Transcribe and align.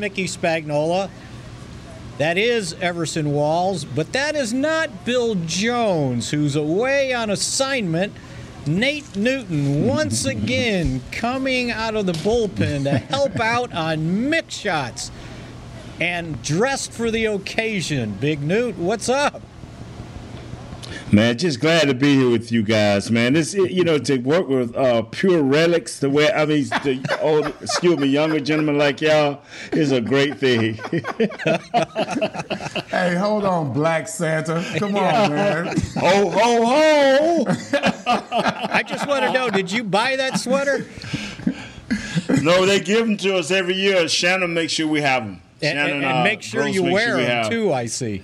Mickey 0.00 0.26
Spagnola. 0.26 1.10
That 2.18 2.38
is 2.38 2.72
Everson 2.74 3.32
Walls, 3.32 3.84
but 3.84 4.12
that 4.12 4.36
is 4.36 4.54
not 4.54 5.04
Bill 5.04 5.34
Jones, 5.34 6.30
who's 6.30 6.54
away 6.54 7.12
on 7.12 7.30
assignment. 7.30 8.12
Nate 8.64 9.16
Newton 9.16 9.88
once 9.88 10.24
again 10.24 11.02
coming 11.10 11.72
out 11.72 11.96
of 11.96 12.06
the 12.06 12.12
bullpen 12.12 12.84
to 12.84 12.96
help 12.96 13.40
out 13.40 13.72
on 13.72 13.98
Mick 14.30 14.52
Shots 14.52 15.10
and 16.00 16.40
dressed 16.44 16.92
for 16.92 17.10
the 17.10 17.24
occasion. 17.24 18.12
Big 18.20 18.40
Newt, 18.40 18.78
what's 18.78 19.08
up? 19.08 19.42
Man, 21.10 21.38
just 21.38 21.60
glad 21.60 21.88
to 21.88 21.94
be 21.94 22.16
here 22.16 22.28
with 22.28 22.52
you 22.52 22.62
guys, 22.62 23.10
man. 23.10 23.32
This, 23.32 23.54
you 23.54 23.82
know, 23.82 23.98
to 23.98 24.18
work 24.18 24.46
with 24.46 24.76
uh, 24.76 25.00
pure 25.02 25.42
relics, 25.42 26.00
the 26.00 26.10
way 26.10 26.30
I 26.30 26.44
mean, 26.44 26.64
the 26.64 27.18
old, 27.22 27.46
excuse 27.62 27.96
me, 27.96 28.08
younger 28.08 28.40
gentlemen 28.40 28.76
like 28.76 29.00
y'all 29.00 29.40
is 29.72 29.90
a 29.90 30.02
great 30.02 30.38
thing. 30.38 30.74
hey, 32.90 33.14
hold 33.14 33.46
on, 33.46 33.72
Black 33.72 34.06
Santa. 34.06 34.62
Come 34.76 34.96
on, 34.96 35.30
man. 35.30 35.74
ho, 35.96 36.28
ho, 36.28 36.66
ho. 36.66 37.44
I 38.06 38.84
just 38.86 39.06
want 39.08 39.24
to 39.24 39.32
know, 39.32 39.48
did 39.48 39.72
you 39.72 39.84
buy 39.84 40.16
that 40.16 40.38
sweater? 40.38 40.86
No, 42.42 42.66
they 42.66 42.80
give 42.80 43.06
them 43.06 43.16
to 43.18 43.36
us 43.38 43.50
every 43.50 43.76
year. 43.76 44.06
Shannon 44.08 44.52
makes 44.52 44.74
sure 44.74 44.86
we 44.86 45.00
have 45.00 45.24
them. 45.24 45.40
And, 45.62 45.78
Shannon, 45.78 45.96
and, 45.96 46.04
and 46.04 46.18
uh, 46.18 46.22
make 46.22 46.42
sure 46.42 46.64
Gross 46.64 46.74
you 46.74 46.82
wear 46.84 47.08
sure 47.08 47.16
them 47.16 47.26
have 47.26 47.48
too. 47.48 47.72
I 47.72 47.86
see. 47.86 48.22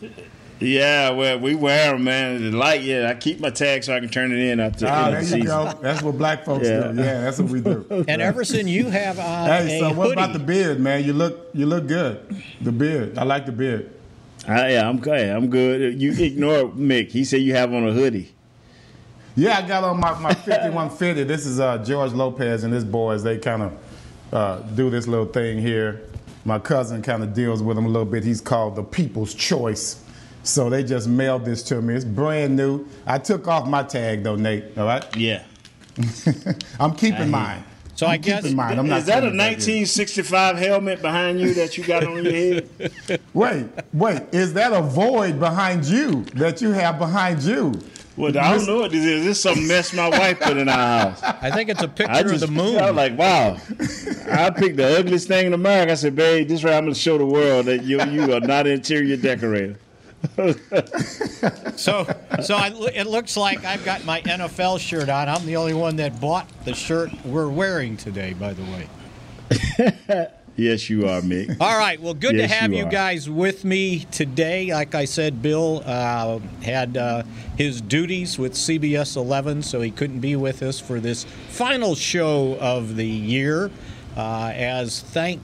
Yeah, 0.64 1.10
well, 1.10 1.38
we 1.38 1.54
wear 1.54 1.92
them, 1.92 2.04
man. 2.04 2.50
The 2.50 2.56
light, 2.56 2.82
yeah. 2.82 3.08
I 3.10 3.14
keep 3.14 3.40
my 3.40 3.50
tag 3.50 3.84
so 3.84 3.94
I 3.94 4.00
can 4.00 4.08
turn 4.08 4.32
it 4.32 4.38
in 4.38 4.60
after 4.60 4.86
Ah, 4.86 5.06
the 5.06 5.10
there 5.12 5.20
you 5.20 5.26
season. 5.26 5.46
go. 5.46 5.72
That's 5.82 6.02
what 6.02 6.16
black 6.18 6.44
folks 6.44 6.66
Yeah. 6.66 6.88
do. 6.92 7.02
Yeah, 7.02 7.20
that's 7.22 7.38
what 7.38 7.50
we 7.50 7.60
do. 7.60 7.84
And 8.08 8.22
Everson, 8.22 8.66
you 8.68 8.86
have 8.90 9.18
on 9.18 9.46
Hey, 9.48 9.76
a 9.76 9.80
so 9.80 9.88
what 9.92 10.08
hoodie. 10.08 10.12
about 10.20 10.32
the 10.32 10.38
beard, 10.38 10.80
man? 10.80 11.04
You 11.04 11.12
look, 11.12 11.48
you 11.54 11.66
look 11.66 11.86
good. 11.86 12.20
The 12.60 12.72
beard. 12.72 13.18
I 13.18 13.24
like 13.24 13.46
the 13.46 13.52
beard. 13.52 13.90
Ah, 14.48 14.66
yeah, 14.66 14.88
I'm 14.88 14.98
good. 14.98 15.28
I'm 15.28 15.48
good. 15.48 16.00
You 16.00 16.12
ignore 16.12 16.68
Mick. 16.70 17.10
He 17.10 17.24
said 17.24 17.40
you 17.42 17.54
have 17.54 17.72
on 17.72 17.86
a 17.88 17.92
hoodie. 17.92 18.30
Yeah, 19.36 19.58
I 19.58 19.66
got 19.66 19.82
on 19.84 19.98
my, 19.98 20.18
my 20.20 20.32
5150. 20.34 21.24
This 21.24 21.44
is 21.46 21.58
uh, 21.60 21.78
George 21.78 22.12
Lopez 22.12 22.62
and 22.64 22.72
his 22.72 22.84
boys. 22.84 23.22
They 23.22 23.38
kind 23.38 23.62
of 23.62 23.72
uh, 24.32 24.58
do 24.74 24.90
this 24.90 25.06
little 25.08 25.26
thing 25.26 25.58
here. 25.58 26.02
My 26.44 26.58
cousin 26.58 27.00
kind 27.02 27.22
of 27.22 27.32
deals 27.34 27.62
with 27.62 27.76
him 27.78 27.86
a 27.86 27.88
little 27.88 28.04
bit. 28.04 28.22
He's 28.22 28.40
called 28.40 28.76
the 28.76 28.82
People's 28.82 29.32
Choice. 29.34 30.03
So 30.44 30.68
they 30.70 30.84
just 30.84 31.08
mailed 31.08 31.44
this 31.44 31.62
to 31.64 31.80
me. 31.82 31.94
It's 31.94 32.04
brand 32.04 32.54
new. 32.54 32.86
I 33.06 33.18
took 33.18 33.48
off 33.48 33.66
my 33.66 33.82
tag 33.82 34.22
though, 34.22 34.36
Nate. 34.36 34.76
All 34.78 34.86
right. 34.86 35.04
Yeah. 35.16 35.42
I'm 36.80 36.94
keeping 36.94 37.30
mine. 37.30 37.64
So 37.94 38.06
I'm 38.06 38.12
I 38.12 38.16
guess- 38.18 38.42
keeping 38.42 38.56
mine. 38.56 38.78
I'm 38.78 38.88
not 38.88 38.98
Is 38.98 39.06
that 39.06 39.22
a 39.24 39.28
sending 39.28 39.40
it 39.40 39.44
1965 39.44 40.58
helmet 40.58 41.00
behind 41.00 41.40
you 41.40 41.54
that 41.54 41.78
you 41.78 41.84
got 41.84 42.04
on 42.04 42.24
your 42.24 42.32
head? 42.32 42.68
Wait, 43.34 43.66
wait. 43.92 44.22
Is 44.32 44.52
that 44.54 44.72
a 44.72 44.82
void 44.82 45.38
behind 45.40 45.84
you 45.84 46.24
that 46.34 46.60
you 46.60 46.72
have 46.72 46.98
behind 46.98 47.42
you? 47.42 47.72
Well, 48.16 48.36
I 48.38 48.56
don't 48.56 48.66
know 48.66 48.80
what 48.80 48.92
this 48.92 49.04
is. 49.04 49.24
This 49.24 49.36
is 49.38 49.42
some 49.42 49.66
mess 49.66 49.92
my 49.92 50.08
wife 50.08 50.38
put 50.40 50.56
in 50.56 50.68
our 50.68 51.10
house. 51.10 51.22
I 51.22 51.50
think 51.50 51.68
it's 51.68 51.82
a 51.82 51.88
picture 51.88 52.12
I 52.12 52.22
just 52.22 52.34
of 52.34 52.40
the 52.40 52.46
moon. 52.48 52.76
I 52.78 52.90
was 52.90 52.96
like, 52.96 53.18
wow. 53.18 53.56
I 54.30 54.50
picked 54.50 54.76
the 54.76 54.98
ugliest 54.98 55.26
thing 55.26 55.46
in 55.46 55.52
America. 55.52 55.92
I 55.92 55.94
said, 55.96 56.14
babe, 56.14 56.46
this 56.48 56.62
right. 56.62 56.74
I'm 56.74 56.84
gonna 56.84 56.94
show 56.94 57.18
the 57.18 57.26
world 57.26 57.66
that 57.66 57.82
you 57.82 58.00
you 58.04 58.32
are 58.32 58.40
not 58.40 58.66
an 58.66 58.72
interior 58.74 59.16
decorator. 59.16 59.78
So, 61.76 62.06
so 62.42 62.54
I, 62.54 62.72
it 62.94 63.06
looks 63.06 63.36
like 63.36 63.64
I've 63.64 63.84
got 63.84 64.04
my 64.04 64.20
NFL 64.22 64.78
shirt 64.80 65.08
on. 65.08 65.28
I'm 65.28 65.44
the 65.44 65.56
only 65.56 65.74
one 65.74 65.96
that 65.96 66.20
bought 66.20 66.48
the 66.64 66.74
shirt 66.74 67.10
we're 67.24 67.48
wearing 67.48 67.96
today, 67.96 68.32
by 68.32 68.54
the 68.54 68.62
way. 68.62 70.28
Yes, 70.56 70.88
you 70.88 71.08
are, 71.08 71.20
Mick. 71.20 71.56
All 71.60 71.76
right. 71.76 72.00
Well, 72.00 72.14
good 72.14 72.36
Yes, 72.36 72.48
to 72.48 72.56
have 72.56 72.72
you 72.72 72.84
you, 72.84 72.90
guys 72.90 73.28
with 73.28 73.64
me 73.64 74.06
today. 74.12 74.72
Like 74.72 74.94
I 74.94 75.04
said, 75.04 75.42
Bill 75.42 75.82
uh, 75.84 76.38
had 76.62 76.96
uh, 76.96 77.24
his 77.56 77.80
duties 77.80 78.38
with 78.38 78.52
CBS 78.52 79.16
11, 79.16 79.62
so 79.62 79.80
he 79.80 79.90
couldn't 79.90 80.20
be 80.20 80.36
with 80.36 80.62
us 80.62 80.78
for 80.78 81.00
this 81.00 81.24
final 81.48 81.96
show 81.96 82.56
of 82.60 82.94
the 82.94 83.06
year. 83.06 83.72
Uh, 84.16 84.52
as 84.54 85.00
thank 85.00 85.42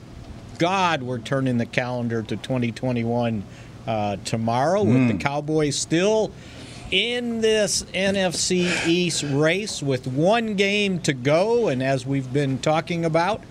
God 0.58 1.02
we're 1.02 1.18
turning 1.18 1.58
the 1.58 1.66
calendar 1.66 2.22
to 2.22 2.36
2021 2.36 3.42
uh, 3.86 4.16
tomorrow 4.24 4.82
with 4.82 5.08
the 5.08 5.14
Cowboys 5.18 5.76
still 5.76 6.30
in 6.90 7.40
this 7.40 7.82
NFC 7.94 8.86
East 8.86 9.22
race 9.28 9.82
with 9.82 10.06
one 10.06 10.54
game 10.54 10.98
to 11.00 11.12
go, 11.12 11.68
and 11.68 11.82
as 11.82 12.04
we've 12.04 12.32
been 12.32 12.58
talking 12.58 13.04
about, 13.04 13.42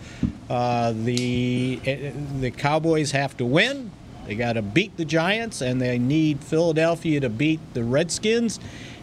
uh, 0.50 0.92
the 0.94 1.80
eh, 1.86 2.12
the 2.42 2.52
Cowboys 2.52 3.12
have 3.12 3.38
to 3.38 3.46
win. 3.46 3.92
They 4.28 4.36
got 4.36 4.54
to 4.54 4.62
beat 4.62 4.98
the 4.98 5.06
Giants, 5.06 5.62
and 5.62 5.82
they 5.82 5.98
need 5.98 6.44
Philadelphia 6.44 7.20
to 7.22 7.30
beat 7.30 7.60
the 7.74 7.84
Redskins. 7.84 8.60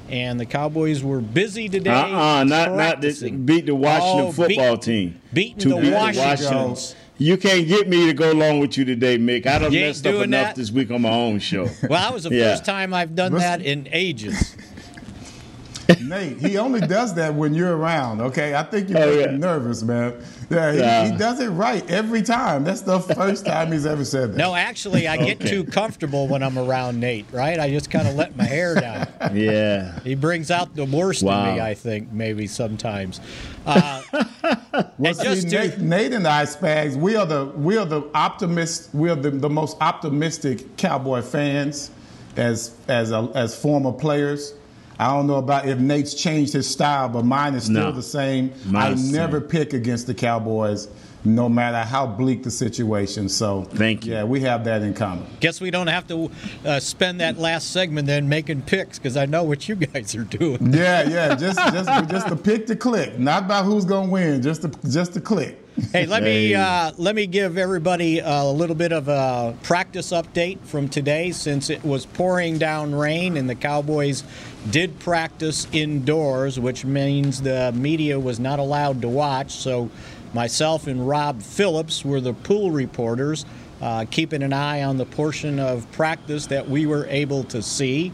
And 0.09 0.39
the 0.39 0.47
Cowboys 0.47 1.03
were 1.03 1.21
busy 1.21 1.69
today. 1.69 1.91
Uh-uh, 1.91 2.45
not 2.45 2.75
not 2.77 3.01
this, 3.01 3.23
beat 3.23 3.67
the 3.67 3.75
Washington 3.75 4.27
Oh, 4.27 4.33
football 4.33 4.77
beat- 4.77 4.83
team. 4.83 5.21
beating 5.33 5.59
To 5.59 5.69
the 5.71 5.81
beat 5.81 5.93
Washingtons. 5.95 6.95
You 7.19 7.37
can't 7.39 7.67
get 7.67 7.89
me 7.89 8.07
to 8.07 8.13
go 8.13 8.31
along 8.33 8.61
with 8.61 8.77
you 8.77 8.85
today, 8.85 9.17
Mick. 9.17 9.47
I 9.47 9.59
done 9.59 9.73
You 9.73 9.79
ain't 9.81 9.89
messed 9.89 10.07
up 10.07 10.15
enough 10.23 10.29
that? 10.49 10.57
this 10.57 10.71
week 10.71 10.91
on 10.91 11.03
my 11.03 11.11
own 11.11 11.39
show. 11.39 11.65
Well, 11.83 12.01
that 12.03 12.13
was 12.13 12.25
the 12.25 12.31
Yeah. 12.35 12.51
first 12.53 12.65
time 12.67 12.93
I've 12.93 13.15
done 13.15 13.33
Listen- 13.33 13.61
that 13.61 13.63
in 13.67 13.89
ages. 13.91 14.55
Nate, 16.03 16.39
he 16.39 16.59
only 16.59 16.81
does 16.81 17.15
that 17.15 17.33
when 17.35 17.55
you're 17.55 17.77
around, 17.77 18.21
okay? 18.21 18.55
I 18.57 18.65
think 18.65 18.89
you 18.89 18.97
Oh, 18.99 19.09
yeah. 19.21 19.27
nervous, 19.31 19.83
man. 19.85 20.15
Yeah, 20.51 20.73
he, 20.73 20.79
Yeah. 20.79 21.13
he 21.13 21.17
does 21.17 21.41
it 21.41 21.49
right 21.49 21.89
every 21.89 22.23
time. 22.23 22.65
That's 22.65 22.81
the 22.81 22.99
first 22.99 23.47
time 23.47 23.71
he's 23.71 23.87
ever 23.87 24.05
said 24.05 24.33
that. 24.33 24.37
No, 24.37 24.55
actually, 24.57 25.07
I 25.07 25.17
get 25.17 25.41
Okay. 25.41 25.49
too 25.49 25.63
comfortable 25.65 26.27
when 26.27 26.43
I'm 26.43 26.59
around 26.59 26.99
Nate, 26.99 27.27
right? 27.33 27.59
I 27.61 27.71
just 27.71 27.89
kind 27.89 28.09
of 28.09 28.17
let 28.17 28.37
my 28.37 28.45
hair 28.45 28.75
down. 28.75 29.07
yeah. 29.35 29.99
He 30.03 30.17
brings 30.17 30.51
out 30.51 30.75
the 30.75 30.85
worst 30.85 31.23
in 31.23 31.29
me, 31.29 31.61
I 31.61 31.75
think, 31.75 32.13
maybe 32.13 32.49
sometimes. 32.49 33.21
Uh, 33.65 34.03
Well, 34.99 35.13
And 35.13 35.21
just 35.21 35.43
see, 35.43 35.49
to- 35.51 35.57
Nate, 35.59 35.79
Nate 35.79 36.13
and 36.15 36.27
I, 36.27 36.45
Spags, 36.45 36.97
we 36.97 37.17
are 37.17 37.27
the 37.27 37.47
we 37.47 37.77
are 37.77 37.85
the 37.85 38.03
optimist. 38.15 38.95
We 38.95 39.11
are 39.11 39.15
the, 39.17 39.31
the 39.31 39.51
most 39.51 39.77
optimistic 39.81 40.77
Cowboy 40.77 41.23
fans 41.23 41.91
as 42.37 42.75
as 42.89 43.11
a, 43.13 43.31
as 43.35 43.55
former 43.61 43.93
players. 43.93 44.55
I 44.99 45.09
don't 45.09 45.27
know 45.27 45.35
about 45.35 45.69
if 45.69 45.79
Nate's 45.79 46.15
changed 46.15 46.55
his 46.55 46.67
style, 46.67 47.11
but 47.11 47.25
mine 47.27 47.55
is 47.55 47.65
still 47.65 47.75
No. 47.75 47.93
the 47.93 48.03
same. 48.03 48.53
I 48.75 48.95
never 48.95 49.41
same. 49.41 49.49
pick 49.49 49.75
against 49.75 50.07
the 50.07 50.15
Cowboys, 50.15 50.89
no 51.27 51.49
matter 51.49 51.79
how 51.79 52.07
bleak 52.07 52.43
the 52.43 52.51
situation. 52.51 53.29
So, 53.29 53.65
Thank 53.65 54.07
you. 54.07 54.13
Yeah, 54.13 54.25
we 54.25 54.41
have 54.41 54.65
that 54.65 54.83
in 54.83 54.95
common. 54.95 55.27
guess 55.41 55.61
we 55.61 55.71
don't 55.71 55.89
have 55.89 56.07
to 56.09 56.31
uh, 56.65 56.81
spend 56.81 57.21
that 57.21 57.39
last 57.39 57.73
segment 57.73 58.07
then 58.07 58.29
making 58.29 58.63
picks 58.63 58.99
because 58.99 59.17
I 59.17 59.27
know 59.27 59.43
what 59.43 59.69
you 59.69 59.75
guys 59.93 60.15
are 60.15 60.25
doing. 60.25 60.73
Yeah, 60.73 61.09
yeah, 61.09 61.35
just 61.35 61.59
just 61.59 62.11
just 62.11 62.29
to 62.29 62.37
pick 62.37 62.67
the 62.67 62.77
click, 62.77 63.19
not 63.19 63.45
about 63.45 63.65
who's 63.65 63.85
gonna 63.85 64.11
win, 64.11 64.41
just 64.43 64.63
to 64.63 64.71
just 64.89 65.15
to 65.15 65.21
click. 65.21 65.63
Hey, 65.93 66.07
let 66.07 66.23
me 66.23 66.55
uh, 66.55 66.93
let 66.97 67.15
me 67.15 67.27
give 67.27 67.59
everybody 67.59 68.21
a 68.21 68.45
little 68.45 68.77
bit 68.77 68.93
of 68.93 69.09
a 69.09 69.55
practice 69.63 70.11
update 70.11 70.59
from 70.61 70.89
today, 70.89 71.33
since 71.33 71.69
it 71.69 71.85
was 71.85 72.07
pouring 72.07 72.57
down 72.57 72.95
rain 72.95 73.37
and 73.37 73.51
the 73.51 73.55
Cowboys 73.55 74.25
did 74.71 74.99
practice 75.01 75.67
indoors, 75.73 76.59
which 76.59 76.85
means 76.87 77.43
the 77.43 77.73
media 77.73 78.19
was 78.19 78.41
not 78.41 78.59
allowed 78.59 79.03
to 79.03 79.09
watch. 79.09 79.53
So, 79.53 79.91
myself 80.35 80.87
and 80.87 81.07
Rob 81.07 81.43
Phillips 81.43 82.05
were 82.05 82.21
the 82.21 82.33
pool 82.33 82.71
reporters, 82.71 83.45
uh, 83.81 84.05
keeping 84.11 84.43
an 84.43 84.53
eye 84.53 84.83
on 84.83 84.97
the 84.97 85.07
portion 85.07 85.59
of 85.59 85.91
practice 85.93 86.47
that 86.47 86.69
we 86.69 86.87
were 86.87 87.07
able 87.07 87.45
to 87.45 87.63
see. 87.63 88.13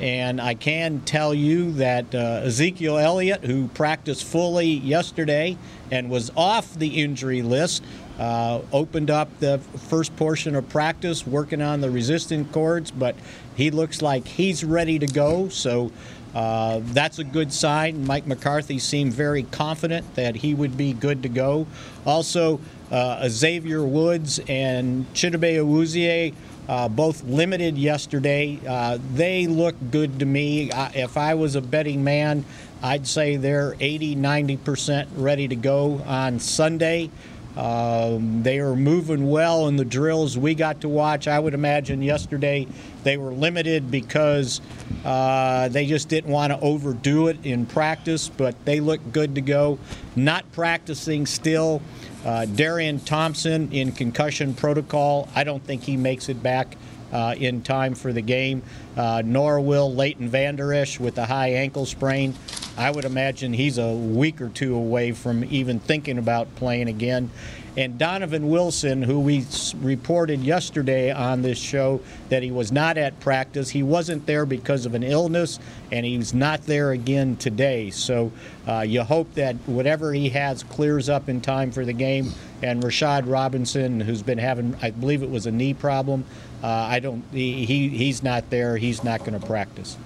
And 0.00 0.40
I 0.40 0.54
can 0.54 1.00
tell 1.00 1.34
you 1.34 1.72
that 1.72 2.14
uh, 2.14 2.42
Ezekiel 2.44 2.96
Elliott, 2.96 3.44
who 3.44 3.68
practiced 3.68 4.24
fully 4.24 4.66
yesterday 4.66 5.58
and 5.90 6.08
was 6.08 6.30
off 6.36 6.74
the 6.74 7.02
injury 7.02 7.42
list, 7.42 7.82
uh, 8.18 8.60
opened 8.72 9.10
up 9.10 9.28
the 9.40 9.58
first 9.88 10.14
portion 10.16 10.54
of 10.54 10.68
practice 10.70 11.26
working 11.26 11.60
on 11.60 11.82
the 11.82 11.90
resistant 11.90 12.50
cords, 12.52 12.90
but 12.90 13.14
he 13.56 13.70
looks 13.70 14.00
like 14.00 14.26
he's 14.26 14.64
ready 14.64 14.98
to 14.98 15.06
go. 15.06 15.48
So 15.48 15.92
uh, 16.34 16.80
that's 16.82 17.18
a 17.18 17.24
good 17.24 17.52
sign. 17.52 18.06
Mike 18.06 18.26
McCarthy 18.26 18.78
seemed 18.78 19.12
very 19.12 19.42
confident 19.44 20.14
that 20.14 20.36
he 20.36 20.54
would 20.54 20.76
be 20.76 20.92
good 20.92 21.22
to 21.22 21.28
go. 21.28 21.66
Also, 22.06 22.60
uh, 22.90 23.28
Xavier 23.28 23.84
Woods 23.84 24.40
and 24.48 25.12
Chidobe 25.14 25.56
Awuzie 25.56 26.34
uh, 26.68 26.88
both 26.88 27.24
limited 27.24 27.76
yesterday. 27.76 28.58
Uh, 28.66 28.98
they 29.14 29.48
look 29.48 29.74
good 29.90 30.20
to 30.20 30.24
me. 30.24 30.70
I, 30.70 30.90
if 30.90 31.16
I 31.16 31.34
was 31.34 31.56
a 31.56 31.60
betting 31.60 32.04
man, 32.04 32.44
I'd 32.80 33.08
say 33.08 33.36
they're 33.36 33.74
80, 33.80 34.14
90% 34.14 35.08
ready 35.16 35.48
to 35.48 35.56
go 35.56 36.00
on 36.06 36.38
Sunday. 36.38 37.10
Um, 37.56 38.42
they 38.42 38.60
are 38.60 38.76
moving 38.76 39.28
well 39.28 39.66
in 39.66 39.76
the 39.76 39.84
drills 39.84 40.38
we 40.38 40.54
got 40.54 40.82
to 40.82 40.88
watch. 40.88 41.26
I 41.26 41.38
would 41.38 41.54
imagine 41.54 42.00
yesterday 42.00 42.66
they 43.02 43.16
were 43.16 43.32
limited 43.32 43.90
because 43.90 44.60
uh, 45.04 45.68
they 45.68 45.86
just 45.86 46.08
didn't 46.08 46.30
want 46.30 46.52
to 46.52 46.60
overdo 46.60 47.28
it 47.28 47.44
in 47.44 47.66
practice, 47.66 48.28
but 48.28 48.64
they 48.64 48.80
look 48.80 49.00
good 49.12 49.34
to 49.34 49.40
go. 49.40 49.78
Not 50.14 50.50
practicing 50.52 51.26
still. 51.26 51.82
Uh, 52.24 52.44
Darian 52.44 53.00
Thompson 53.00 53.72
in 53.72 53.92
concussion 53.92 54.54
protocol. 54.54 55.28
I 55.34 55.42
don't 55.44 55.64
think 55.64 55.82
he 55.82 55.96
makes 55.96 56.28
it 56.28 56.42
back 56.42 56.76
uh, 57.12 57.34
in 57.36 57.62
time 57.62 57.94
for 57.94 58.12
the 58.12 58.20
game, 58.20 58.62
uh, 58.96 59.22
nor 59.24 59.60
will 59.60 59.92
Leighton 59.92 60.28
Vander 60.28 60.72
Esch 60.72 61.00
with 61.00 61.18
a 61.18 61.26
high 61.26 61.50
ankle 61.54 61.86
sprain. 61.86 62.34
I 62.76 62.90
would 62.90 63.04
imagine 63.04 63.52
he's 63.52 63.78
a 63.78 63.92
week 63.92 64.40
or 64.40 64.48
two 64.48 64.74
away 64.74 65.12
from 65.12 65.44
even 65.44 65.80
thinking 65.80 66.18
about 66.18 66.54
playing 66.56 66.88
again. 66.88 67.30
And 67.76 67.98
Donovan 67.98 68.48
Wilson, 68.48 69.02
who 69.02 69.20
we 69.20 69.46
reported 69.76 70.40
yesterday 70.40 71.12
on 71.12 71.42
this 71.42 71.58
show 71.58 72.00
that 72.28 72.42
he 72.42 72.50
was 72.50 72.72
not 72.72 72.98
at 72.98 73.20
practice, 73.20 73.70
he 73.70 73.82
wasn't 73.82 74.26
there 74.26 74.44
because 74.44 74.86
of 74.86 74.94
an 74.94 75.04
illness, 75.04 75.60
and 75.92 76.04
he's 76.04 76.34
not 76.34 76.62
there 76.66 76.90
again 76.90 77.36
today. 77.36 77.90
So 77.90 78.32
uh, 78.66 78.80
you 78.80 79.02
hope 79.02 79.32
that 79.34 79.54
whatever 79.66 80.12
he 80.12 80.30
has 80.30 80.64
clears 80.64 81.08
up 81.08 81.28
in 81.28 81.40
time 81.40 81.70
for 81.70 81.84
the 81.84 81.92
game. 81.92 82.32
And 82.62 82.82
Rashard 82.82 83.30
Robinson, 83.30 84.00
who's 84.00 84.22
been 84.22 84.38
having, 84.38 84.76
I 84.82 84.90
believe 84.90 85.22
it 85.22 85.30
was 85.30 85.46
a 85.46 85.52
knee 85.52 85.74
problem, 85.74 86.24
uh, 86.62 86.66
I 86.66 86.98
don't. 86.98 87.24
He, 87.32 87.88
he's 87.88 88.22
not 88.22 88.50
there. 88.50 88.76
He's 88.76 89.02
not 89.02 89.20
going 89.20 89.38
to 89.38 89.46
practice. 89.46 89.96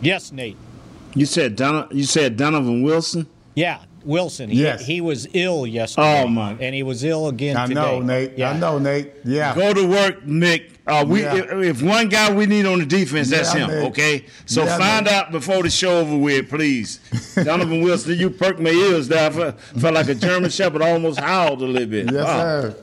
Yes, 0.00 0.30
Nate. 0.30 0.56
You 1.14 1.26
said 1.26 1.56
Don, 1.56 1.88
You 1.92 2.04
said 2.04 2.36
Donovan 2.36 2.82
Wilson. 2.82 3.26
Yeah, 3.54 3.78
Wilson. 4.04 4.50
He, 4.50 4.60
yes. 4.62 4.84
he 4.84 5.00
was 5.00 5.28
ill 5.32 5.66
yesterday. 5.66 6.22
Oh 6.22 6.26
my! 6.28 6.56
And 6.60 6.74
he 6.74 6.82
was 6.82 7.04
ill 7.04 7.28
again 7.28 7.54
today. 7.54 7.62
I 7.62 7.66
today. 7.66 7.80
know, 7.98 8.00
Nate. 8.00 8.32
Yeah. 8.38 8.50
I 8.50 8.58
know, 8.58 8.78
Nate. 8.78 9.12
Yeah. 9.24 9.54
Go 9.54 9.72
to 9.72 9.86
work, 9.88 10.26
Nick. 10.26 10.72
Uh, 10.86 11.04
we 11.08 11.22
Yeah. 11.22 11.36
if, 11.36 11.52
if 11.78 11.82
one 11.82 12.08
guy 12.08 12.34
we 12.34 12.46
need 12.46 12.66
on 12.66 12.78
the 12.80 12.84
defense, 12.84 13.30
that's 13.30 13.54
Yeah, 13.54 13.66
him. 13.66 13.70
Nick. 13.70 13.90
Okay, 13.92 14.24
so 14.44 14.64
Yeah, 14.64 14.76
find 14.76 15.04
Nick. 15.06 15.14
out 15.14 15.30
before 15.32 15.62
the 15.62 15.70
show 15.70 16.00
over 16.00 16.16
with, 16.18 16.50
please. 16.50 16.98
Donovan 17.42 17.80
Wilson, 17.80 18.18
you 18.18 18.28
perked 18.28 18.58
my 18.60 18.70
ears 18.70 19.08
there. 19.08 19.30
I 19.30 19.32
felt, 19.32 19.60
felt 19.60 19.94
like 19.94 20.08
a 20.08 20.14
German 20.16 20.50
Shepherd 20.50 20.82
almost 20.82 21.20
howled 21.20 21.62
a 21.62 21.66
little 21.66 21.88
bit. 21.88 22.12
Yes, 22.12 22.24
Wow. 22.24 22.60
sir. 22.60 22.76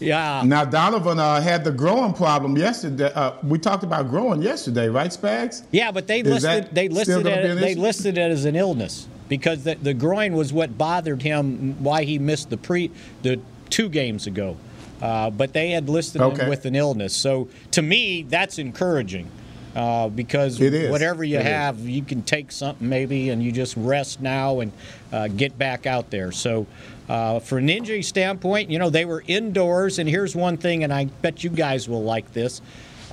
Yeah. 0.00 0.42
Now 0.44 0.64
Donovan 0.64 1.18
uh, 1.18 1.40
had 1.40 1.62
the 1.64 1.70
growing 1.70 2.12
problem 2.14 2.56
yesterday. 2.56 3.12
Uh, 3.14 3.32
we 3.42 3.58
talked 3.58 3.84
about 3.84 4.08
growing 4.08 4.42
yesterday, 4.42 4.88
right, 4.88 5.10
Spags? 5.10 5.62
Yeah, 5.70 5.92
but 5.92 6.06
they 6.06 6.20
Is 6.20 6.42
listed 6.42 6.68
they 6.74 6.88
listed 6.88 7.26
it 7.26 7.60
they 7.60 7.74
listed 7.74 8.18
it 8.18 8.30
as 8.30 8.44
an 8.46 8.56
illness 8.56 9.06
because 9.28 9.62
the, 9.64 9.74
the 9.76 9.94
groin 9.94 10.32
was 10.32 10.52
what 10.52 10.76
bothered 10.76 11.22
him 11.22 11.76
why 11.82 12.04
he 12.04 12.18
missed 12.18 12.50
the 12.50 12.56
pre 12.56 12.90
the 13.22 13.40
two 13.68 13.88
games 13.88 14.26
ago. 14.26 14.56
Uh, 15.00 15.30
but 15.30 15.52
they 15.52 15.70
had 15.70 15.88
listed 15.88 16.20
Okay. 16.20 16.42
him 16.42 16.48
with 16.50 16.66
an 16.66 16.74
illness. 16.74 17.14
So 17.14 17.48
to 17.70 17.80
me, 17.82 18.22
that's 18.22 18.58
encouraging. 18.58 19.30
Uh, 19.74 20.08
because 20.08 20.58
whatever 20.58 21.22
you 21.22 21.36
It 21.38 21.42
is. 21.42 21.46
have, 21.46 21.78
you 21.80 22.02
can 22.02 22.22
take 22.22 22.50
something 22.50 22.88
maybe, 22.88 23.28
and 23.30 23.40
you 23.42 23.52
just 23.52 23.76
rest 23.76 24.20
now 24.20 24.60
and 24.60 24.72
uh, 25.12 25.28
get 25.28 25.56
back 25.58 25.86
out 25.86 26.10
there. 26.10 26.32
So, 26.32 26.66
uh, 27.08 27.38
for 27.38 27.58
an 27.58 27.68
injury 27.70 28.02
standpoint, 28.02 28.68
you 28.70 28.78
know 28.80 28.90
they 28.90 29.04
were 29.04 29.22
indoors, 29.28 30.00
and 30.00 30.08
here's 30.08 30.34
one 30.34 30.56
thing, 30.56 30.82
and 30.82 30.92
I 30.92 31.04
bet 31.04 31.44
you 31.44 31.50
guys 31.50 31.88
will 31.88 32.02
like 32.02 32.32
this. 32.32 32.60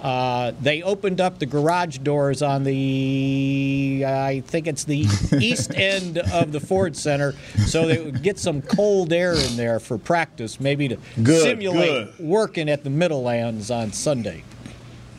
Uh, 0.01 0.51
they 0.61 0.83
opened 0.83 1.19
up 1.21 1.39
the 1.39 1.45
garage 1.47 1.97
doors 1.99 2.41
on 2.43 2.63
the, 2.63 4.03
I 4.05 4.41
think 4.45 4.67
it's 4.67 4.83
the 4.83 5.05
east 5.39 5.73
end 5.75 6.17
of 6.19 6.51
the 6.51 6.59
Ford 6.59 6.95
Center, 6.95 7.33
so 7.65 7.87
they 7.87 7.99
would 7.99 8.21
get 8.21 8.37
some 8.39 8.61
cold 8.61 9.11
air 9.13 9.33
in 9.33 9.57
there 9.57 9.79
for 9.79 9.97
practice, 9.97 10.59
maybe 10.59 10.87
to 10.89 10.97
Good, 11.21 11.41
simulate 11.43 12.15
good. 12.17 12.25
working 12.27 12.69
at 12.69 12.83
the 12.83 12.89
Meadowlands 12.89 13.71
on 13.71 13.91
Sunday. 13.91 14.43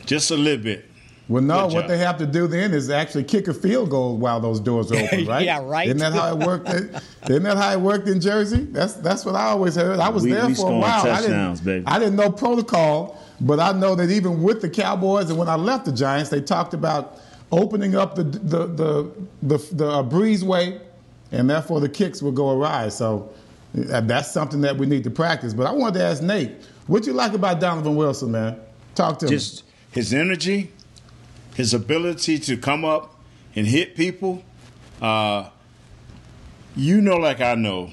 Just 0.05 0.31
a 0.31 0.35
little 0.37 0.63
bit. 0.63 0.88
Well, 1.29 1.43
no. 1.43 1.67
What 1.67 1.87
they 1.87 1.99
have 1.99 2.17
to 2.17 2.25
do 2.25 2.47
then 2.47 2.73
is 2.73 2.89
actually 2.89 3.23
kick 3.23 3.47
a 3.47 3.53
field 3.53 3.91
goal 3.91 4.17
while 4.17 4.39
those 4.39 4.59
doors 4.59 4.91
are 4.91 4.97
open, 4.97 5.25
right? 5.27 5.45
Yeah, 5.45 5.63
right. 5.63 5.87
Isn't 5.87 5.99
that 5.99 6.13
how 6.13 6.35
it 6.35 6.45
worked? 6.45 6.67
Isn't 7.29 7.43
that 7.43 7.55
how 7.55 7.71
it 7.71 7.79
worked 7.79 8.07
in 8.07 8.19
Jersey? 8.19 8.63
That's 8.65 8.93
that's 8.95 9.23
what 9.25 9.35
I 9.35 9.43
always 9.51 9.75
heard. 9.75 9.99
I 9.99 10.09
was 10.09 10.23
We- 10.23 10.31
there 10.31 10.47
we 10.47 10.55
for 10.55 10.71
a 10.71 10.77
while. 10.79 11.05
I 11.07 11.21
didn't, 11.21 11.63
baby. 11.63 11.85
I 11.85 11.99
didn't 11.99 12.15
know 12.15 12.31
protocol, 12.31 13.21
but 13.39 13.59
I 13.59 13.71
know 13.73 13.93
that 13.95 14.09
even 14.09 14.41
with 14.41 14.61
the 14.61 14.69
Cowboys 14.69 15.29
and 15.29 15.37
when 15.37 15.47
I 15.47 15.55
left 15.55 15.85
the 15.85 15.91
Giants, 15.91 16.31
they 16.31 16.41
talked 16.41 16.73
about 16.73 17.19
opening 17.51 17.95
up 17.95 18.15
the 18.15 18.23
the 18.23 18.65
the 18.65 19.11
the, 19.43 19.57
the 19.75 19.87
uh, 19.87 20.03
breezeway, 20.03 20.81
and 21.31 21.47
therefore 21.47 21.79
the 21.79 21.89
kicks 21.89 22.23
will 22.23 22.31
go 22.31 22.49
awry. 22.49 22.89
So 22.89 23.31
uh, 23.93 24.01
that's 24.01 24.31
something 24.31 24.61
that 24.61 24.75
we 24.77 24.87
need 24.87 25.03
to 25.03 25.11
practice. 25.11 25.53
But 25.53 25.67
I 25.67 25.71
wanted 25.73 25.99
to 25.99 26.05
ask 26.05 26.23
Nate, 26.23 26.53
what 26.87 27.05
you 27.05 27.13
like 27.13 27.33
about 27.33 27.59
Donovan 27.59 27.95
Wilson, 27.95 28.31
man? 28.31 28.59
Talk 28.95 29.19
to. 29.19 29.27
Just 29.27 29.63
his 29.91 30.11
energy, 30.11 30.71
his 31.59 31.73
ability 31.73 32.39
to 32.39 32.55
come 32.55 32.85
up 32.85 33.13
and 33.53 33.67
hit 33.67 33.93
people. 33.93 34.41
Uh, 35.01 35.49
you 36.73 37.01
know, 37.01 37.17
like 37.17 37.41
I 37.41 37.55
know, 37.55 37.89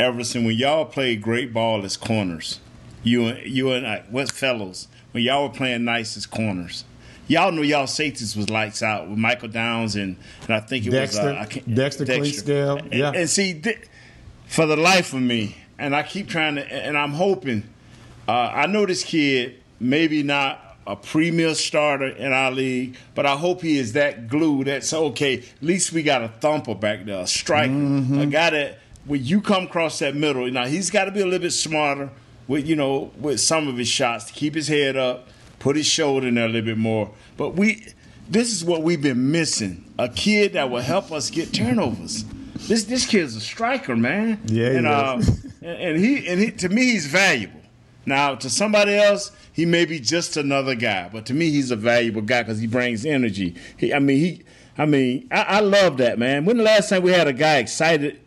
Everson, 0.00 0.46
when 0.46 0.56
y'all 0.56 0.86
played 0.86 1.20
great 1.20 1.52
ball 1.52 1.84
as 1.84 1.98
corners, 1.98 2.60
you 3.02 3.26
and 3.26 3.46
you 3.46 3.72
and 3.72 3.86
I, 3.86 4.04
West 4.10 4.32
Fellows, 4.32 4.88
when 5.10 5.22
y'all 5.22 5.48
were 5.48 5.54
playing 5.54 5.84
nice 5.84 6.16
as 6.16 6.24
corners, 6.24 6.84
y'all 7.28 7.52
know 7.52 7.60
y'all 7.60 7.86
safeties 7.86 8.34
was 8.34 8.48
lights 8.48 8.82
out 8.82 9.06
with 9.06 9.18
Michael 9.18 9.48
Downs 9.50 9.94
and, 9.94 10.16
and 10.46 10.54
I 10.54 10.60
think 10.60 10.86
it 10.86 10.94
Dextor. 10.94 11.38
was 11.38 11.56
uh, 11.56 11.60
Dextor 11.68 12.06
Clinkscale, 12.06 12.80
And- 12.84 12.92
yeah. 12.94 13.12
and, 13.14 13.28
see, 13.28 13.60
th- 13.60 13.86
for 14.46 14.64
the 14.64 14.76
life 14.78 15.12
of 15.12 15.20
me, 15.20 15.58
and 15.78 15.94
I 15.94 16.04
keep 16.04 16.26
trying 16.26 16.54
to, 16.54 16.72
and 16.72 16.96
I'm 16.96 17.12
hoping. 17.12 17.64
Uh, 18.26 18.32
I 18.54 18.64
know 18.66 18.86
this 18.86 19.04
kid, 19.04 19.56
maybe 19.78 20.22
not 20.22 20.71
a 20.86 20.96
premier 20.96 21.54
starter 21.54 22.08
in 22.08 22.32
our 22.32 22.50
league, 22.50 22.96
but 23.14 23.26
I 23.26 23.36
hope 23.36 23.62
he 23.62 23.78
is 23.78 23.92
that 23.92 24.28
glue 24.28 24.64
that's 24.64 24.92
okay. 24.92 25.38
At 25.38 25.44
least 25.62 25.92
we 25.92 26.02
got 26.02 26.22
a 26.22 26.28
thumper 26.28 26.74
back 26.74 27.04
there, 27.04 27.20
a 27.20 27.26
striker, 27.26 27.72
a 27.72 28.26
guy 28.26 28.50
that 28.50 28.78
when 29.04 29.24
you 29.24 29.40
come 29.40 29.64
across 29.64 29.98
that 30.00 30.14
middle, 30.14 30.50
now 30.50 30.66
he's 30.66 30.90
got 30.90 31.04
to 31.06 31.10
be 31.10 31.20
a 31.20 31.24
little 31.24 31.40
bit 31.40 31.52
smarter 31.52 32.10
with 32.48 32.66
you 32.66 32.76
know 32.76 33.10
with 33.18 33.40
some 33.40 33.68
of 33.68 33.76
his 33.76 33.88
shots 33.88 34.26
to 34.26 34.32
keep 34.32 34.54
his 34.54 34.68
head 34.68 34.96
up, 34.96 35.28
put 35.58 35.76
his 35.76 35.86
shoulder 35.86 36.28
in 36.28 36.34
there 36.34 36.46
a 36.46 36.48
little 36.48 36.66
bit 36.66 36.78
more. 36.78 37.10
But 37.36 37.50
we, 37.54 37.86
this 38.28 38.52
is 38.52 38.64
what 38.64 38.82
we've 38.82 39.02
been 39.02 39.30
missing: 39.30 39.84
a 39.98 40.08
kid 40.08 40.54
that 40.54 40.70
will 40.70 40.82
help 40.82 41.12
us 41.12 41.30
get 41.30 41.52
turnovers. 41.52 42.24
This 42.68 42.84
this 42.84 43.06
kid's 43.06 43.36
a 43.36 43.40
striker, 43.40 43.96
man. 43.96 44.40
Yeah, 44.46 44.70
he 44.70 44.76
and, 44.76 44.86
uh, 44.86 45.16
is. 45.18 45.44
and 45.62 45.64
and 45.64 45.98
he 45.98 46.28
and 46.28 46.40
he, 46.40 46.50
to 46.50 46.68
me 46.68 46.84
he's 46.86 47.06
valuable. 47.06 47.61
Now 48.06 48.34
to 48.34 48.50
somebody 48.50 48.94
else, 48.94 49.30
he 49.52 49.64
may 49.66 49.84
be 49.84 50.00
just 50.00 50.36
another 50.36 50.74
guy, 50.74 51.08
but 51.12 51.26
to 51.26 51.34
me 51.34 51.50
he's 51.50 51.70
a 51.70 51.76
valuable 51.76 52.22
guy 52.22 52.42
because 52.42 52.58
he 52.60 52.66
brings 52.66 53.04
energy. 53.06 53.54
He, 53.76 53.92
I 53.94 53.98
mean, 53.98 54.18
he, 54.18 54.42
I 54.78 54.86
mean, 54.86 55.28
I, 55.30 55.42
I 55.42 55.60
love 55.60 55.98
that 55.98 56.18
man. 56.18 56.44
When 56.44 56.56
the 56.56 56.62
last 56.64 56.88
time 56.88 57.02
we 57.02 57.12
had 57.12 57.28
a 57.28 57.32
guy 57.32 57.58
excited 57.58 58.18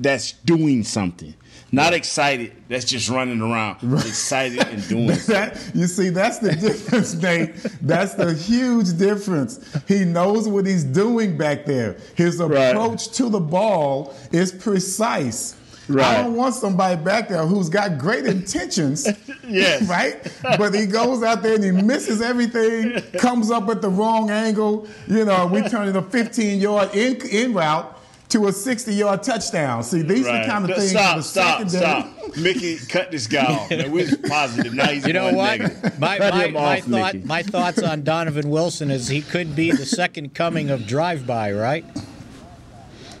that's 0.00 0.32
doing 0.32 0.82
something, 0.84 1.34
not 1.72 1.92
excited 1.94 2.52
that's 2.68 2.84
just 2.84 3.08
running 3.08 3.40
around, 3.40 3.76
excited 3.94 4.60
and 4.60 4.86
doing. 4.88 5.08
something. 5.14 5.34
That, 5.34 5.70
you 5.74 5.86
see, 5.86 6.08
that's 6.10 6.38
the 6.38 6.54
difference, 6.54 7.14
Nate. 7.14 7.54
That's 7.82 8.14
the 8.14 8.32
huge 8.34 8.96
difference. 8.98 9.58
He 9.88 10.04
knows 10.04 10.48
what 10.48 10.66
he's 10.66 10.84
doing 10.84 11.36
back 11.36 11.64
there. 11.64 11.96
His 12.14 12.36
Right. 12.38 12.68
approach 12.70 13.08
to 13.16 13.28
the 13.28 13.40
ball 13.40 14.14
is 14.32 14.52
precise. 14.52 15.56
I 15.90 16.22
don't 16.22 16.34
want 16.34 16.54
somebody 16.54 17.02
back 17.02 17.28
there 17.28 17.44
who's 17.44 17.68
got 17.68 17.98
great 17.98 18.24
intentions, 18.26 19.06
Yes. 19.48 19.82
right? 19.88 20.16
But 20.42 20.74
he 20.74 20.86
goes 20.86 21.22
out 21.22 21.42
there 21.42 21.54
and 21.56 21.64
he 21.64 21.70
misses 21.70 22.22
everything, 22.22 23.00
comes 23.18 23.50
up 23.50 23.68
at 23.68 23.82
the 23.82 23.90
wrong 23.90 24.30
angle. 24.30 24.86
You 25.06 25.24
know, 25.26 25.46
we 25.46 25.62
turn 25.68 25.88
it 25.88 25.96
a 25.96 26.02
15 26.02 26.60
yard 26.60 26.94
in, 26.94 27.16
in 27.28 27.52
route 27.52 27.90
to 28.30 28.48
a 28.48 28.52
60 28.52 28.94
yard 28.94 29.22
touchdown. 29.22 29.82
See, 29.82 30.00
these 30.02 30.26
are 30.26 30.38
the 30.40 30.46
kind 30.46 30.68
of 30.68 30.76
things 30.76 30.90
stop, 30.90 31.22
stop, 31.22 31.68
secondary. 31.68 32.10
stop. 32.12 32.36
Mickey, 32.38 32.78
cut 32.88 33.10
this 33.10 33.26
guy 33.26 33.44
off. 33.44 33.68
Man, 33.70 33.92
we're 33.92 34.08
positive. 34.26 34.72
Now 34.74 34.86
he's 34.86 35.06
You 35.06 35.12
know 35.12 35.32
what? 35.34 35.60
negative. 35.60 36.00
My, 36.00 36.18
my, 36.18 36.48
my, 36.48 36.78
off, 36.78 36.84
thought, 36.84 37.14
Mickey. 37.14 37.26
my 37.28 37.42
thoughts 37.42 37.82
on 37.82 38.02
Donovan 38.02 38.48
Wilson 38.48 38.90
is 38.90 39.06
he 39.08 39.20
could 39.20 39.54
be 39.54 39.70
the 39.70 39.84
second 39.86 40.34
coming 40.34 40.70
of 40.70 40.86
drive 40.86 41.26
by, 41.26 41.52
right? 41.52 41.84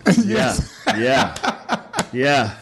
Yeah, 0.24 0.54
yeah, 0.98 1.80
yeah. 2.14 2.54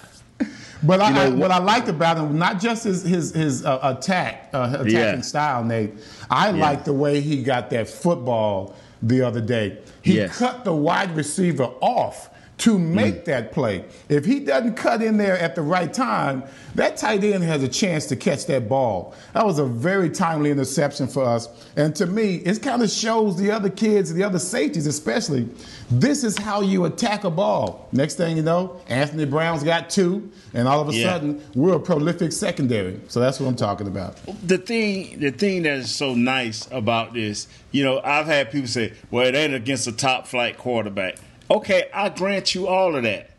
But 0.84 1.00
I, 1.00 1.10
I, 1.10 1.28
know, 1.28 1.36
what 1.36 1.52
I 1.52 1.58
liked 1.58 1.88
about 1.88 2.16
him, 2.18 2.36
not 2.38 2.60
just 2.60 2.82
his 2.82 3.04
his, 3.04 3.32
his 3.32 3.64
uh, 3.64 3.78
attack 3.82 4.50
uh, 4.52 4.70
attacking 4.80 4.90
Yeah. 4.90 5.20
style, 5.20 5.62
Nate. 5.62 5.94
I 6.28 6.50
liked 6.50 6.86
the 6.86 6.92
way 6.92 7.20
he 7.20 7.42
got 7.44 7.70
that 7.70 7.88
football 7.88 8.74
the 9.00 9.22
other 9.22 9.40
day. 9.40 9.78
He 10.02 10.16
Yes. 10.16 10.36
cut 10.38 10.64
the 10.64 10.74
wide 10.74 11.14
receiver 11.16 11.70
off 11.80 12.30
to 12.62 12.78
make 12.78 13.22
mm. 13.22 13.24
that 13.24 13.50
play. 13.50 13.84
If 14.08 14.24
he 14.24 14.38
doesn't 14.38 14.74
cut 14.74 15.02
in 15.02 15.16
there 15.16 15.36
at 15.36 15.56
the 15.56 15.62
right 15.62 15.92
time, 15.92 16.44
that 16.76 16.96
tight 16.96 17.24
end 17.24 17.42
has 17.42 17.60
a 17.64 17.68
chance 17.68 18.06
to 18.06 18.14
catch 18.14 18.46
that 18.46 18.68
ball. 18.68 19.16
That 19.34 19.44
was 19.44 19.58
a 19.58 19.64
very 19.64 20.08
timely 20.08 20.52
interception 20.52 21.08
for 21.08 21.24
us. 21.24 21.48
And 21.76 21.92
to 21.96 22.06
me, 22.06 22.36
it 22.36 22.62
kind 22.62 22.80
of 22.80 22.88
shows 22.88 23.36
the 23.36 23.50
other 23.50 23.68
kids, 23.68 24.14
the 24.14 24.22
other 24.22 24.38
safeties 24.38 24.86
especially, 24.86 25.48
this 25.90 26.22
is 26.22 26.38
how 26.38 26.60
you 26.60 26.84
attack 26.84 27.24
a 27.24 27.30
ball. 27.30 27.88
Next 27.90 28.14
thing 28.14 28.36
you 28.36 28.44
know, 28.44 28.80
Anthony 28.86 29.24
Brown's 29.24 29.64
got 29.64 29.90
two, 29.90 30.30
and 30.54 30.68
all 30.68 30.80
of 30.80 30.88
a 30.88 30.94
yeah. 30.94 31.10
sudden 31.10 31.44
we're 31.56 31.74
a 31.74 31.80
prolific 31.80 32.30
secondary. 32.30 33.00
So 33.08 33.18
that's 33.18 33.40
what 33.40 33.48
I'm 33.48 33.56
talking 33.56 33.88
about. 33.88 34.20
The 34.46 34.58
thing, 34.58 35.18
the 35.18 35.32
thing 35.32 35.64
that 35.64 35.78
is 35.78 35.92
so 35.92 36.14
nice 36.14 36.68
about 36.70 37.12
this, 37.12 37.48
you 37.72 37.82
know, 37.82 38.00
I've 38.04 38.26
had 38.26 38.52
people 38.52 38.68
say, 38.68 38.92
"Well, 39.10 39.26
it 39.26 39.34
ain't 39.34 39.52
against 39.52 39.88
a 39.88 39.92
top 39.92 40.28
flight 40.28 40.58
quarterback." 40.58 41.16
Okay, 41.52 41.90
I 41.92 42.08
grant 42.08 42.54
you 42.54 42.66
all 42.66 42.96
of 42.96 43.02
that. 43.02 43.30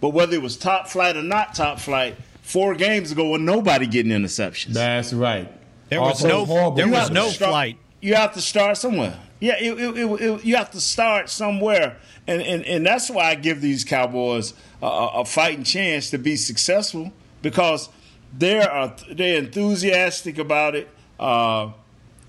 But 0.00 0.10
whether 0.10 0.34
it 0.34 0.42
was 0.42 0.56
top 0.56 0.86
flight 0.86 1.16
or 1.16 1.22
not 1.22 1.54
top 1.54 1.80
flight, 1.80 2.16
four 2.42 2.76
games 2.76 3.10
ago, 3.10 3.30
when 3.30 3.44
nobody 3.44 3.88
getting 3.88 4.12
interceptions. 4.12 4.72
That's 4.72 5.12
right. 5.12 5.50
There 5.88 6.00
was 6.00 6.24
also 6.24 6.28
no. 6.28 6.44
Horrible. 6.44 6.76
There 6.76 6.88
was 6.88 7.10
no 7.10 7.28
start, 7.28 7.50
flight. 7.50 7.78
You 8.00 8.14
have 8.14 8.34
to 8.34 8.40
start 8.40 8.76
somewhere. 8.76 9.18
Yeah, 9.40 9.56
it, 9.58 9.78
it, 9.78 9.96
it, 9.96 10.44
you 10.44 10.56
have 10.56 10.70
to 10.70 10.80
start 10.80 11.28
somewhere, 11.28 11.98
and, 12.26 12.40
and 12.40 12.64
and 12.64 12.86
that's 12.86 13.10
why 13.10 13.30
I 13.30 13.34
give 13.34 13.60
these 13.60 13.84
Cowboys 13.84 14.54
a, 14.80 14.86
a 14.86 15.24
fighting 15.24 15.64
chance 15.64 16.10
to 16.10 16.18
be 16.18 16.36
successful 16.36 17.12
because 17.42 17.88
they're 18.32 18.94
they're 19.10 19.38
enthusiastic 19.38 20.38
about 20.38 20.74
it, 20.74 20.88
uh, 21.20 21.70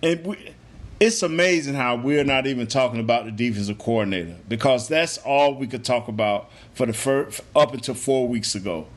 and 0.02 0.26
we, 0.26 0.54
it's 1.00 1.22
amazing 1.22 1.76
how 1.76 1.96
we're 1.96 2.24
not 2.24 2.48
even 2.48 2.68
talking 2.68 3.00
about 3.00 3.26
the 3.26 3.32
defensive 3.32 3.78
coordinator 3.78 4.36
because 4.48 4.88
that's 4.88 5.18
all 5.20 5.54
we 5.56 5.68
could 5.68 5.86
talk 5.86 6.08
about 6.08 6.50
for 6.74 6.86
the 6.86 6.94
first, 6.94 7.42
up 7.56 7.74
until 7.74 7.94
four 7.94 8.28
weeks 8.28 8.56
ago. 8.56 8.88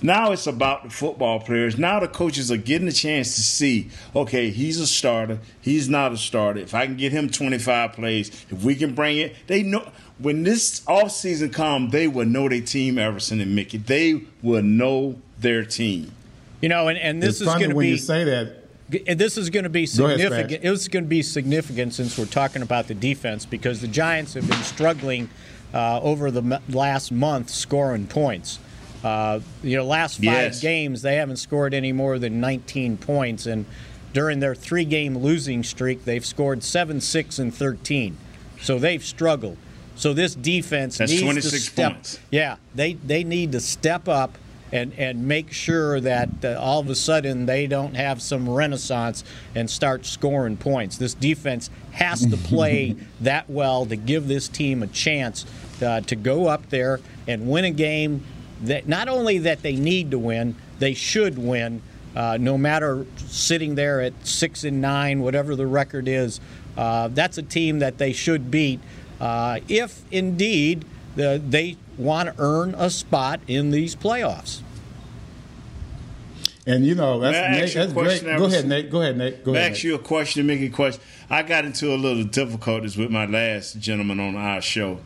Now 0.00 0.30
it's 0.30 0.46
about 0.46 0.84
the 0.84 0.90
football 0.90 1.40
players. 1.40 1.76
Now 1.76 1.98
the 1.98 2.06
coaches 2.06 2.52
are 2.52 2.56
getting 2.56 2.86
a 2.86 2.92
chance 2.92 3.34
to 3.34 3.40
see, 3.40 3.90
okay, 4.14 4.50
he's 4.50 4.78
a 4.78 4.86
starter. 4.86 5.40
He's 5.60 5.88
not 5.88 6.12
a 6.12 6.16
starter. 6.16 6.60
If 6.60 6.72
I 6.72 6.86
can 6.86 6.96
get 6.96 7.10
him 7.10 7.28
25 7.28 7.94
plays, 7.94 8.28
if 8.48 8.62
we 8.62 8.76
can 8.76 8.94
bring 8.94 9.18
it, 9.18 9.34
they 9.48 9.64
know 9.64 9.90
when 10.18 10.44
this 10.44 10.80
offseason 10.82 11.52
comes, 11.52 11.90
they 11.90 12.06
will 12.06 12.26
know 12.26 12.48
their 12.48 12.60
team, 12.60 12.96
Everson 12.96 13.40
and 13.40 13.56
Mickey. 13.56 13.78
They 13.78 14.22
will 14.40 14.62
know 14.62 15.20
their 15.38 15.64
team. 15.64 16.12
You 16.60 16.68
know, 16.68 16.86
and, 16.86 16.98
and 16.98 17.20
this 17.20 17.40
it's 17.40 17.42
is 17.42 17.46
going 17.46 17.62
to 17.62 17.68
be. 17.70 17.74
when 17.74 17.86
you 17.88 17.96
say 17.96 18.22
that. 18.22 18.67
And 19.06 19.18
this 19.18 19.36
is 19.36 19.50
going 19.50 19.64
to 19.64 19.70
be 19.70 19.84
significant. 19.84 20.32
Ahead, 20.32 20.64
it's 20.64 20.88
going 20.88 21.04
to 21.04 21.08
be 21.08 21.22
significant 21.22 21.94
since 21.94 22.18
we're 22.18 22.24
talking 22.24 22.62
about 22.62 22.88
the 22.88 22.94
defense 22.94 23.44
because 23.44 23.80
the 23.80 23.88
Giants 23.88 24.34
have 24.34 24.48
been 24.48 24.62
struggling 24.62 25.28
uh, 25.74 26.00
over 26.00 26.30
the 26.30 26.60
last 26.68 27.12
month 27.12 27.50
scoring 27.50 28.06
points. 28.06 28.58
Uh, 29.04 29.40
you 29.62 29.76
know, 29.76 29.84
last 29.84 30.16
five 30.16 30.24
yes. 30.24 30.60
games 30.60 31.02
they 31.02 31.16
haven't 31.16 31.36
scored 31.36 31.74
any 31.74 31.92
more 31.92 32.18
than 32.18 32.40
19 32.40 32.96
points, 32.96 33.46
and 33.46 33.64
during 34.12 34.40
their 34.40 34.54
three-game 34.54 35.18
losing 35.18 35.62
streak, 35.62 36.04
they've 36.04 36.26
scored 36.26 36.64
seven, 36.64 37.00
six, 37.00 37.38
and 37.38 37.54
13. 37.54 38.16
So 38.60 38.78
they've 38.78 39.04
struggled. 39.04 39.56
So 39.94 40.12
this 40.14 40.34
defense 40.34 40.98
That's 40.98 41.12
needs 41.12 41.50
to 41.50 41.58
step. 41.58 41.92
Points. 41.92 42.18
Yeah, 42.30 42.56
they 42.74 42.94
they 42.94 43.24
need 43.24 43.52
to 43.52 43.60
step 43.60 44.08
up 44.08 44.38
and 44.72 44.92
and 44.98 45.26
make 45.26 45.52
sure 45.52 46.00
that 46.00 46.28
uh, 46.44 46.58
all 46.60 46.80
of 46.80 46.88
a 46.88 46.94
sudden 46.94 47.46
they 47.46 47.66
don't 47.66 47.94
have 47.94 48.20
some 48.20 48.48
renaissance 48.48 49.24
and 49.54 49.70
start 49.70 50.04
scoring 50.06 50.56
points. 50.56 50.98
This 50.98 51.14
defense 51.14 51.70
has 51.92 52.26
to 52.26 52.36
play 52.36 52.96
that 53.20 53.48
well 53.48 53.86
to 53.86 53.96
give 53.96 54.28
this 54.28 54.48
team 54.48 54.82
a 54.82 54.86
chance 54.86 55.46
uh, 55.82 56.00
to 56.02 56.16
go 56.16 56.46
up 56.46 56.68
there 56.70 57.00
and 57.26 57.48
win 57.48 57.64
a 57.64 57.70
game 57.70 58.24
that 58.62 58.88
not 58.88 59.08
only 59.08 59.38
that 59.38 59.62
they 59.62 59.76
need 59.76 60.10
to 60.10 60.18
win, 60.18 60.56
they 60.78 60.94
should 60.94 61.38
win. 61.38 61.82
Uh, 62.16 62.36
no 62.40 62.58
matter 62.58 63.06
sitting 63.16 63.74
there 63.76 64.00
at 64.00 64.12
six 64.26 64.64
and 64.64 64.80
nine, 64.80 65.20
whatever 65.20 65.54
the 65.54 65.66
record 65.66 66.08
is, 66.08 66.40
uh, 66.76 67.08
that's 67.08 67.38
a 67.38 67.42
team 67.42 67.78
that 67.78 67.98
they 67.98 68.12
should 68.12 68.50
beat 68.50 68.80
uh, 69.20 69.60
if 69.68 70.02
indeed 70.10 70.84
the, 71.16 71.42
they 71.44 71.76
want 71.98 72.28
to 72.28 72.34
earn 72.38 72.74
a 72.76 72.90
spot 72.90 73.40
in 73.46 73.70
these 73.70 73.94
playoffs. 73.94 74.62
And 76.66 76.84
you 76.84 76.94
know 76.94 77.18
that's, 77.18 77.34
Nate, 77.34 77.74
that's 77.74 77.92
great. 77.92 78.22
Go 78.36 78.44
ahead, 78.44 78.68
Nate. 78.68 78.90
Go 78.90 79.00
ahead, 79.00 79.16
Nate. 79.16 79.42
Go 79.42 79.54
ahead. 79.54 79.72
Ask 79.72 79.84
you 79.84 79.94
a 79.94 79.98
question, 79.98 80.46
make 80.46 80.60
a 80.60 80.68
question. 80.68 81.02
I 81.30 81.42
got 81.42 81.64
into 81.64 81.94
a 81.94 81.96
little 81.96 82.24
difficulties 82.24 82.96
with 82.96 83.10
my 83.10 83.24
last 83.24 83.78
gentleman 83.80 84.20
on 84.20 84.36
our 84.36 84.60
show. 84.60 85.00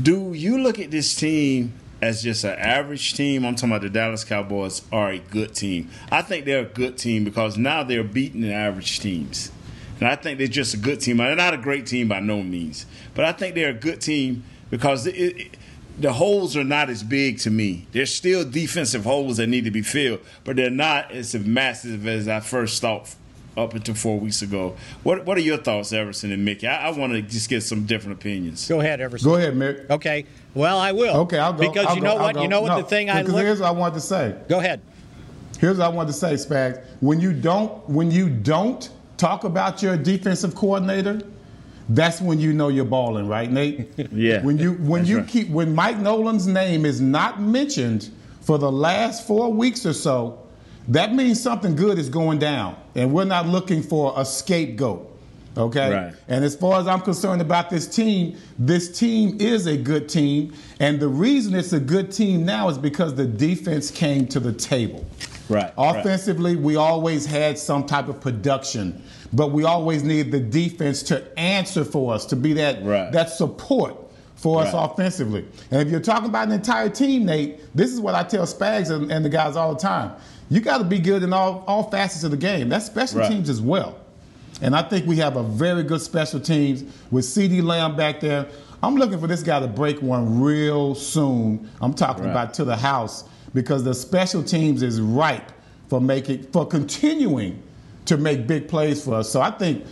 Do 0.00 0.32
you 0.32 0.58
look 0.58 0.78
at 0.78 0.90
this 0.90 1.14
team 1.14 1.74
as 2.02 2.22
just 2.22 2.44
an 2.44 2.58
average 2.58 3.14
team, 3.14 3.44
I'm 3.44 3.54
talking 3.54 3.70
about 3.70 3.82
the 3.82 3.90
Dallas 3.90 4.24
Cowboys 4.24 4.82
are 4.90 5.10
a 5.10 5.18
good 5.18 5.54
team. 5.54 5.90
I 6.10 6.22
think 6.22 6.46
they're 6.46 6.62
a 6.62 6.64
good 6.64 6.96
team 6.96 7.24
because 7.24 7.58
now 7.58 7.82
they're 7.82 8.02
beating 8.02 8.40
the 8.40 8.52
average 8.52 9.00
teams. 9.00 9.52
And 9.98 10.08
I 10.08 10.16
think 10.16 10.38
they're 10.38 10.48
just 10.48 10.72
a 10.72 10.78
good 10.78 11.00
team. 11.00 11.18
They're 11.18 11.36
not 11.36 11.52
a 11.52 11.58
great 11.58 11.86
team 11.86 12.08
by 12.08 12.20
no 12.20 12.42
means, 12.42 12.86
but 13.14 13.26
I 13.26 13.32
think 13.32 13.54
they're 13.54 13.70
a 13.70 13.74
good 13.74 14.00
team 14.00 14.44
because 14.70 15.06
it, 15.06 15.14
it, 15.14 15.56
the 16.00 16.12
holes 16.12 16.56
are 16.56 16.64
not 16.64 16.88
as 16.90 17.02
big 17.02 17.38
to 17.40 17.50
me. 17.50 17.86
There's 17.92 18.12
still 18.14 18.48
defensive 18.48 19.04
holes 19.04 19.36
that 19.36 19.48
need 19.48 19.64
to 19.64 19.70
be 19.70 19.82
filled, 19.82 20.20
but 20.44 20.56
they're 20.56 20.70
not 20.70 21.10
as 21.10 21.34
massive 21.34 22.06
as 22.06 22.28
I 22.28 22.40
first 22.40 22.80
thought 22.80 23.14
up 23.56 23.74
until 23.74 23.94
four 23.94 24.18
weeks 24.18 24.42
ago. 24.42 24.76
What 25.02 25.26
What 25.26 25.36
are 25.36 25.42
your 25.42 25.58
thoughts, 25.58 25.92
Everson 25.92 26.32
and 26.32 26.44
Mickey? 26.44 26.66
I, 26.66 26.88
I 26.88 26.90
want 26.96 27.12
to 27.12 27.22
just 27.22 27.48
get 27.48 27.62
some 27.62 27.84
different 27.84 28.18
opinions. 28.18 28.66
Go 28.68 28.80
ahead, 28.80 29.00
Everson. 29.00 29.28
Go 29.28 29.36
ahead, 29.36 29.54
Mick. 29.54 29.90
Okay. 29.90 30.26
Well, 30.54 30.78
I 30.78 30.92
will. 30.92 31.16
Okay, 31.18 31.38
I'll 31.38 31.52
go. 31.52 31.68
Because 31.68 31.86
I'll 31.86 31.96
you 31.96 32.00
know 32.00 32.16
go, 32.16 32.22
what? 32.22 32.40
You 32.40 32.48
know 32.48 32.62
what 32.62 32.68
no, 32.68 32.82
the 32.82 32.88
thing 32.88 33.10
I 33.10 33.22
look. 33.22 33.42
Here's 33.42 33.60
what 33.60 33.68
I 33.68 33.72
wanted 33.72 33.94
to 33.94 34.00
say. 34.00 34.36
Go 34.48 34.58
ahead. 34.58 34.80
Here's 35.58 35.78
what 35.78 35.84
I 35.84 35.88
wanted 35.88 36.12
to 36.12 36.18
say, 36.18 36.32
Spags. 36.34 36.82
When 37.00 37.20
you 37.20 37.34
don't, 37.34 37.86
when 37.88 38.10
you 38.10 38.30
don't 38.30 38.88
talk 39.18 39.44
about 39.44 39.82
your 39.82 39.96
defensive 39.96 40.54
coordinator, 40.54 41.20
that's 41.90 42.20
when 42.20 42.38
you 42.38 42.52
know 42.52 42.68
you're 42.68 42.84
balling, 42.84 43.26
right, 43.26 43.50
Nate? 43.50 43.88
yeah. 44.12 44.42
When 44.42 44.58
you 44.58 44.74
when 44.74 45.04
you 45.04 45.18
right. 45.18 45.28
keep 45.28 45.48
when 45.48 45.74
Mike 45.74 45.98
Nolan's 45.98 46.46
name 46.46 46.84
is 46.84 47.00
not 47.00 47.40
mentioned 47.40 48.10
for 48.42 48.58
the 48.58 48.70
last 48.70 49.26
four 49.26 49.52
weeks 49.52 49.84
or 49.84 49.92
so, 49.92 50.46
that 50.88 51.14
means 51.14 51.42
something 51.42 51.74
good 51.74 51.98
is 51.98 52.08
going 52.08 52.38
down, 52.38 52.76
and 52.94 53.12
we're 53.12 53.24
not 53.24 53.46
looking 53.46 53.82
for 53.82 54.14
a 54.16 54.24
scapegoat. 54.24 55.08
Okay. 55.56 55.92
Right. 55.92 56.14
And 56.28 56.44
as 56.44 56.54
far 56.54 56.80
as 56.80 56.86
I'm 56.86 57.00
concerned 57.00 57.42
about 57.42 57.70
this 57.70 57.88
team, 57.88 58.38
this 58.56 58.96
team 58.96 59.36
is 59.40 59.66
a 59.66 59.76
good 59.76 60.08
team, 60.08 60.54
and 60.78 61.00
the 61.00 61.08
reason 61.08 61.54
it's 61.54 61.72
a 61.72 61.80
good 61.80 62.12
team 62.12 62.44
now 62.44 62.68
is 62.68 62.78
because 62.78 63.16
the 63.16 63.26
defense 63.26 63.90
came 63.90 64.26
to 64.28 64.38
the 64.38 64.52
table. 64.52 65.04
Right. 65.48 65.72
Offensively, 65.76 66.54
right. 66.54 66.62
we 66.62 66.76
always 66.76 67.26
had 67.26 67.58
some 67.58 67.84
type 67.84 68.08
of 68.08 68.20
production, 68.20 69.02
but 69.32 69.52
we 69.52 69.64
always 69.64 70.02
need 70.02 70.32
the 70.32 70.40
defense 70.40 71.02
to 71.04 71.38
answer 71.38 71.84
for 71.84 72.14
us, 72.14 72.26
to 72.26 72.36
be 72.36 72.52
that 72.54 72.82
right. 72.84 73.12
that 73.12 73.30
support 73.30 73.96
for 74.36 74.62
us 74.62 74.72
right. 74.72 74.90
offensively. 74.90 75.46
And 75.70 75.82
if 75.82 75.88
you're 75.88 76.00
talking 76.00 76.28
about 76.28 76.48
an 76.48 76.54
entire 76.54 76.88
team, 76.88 77.26
Nate, 77.26 77.60
this 77.74 77.92
is 77.92 78.00
what 78.00 78.14
I 78.14 78.22
tell 78.22 78.46
Spags 78.46 78.90
and, 78.90 79.12
and 79.12 79.24
the 79.24 79.28
guys 79.28 79.54
all 79.54 79.74
the 79.74 79.80
time. 79.80 80.12
You 80.48 80.60
got 80.60 80.78
to 80.78 80.84
be 80.84 80.98
good 80.98 81.22
in 81.22 81.32
all, 81.32 81.62
all 81.66 81.90
facets 81.90 82.24
of 82.24 82.30
the 82.30 82.36
game. 82.36 82.68
That's 82.68 82.86
special 82.86 83.20
right. 83.20 83.30
teams 83.30 83.48
as 83.48 83.60
well. 83.60 83.98
And 84.62 84.74
I 84.74 84.82
think 84.82 85.06
we 85.06 85.16
have 85.16 85.36
a 85.36 85.42
very 85.42 85.82
good 85.82 86.00
special 86.00 86.40
teams 86.40 86.84
with 87.10 87.24
CeeDee 87.24 87.62
Lamb 87.62 87.96
back 87.96 88.20
there. 88.20 88.48
I'm 88.82 88.96
looking 88.96 89.20
for 89.20 89.26
this 89.26 89.42
guy 89.42 89.60
to 89.60 89.66
break 89.66 90.00
one 90.00 90.40
real 90.40 90.94
soon. 90.94 91.70
I'm 91.80 91.94
talking 91.94 92.24
right. 92.24 92.30
about 92.30 92.54
to 92.54 92.64
the 92.64 92.76
house 92.76 93.24
because 93.54 93.84
the 93.84 93.94
special 93.94 94.42
teams 94.42 94.82
is 94.82 95.00
ripe 95.00 95.52
for 95.88 96.00
making 96.00 96.44
for 96.44 96.66
continuing 96.66 97.62
to 98.06 98.16
make 98.16 98.46
big 98.46 98.68
plays 98.68 99.04
for 99.04 99.14
us. 99.14 99.30
So 99.30 99.40
I 99.40 99.50
think 99.50 99.84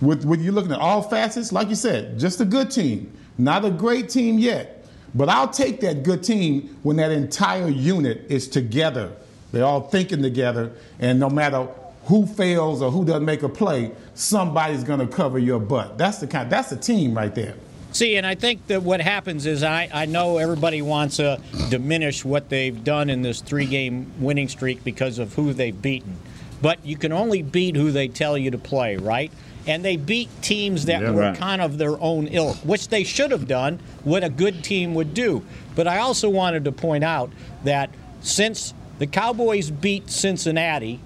with 0.00 0.24
with 0.24 0.40
you 0.40 0.52
looking 0.52 0.72
at 0.72 0.80
all 0.80 1.02
facets, 1.02 1.52
like 1.52 1.68
you 1.68 1.74
said, 1.74 2.18
just 2.18 2.40
a 2.40 2.44
good 2.44 2.70
team, 2.70 3.12
not 3.38 3.64
a 3.64 3.70
great 3.70 4.08
team 4.08 4.38
yet, 4.38 4.86
but 5.14 5.28
I'll 5.28 5.48
take 5.48 5.80
that 5.80 6.02
good 6.02 6.22
team 6.22 6.78
when 6.82 6.96
that 6.96 7.10
entire 7.10 7.68
unit 7.68 8.26
is 8.28 8.48
together. 8.48 9.12
They're 9.52 9.64
all 9.64 9.82
thinking 9.82 10.22
together, 10.22 10.72
and 10.98 11.20
no 11.20 11.30
matter 11.30 11.68
who 12.06 12.26
fails 12.26 12.82
or 12.82 12.90
who 12.90 13.04
doesn't 13.04 13.24
make 13.24 13.42
a 13.42 13.48
play, 13.48 13.92
somebody's 14.14 14.84
going 14.84 15.00
to 15.00 15.06
cover 15.06 15.38
your 15.38 15.60
butt. 15.60 15.96
That's 15.96 16.18
the 16.18 16.26
kind. 16.26 16.50
That's 16.50 16.72
a 16.72 16.76
team 16.76 17.14
right 17.16 17.34
there. 17.34 17.54
See, 17.92 18.16
and 18.16 18.26
I 18.26 18.34
think 18.34 18.66
that 18.66 18.82
what 18.82 19.00
happens 19.00 19.46
is 19.46 19.62
I, 19.62 19.88
I 19.94 20.06
know 20.06 20.38
everybody 20.38 20.82
wants 20.82 21.18
to 21.18 21.40
diminish 21.70 22.24
what 22.24 22.48
they've 22.48 22.82
done 22.82 23.08
in 23.08 23.22
this 23.22 23.40
three 23.40 23.66
game 23.66 24.12
winning 24.18 24.48
streak 24.48 24.82
because 24.82 25.20
of 25.20 25.34
who 25.34 25.52
they've 25.52 25.80
beaten. 25.80 26.18
But 26.64 26.82
you 26.82 26.96
can 26.96 27.12
only 27.12 27.42
beat 27.42 27.76
who 27.76 27.92
they 27.92 28.08
tell 28.08 28.38
you 28.38 28.50
to 28.52 28.56
play, 28.56 28.96
right? 28.96 29.30
And 29.66 29.84
they 29.84 29.98
beat 29.98 30.30
teams 30.40 30.86
that 30.86 31.02
yeah, 31.02 31.10
were 31.10 31.20
right. 31.20 31.36
kind 31.36 31.60
of 31.60 31.76
their 31.76 32.00
own 32.00 32.26
ilk, 32.28 32.56
which 32.64 32.88
they 32.88 33.04
should 33.04 33.32
have 33.32 33.46
done, 33.46 33.80
what 34.02 34.24
a 34.24 34.30
good 34.30 34.64
team 34.64 34.94
would 34.94 35.12
do. 35.12 35.44
But 35.74 35.86
I 35.86 35.98
also 35.98 36.30
wanted 36.30 36.64
to 36.64 36.72
point 36.72 37.04
out 37.04 37.30
that 37.64 37.90
since 38.22 38.72
the 38.98 39.06
Cowboys 39.06 39.70
beat 39.70 40.08
Cincinnati, 40.08 41.00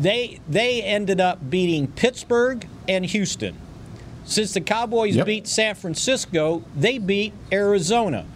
they 0.00 0.40
they 0.48 0.82
ended 0.82 1.20
up 1.20 1.48
beating 1.48 1.86
Pittsburgh 1.86 2.66
and 2.88 3.06
Houston. 3.06 3.56
Since 4.24 4.52
the 4.52 4.62
Cowboys 4.62 5.14
yep. 5.14 5.26
beat 5.26 5.46
San 5.46 5.76
Francisco, 5.76 6.64
they 6.74 6.98
beat 6.98 7.34
Arizona. 7.52 8.26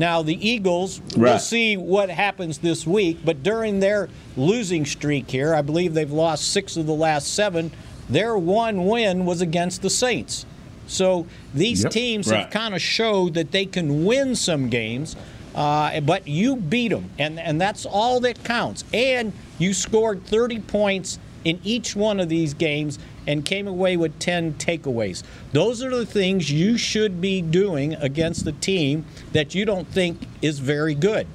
Now, 0.00 0.22
the 0.22 0.48
Eagles, 0.48 1.02
we'll 1.14 1.38
see 1.38 1.76
what 1.76 2.08
happens 2.08 2.56
this 2.56 2.86
week, 2.86 3.18
but 3.22 3.42
during 3.42 3.80
their 3.80 4.08
losing 4.34 4.86
streak 4.86 5.30
here, 5.30 5.54
I 5.54 5.60
believe 5.60 5.92
they've 5.92 6.10
lost 6.10 6.50
six 6.52 6.78
of 6.78 6.86
the 6.86 6.94
last 6.94 7.34
seven. 7.34 7.70
Their 8.08 8.38
one 8.38 8.86
win 8.86 9.26
was 9.26 9.42
against 9.42 9.82
the 9.82 9.90
Saints. 9.90 10.46
So 10.86 11.26
these 11.52 11.82
Yep. 11.82 11.92
teams 11.92 12.30
have 12.30 12.48
kind 12.48 12.74
of 12.74 12.80
showed 12.80 13.34
that 13.34 13.52
they 13.52 13.66
can 13.66 14.06
win 14.06 14.34
some 14.36 14.70
games, 14.70 15.16
uh, 15.54 16.00
but 16.00 16.26
you 16.26 16.56
beat 16.56 16.88
them, 16.88 17.10
and, 17.18 17.38
and 17.38 17.60
that's 17.60 17.84
all 17.84 18.20
that 18.20 18.42
counts. 18.42 18.84
And 18.94 19.34
you 19.58 19.74
scored 19.74 20.24
30 20.24 20.60
points 20.60 21.18
in 21.44 21.60
each 21.62 21.94
one 21.94 22.20
of 22.20 22.30
these 22.30 22.54
games 22.54 22.98
and 23.26 23.44
came 23.44 23.68
away 23.68 23.96
with 23.96 24.18
10 24.18 24.54
takeaways. 24.54 25.22
Those 25.52 25.82
are 25.82 25.90
the 25.90 26.06
things 26.06 26.50
you 26.50 26.76
should 26.76 27.20
be 27.20 27.42
doing 27.42 27.94
against 27.94 28.46
a 28.46 28.52
team 28.52 29.04
that 29.32 29.54
you 29.54 29.64
don't 29.64 29.86
think 29.88 30.20
is 30.42 30.58
very 30.58 30.94
good 30.94 31.26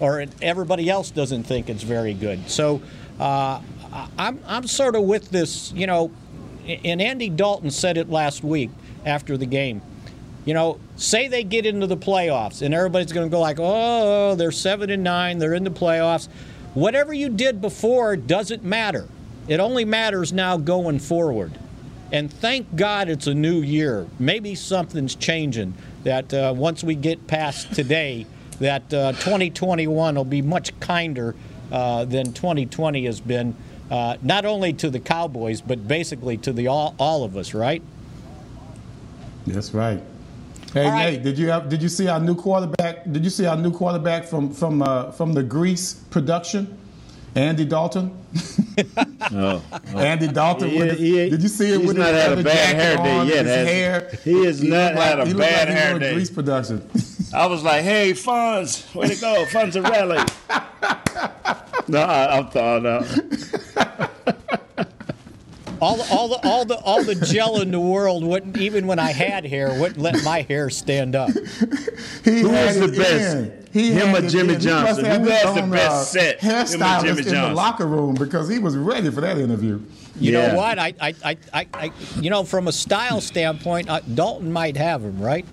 or 0.00 0.24
everybody 0.42 0.90
else 0.90 1.10
doesn't 1.10 1.44
think 1.44 1.68
it's 1.68 1.82
very 1.82 2.14
good. 2.14 2.48
So 2.48 2.82
uh, 3.20 3.60
I'm, 4.18 4.40
I'm 4.46 4.66
sort 4.66 4.96
of 4.96 5.02
with 5.02 5.30
this, 5.30 5.72
you 5.72 5.86
know, 5.86 6.10
and 6.66 7.00
Andy 7.00 7.28
Dalton 7.28 7.70
said 7.70 7.96
it 7.96 8.10
last 8.10 8.42
week 8.42 8.70
after 9.04 9.36
the 9.36 9.46
game. 9.46 9.82
You 10.44 10.52
know, 10.52 10.78
say 10.96 11.28
they 11.28 11.42
get 11.42 11.64
into 11.64 11.86
the 11.86 11.96
playoffs 11.96 12.60
and 12.60 12.74
everybody's 12.74 13.12
going 13.12 13.26
to 13.26 13.30
go 13.30 13.40
like, 13.40 13.56
"Oh, 13.58 14.34
they're 14.34 14.52
7 14.52 14.90
and 14.90 15.02
9, 15.02 15.38
they're 15.38 15.54
in 15.54 15.64
the 15.64 15.70
playoffs." 15.70 16.28
Whatever 16.74 17.14
you 17.14 17.28
did 17.30 17.60
before 17.60 18.16
doesn't 18.16 18.62
matter. 18.62 19.08
It 19.46 19.60
only 19.60 19.84
matters 19.84 20.32
now 20.32 20.56
going 20.56 20.98
forward. 20.98 21.52
And 22.12 22.32
thank 22.32 22.76
God 22.76 23.08
it's 23.08 23.26
a 23.26 23.34
new 23.34 23.60
year. 23.60 24.06
Maybe 24.18 24.54
something's 24.54 25.14
changing 25.14 25.74
that 26.04 26.32
uh, 26.32 26.54
once 26.56 26.84
we 26.84 26.94
get 26.94 27.26
past 27.26 27.74
today 27.74 28.26
that 28.60 28.94
uh, 28.94 29.12
2021 29.12 30.14
will 30.14 30.24
be 30.24 30.42
much 30.42 30.78
kinder 30.80 31.34
uh, 31.72 32.04
than 32.04 32.32
2020 32.32 33.04
has 33.06 33.20
been 33.20 33.56
uh, 33.90 34.16
not 34.22 34.44
only 34.44 34.72
to 34.72 34.90
the 34.90 35.00
Cowboys 35.00 35.60
but 35.60 35.88
basically 35.88 36.36
to 36.38 36.52
the 36.52 36.68
all, 36.68 36.94
all 36.98 37.24
of 37.24 37.36
us, 37.36 37.52
right? 37.52 37.82
That's 39.46 39.74
right. 39.74 40.00
Hey 40.72 40.88
right. 40.88 41.12
Nate, 41.14 41.22
did 41.22 41.38
you 41.38 41.48
have, 41.50 41.68
did 41.68 41.82
you 41.82 41.88
see 41.88 42.08
our 42.08 42.20
new 42.20 42.34
quarterback? 42.34 43.04
Did 43.10 43.24
you 43.24 43.30
see 43.30 43.46
our 43.46 43.56
new 43.56 43.70
quarterback 43.70 44.24
from 44.24 44.52
from 44.52 44.82
uh, 44.82 45.12
from 45.12 45.32
the 45.32 45.42
Grease 45.42 45.94
production? 46.10 46.76
Andy 47.34 47.64
Dalton. 47.64 48.16
Oh, 49.32 49.62
oh, 49.72 49.98
Andy 49.98 50.26
Dalton. 50.28 50.68
He- 50.68 50.78
with 50.78 50.90
his, 50.90 50.98
he- 50.98 51.30
did 51.30 51.42
you 51.42 51.48
see 51.48 51.72
him 51.72 51.80
he's 51.82 51.88
with 51.88 51.96
not 51.98 52.12
his 52.12 52.22
had 52.22 52.26
a 52.32 52.36
leather 52.36 52.42
bad 52.42 52.76
hair 52.76 52.96
jacket 52.96 53.04
day 53.04 53.18
on, 53.18 53.26
yet, 53.28 53.46
his 53.46 53.54
has 53.54 53.66
he? 53.68 53.74
hair? 53.74 54.18
He 54.24 54.44
has 54.44 54.62
not 54.62 54.94
looked 54.94 55.04
had 55.06 55.20
a 55.20 55.24
he 55.26 55.32
looked 55.32 55.40
bad 55.40 55.68
like 55.68 55.68
he 55.68 55.74
hair 55.82 55.92
was 55.94 56.00
day. 56.00 56.14
Grease 56.14 56.30
production. 56.30 56.90
I 57.34 57.46
was 57.46 57.62
like, 57.62 57.82
"Hey, 57.84 58.12
Fonz, 58.12 58.94
way 58.94 59.08
to 59.08 59.20
go, 59.20 59.44
Fonzarelli." 59.46 60.18
no, 61.88 62.00
I, 62.00 62.36
I'm 62.38 62.46
thawed 62.50 62.86
uh, 62.86 63.04
out. 64.50 64.60
All 65.80 65.96
the, 65.96 66.06
all 66.10 66.28
the 66.28 66.48
all 66.48 66.64
the 66.64 66.76
all 66.78 67.04
the 67.04 67.14
gel 67.14 67.60
in 67.60 67.70
the 67.70 67.80
world 67.80 68.24
wouldn't 68.24 68.56
even 68.56 68.86
when 68.86 68.98
I 68.98 69.12
had 69.12 69.44
hair 69.44 69.78
wouldn't 69.78 69.98
let 69.98 70.22
my 70.24 70.42
hair 70.42 70.70
stand 70.70 71.14
up. 71.16 71.30
He 72.24 72.40
Who 72.40 72.48
had 72.50 72.76
the 72.76 72.88
best? 72.96 73.36
in. 73.36 73.68
He 73.72 73.92
Him 73.92 74.14
or 74.14 74.26
Jimmy 74.28 74.54
in. 74.54 74.60
He 74.60 74.66
must 74.66 75.00
Johnson? 75.00 75.04
Who 75.04 75.28
has 75.30 75.54
the 75.54 75.62
best 75.70 76.12
set? 76.12 76.40
Him 76.40 76.50
or 76.50 76.54
Hairstylist 76.64 77.00
Jimmy 77.02 77.10
in 77.10 77.24
the 77.24 77.30
Johnson? 77.32 77.54
locker 77.54 77.86
room 77.86 78.14
because 78.14 78.48
he 78.48 78.58
was 78.58 78.76
ready 78.76 79.10
for 79.10 79.20
that 79.20 79.36
interview. 79.36 79.80
You 80.18 80.32
Yeah. 80.32 80.48
know 80.48 80.56
what? 80.56 80.78
I, 80.78 80.94
I, 81.00 81.14
I, 81.24 81.36
I, 81.52 81.66
I 81.74 81.92
you 82.20 82.30
know 82.30 82.44
from 82.44 82.68
a 82.68 82.72
style 82.72 83.20
standpoint, 83.20 83.90
uh, 83.90 84.00
Dalton 84.00 84.52
might 84.52 84.76
have 84.76 85.02
him 85.02 85.20
right. 85.20 85.44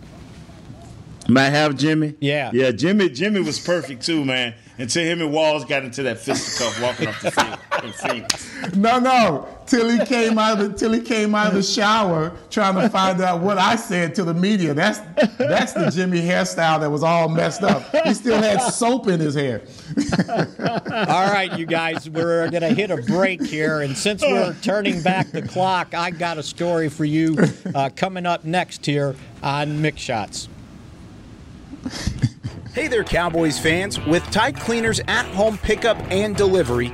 Might 1.27 1.49
have 1.49 1.77
Jimmy. 1.77 2.15
Yeah. 2.19 2.51
Yeah, 2.53 2.71
Jimmy. 2.71 3.09
Jimmy 3.09 3.41
was 3.41 3.59
perfect 3.59 4.05
too, 4.05 4.23
man. 4.25 4.53
Until 4.77 5.03
him 5.03 5.21
and 5.21 5.31
Walls 5.31 5.63
got 5.65 5.83
into 5.83 6.03
that 6.03 6.17
fisticuff 6.19 6.81
walking 6.81 7.07
up 7.07 7.19
the 7.21 7.31
field. 7.31 7.59
in 7.83 7.91
Phoenix. 7.93 8.75
No, 8.75 8.99
no. 8.99 9.47
Till 9.71 9.87
he 9.87 10.05
came 10.05 10.37
out 10.37 10.59
of 10.59 10.73
the, 10.73 10.77
till 10.77 10.91
he 10.91 10.99
came 10.99 11.33
out 11.33 11.47
of 11.47 11.53
the 11.53 11.63
shower 11.63 12.33
trying 12.49 12.75
to 12.75 12.89
find 12.89 13.21
out 13.21 13.39
what 13.39 13.57
I 13.57 13.77
said 13.77 14.13
to 14.15 14.25
the 14.25 14.33
media. 14.33 14.73
That's 14.73 14.99
that's 15.37 15.71
the 15.71 15.89
Jimmy 15.89 16.19
hairstyle 16.19 16.81
that 16.81 16.91
was 16.91 17.03
all 17.03 17.29
messed 17.29 17.63
up. 17.63 17.83
He 18.03 18.13
still 18.13 18.41
had 18.41 18.61
soap 18.61 19.07
in 19.07 19.21
his 19.21 19.33
hair. 19.33 19.61
All 20.27 21.31
right, 21.31 21.57
you 21.57 21.65
guys, 21.65 22.09
we're 22.09 22.49
going 22.49 22.63
to 22.63 22.73
hit 22.73 22.91
a 22.91 22.97
break 22.97 23.41
here, 23.41 23.79
and 23.79 23.95
since 23.95 24.21
we're 24.21 24.53
turning 24.61 25.01
back 25.01 25.31
the 25.31 25.41
clock, 25.41 25.93
I 25.93 26.11
got 26.11 26.37
a 26.37 26.43
story 26.43 26.89
for 26.89 27.05
you 27.05 27.37
uh, 27.73 27.91
coming 27.95 28.25
up 28.25 28.43
next 28.43 28.85
here 28.85 29.15
on 29.41 29.79
Mick 29.79 29.97
Shots. 29.97 30.49
Hey 32.73 32.89
there, 32.89 33.05
Cowboys 33.05 33.57
fans. 33.57 33.99
With 34.05 34.23
Tide 34.31 34.59
Cleaners 34.59 34.99
at 35.07 35.25
home 35.27 35.57
pickup 35.57 35.97
and 36.11 36.35
delivery, 36.35 36.93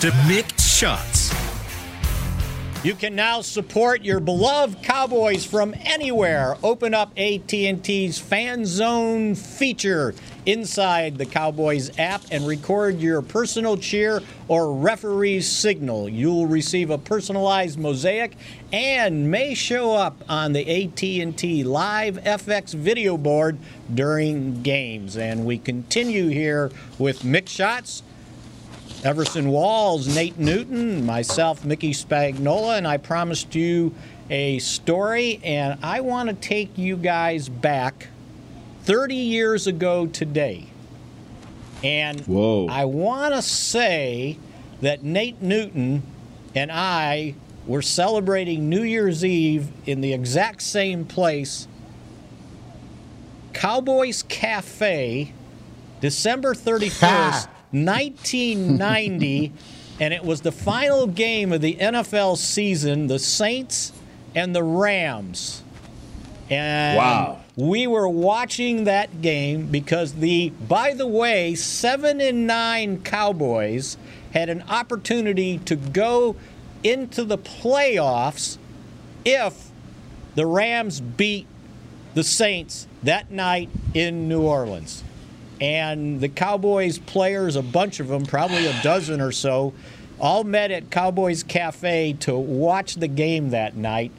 To 0.00 0.10
Mick 0.26 0.58
Shots. 0.58 1.34
You 2.82 2.94
can 2.94 3.14
now 3.14 3.42
support 3.42 4.02
your 4.02 4.20
beloved 4.20 4.82
Cowboys 4.82 5.44
from 5.44 5.74
anywhere. 5.82 6.56
Open 6.62 6.94
up 6.94 7.12
AT&T's 7.18 8.18
Fan 8.18 8.64
Zone 8.64 9.34
feature 9.34 10.14
inside 10.46 11.18
the 11.18 11.26
Cowboys 11.26 11.96
app 11.98 12.22
and 12.30 12.46
record 12.46 13.00
your 13.00 13.20
personal 13.20 13.76
cheer 13.76 14.22
or 14.48 14.72
referee 14.72 15.42
signal. 15.42 16.08
You'll 16.08 16.46
receive 16.46 16.88
a 16.88 16.96
personalized 16.96 17.78
mosaic 17.78 18.34
and 18.72 19.30
may 19.30 19.52
show 19.52 19.94
up 19.94 20.24
on 20.26 20.54
the 20.54 20.84
AT&T 20.84 21.64
Live 21.64 22.16
FX 22.16 22.72
video 22.72 23.18
board 23.18 23.58
during 23.92 24.62
games. 24.62 25.18
And 25.18 25.44
we 25.44 25.58
continue 25.58 26.28
here 26.28 26.72
with 26.98 27.24
Mick 27.24 27.48
Shots. 27.48 28.02
Everson 29.04 29.48
Walls, 29.48 30.14
Nate 30.14 30.38
Newton, 30.38 31.04
myself, 31.04 31.64
Mickey 31.64 31.92
Spagnola, 31.92 32.78
and 32.78 32.86
I 32.86 32.98
promised 32.98 33.54
you 33.54 33.94
a 34.30 34.60
story, 34.60 35.40
and 35.42 35.78
I 35.82 36.00
want 36.00 36.28
to 36.28 36.34
take 36.36 36.78
you 36.78 36.96
guys 36.96 37.48
back 37.48 38.08
30 38.84 39.16
years 39.16 39.66
ago 39.66 40.06
today. 40.06 40.66
And 41.82 42.20
Whoa. 42.20 42.68
I 42.68 42.84
want 42.84 43.34
to 43.34 43.42
say 43.42 44.38
that 44.80 45.02
Nate 45.02 45.42
Newton 45.42 46.04
and 46.54 46.70
I 46.70 47.34
were 47.66 47.82
celebrating 47.82 48.68
New 48.68 48.82
Year's 48.82 49.24
Eve 49.24 49.68
in 49.84 50.00
the 50.00 50.12
exact 50.12 50.62
same 50.62 51.04
place 51.04 51.66
Cowboys 53.52 54.22
Cafe, 54.24 55.32
December 56.00 56.54
31st, 56.54 57.48
1990. 57.72 59.52
and 60.00 60.12
it 60.14 60.24
was 60.24 60.40
the 60.40 60.52
final 60.52 61.06
game 61.06 61.52
of 61.52 61.60
the 61.60 61.74
NFL 61.76 62.36
season, 62.36 63.06
the 63.06 63.18
Saints 63.18 63.92
and 64.34 64.54
the 64.54 64.62
Rams. 64.62 65.62
And 66.50 66.96
Wow. 66.98 67.38
we 67.56 67.86
were 67.86 68.08
watching 68.08 68.84
that 68.84 69.20
game 69.22 69.66
because 69.66 70.14
the, 70.14 70.50
by 70.68 70.94
the 70.94 71.06
way, 71.06 71.54
seven 71.54 72.20
and 72.20 72.46
nine 72.46 73.02
Cowboys 73.02 73.96
had 74.32 74.48
an 74.48 74.64
opportunity 74.68 75.58
to 75.58 75.76
go 75.76 76.36
into 76.82 77.22
the 77.24 77.38
playoffs 77.38 78.58
if 79.24 79.68
the 80.34 80.46
Rams 80.46 81.00
beat 81.00 81.46
the 82.14 82.24
Saints 82.24 82.86
that 83.02 83.30
night 83.30 83.68
in 83.94 84.28
New 84.28 84.42
Orleans. 84.42 85.04
And 85.62 86.20
the 86.20 86.28
Cowboys 86.28 86.98
players, 86.98 87.54
a 87.54 87.62
bunch 87.62 88.00
of 88.00 88.08
them, 88.08 88.26
probably 88.26 88.66
a 88.66 88.82
dozen 88.82 89.20
or 89.20 89.30
so, 89.30 89.72
all 90.18 90.42
met 90.42 90.72
at 90.72 90.90
Cowboys 90.90 91.44
Cafe 91.44 92.14
to 92.14 92.36
watch 92.36 92.96
the 92.96 93.06
game 93.06 93.50
that 93.50 93.76
night. 93.76 94.10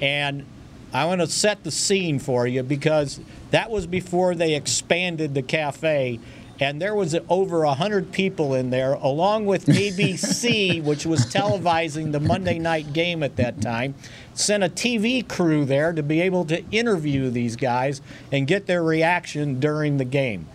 And 0.00 0.46
I 0.90 1.04
want 1.04 1.20
to 1.20 1.26
set 1.26 1.62
the 1.62 1.70
scene 1.70 2.18
for 2.18 2.46
you 2.46 2.62
because 2.62 3.20
that 3.50 3.70
was 3.70 3.86
before 3.86 4.34
they 4.34 4.54
expanded 4.54 5.34
the 5.34 5.42
cafe. 5.42 6.20
And 6.58 6.80
there 6.80 6.94
was 6.94 7.14
over 7.28 7.66
100 7.66 8.10
people 8.10 8.54
in 8.54 8.70
there, 8.70 8.94
along 8.94 9.44
with 9.44 9.66
ABC, 9.66 10.82
which 10.82 11.04
was 11.04 11.26
televising 11.26 12.12
the 12.12 12.20
Monday 12.20 12.58
night 12.58 12.94
game 12.94 13.22
at 13.22 13.36
that 13.36 13.60
time. 13.60 13.94
Sent 14.32 14.64
a 14.64 14.70
TV 14.70 15.28
crew 15.28 15.66
there 15.66 15.92
to 15.92 16.02
be 16.02 16.22
able 16.22 16.46
to 16.46 16.64
interview 16.70 17.28
these 17.28 17.56
guys 17.56 18.00
and 18.32 18.46
get 18.46 18.64
their 18.64 18.82
reaction 18.82 19.60
during 19.60 19.98
the 19.98 20.06
game. 20.06 20.48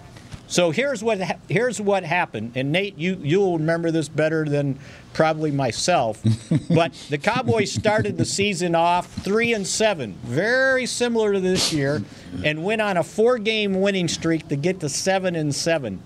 So 0.47 0.71
here's 0.71 1.03
what 1.03 1.21
ha- 1.21 1.37
here's 1.49 1.79
what 1.79 2.03
happened, 2.03 2.51
and 2.55 2.71
Nate, 2.71 2.97
you 2.97 3.17
you'll 3.23 3.57
remember 3.57 3.91
this 3.91 4.09
better 4.09 4.45
than 4.45 4.77
probably 5.13 5.51
myself. 5.51 6.21
but 6.69 6.93
the 7.09 7.17
Cowboys 7.17 7.71
started 7.71 8.17
the 8.17 8.25
season 8.25 8.75
off 8.75 9.07
three 9.07 9.53
and 9.53 9.65
seven, 9.65 10.15
very 10.23 10.85
similar 10.85 11.33
to 11.33 11.39
this 11.39 11.71
year, 11.71 12.03
and 12.43 12.63
went 12.63 12.81
on 12.81 12.97
a 12.97 13.03
four-game 13.03 13.79
winning 13.81 14.07
streak 14.07 14.47
to 14.49 14.55
get 14.55 14.79
to 14.81 14.89
seven 14.89 15.35
and 15.35 15.55
seven. 15.55 16.01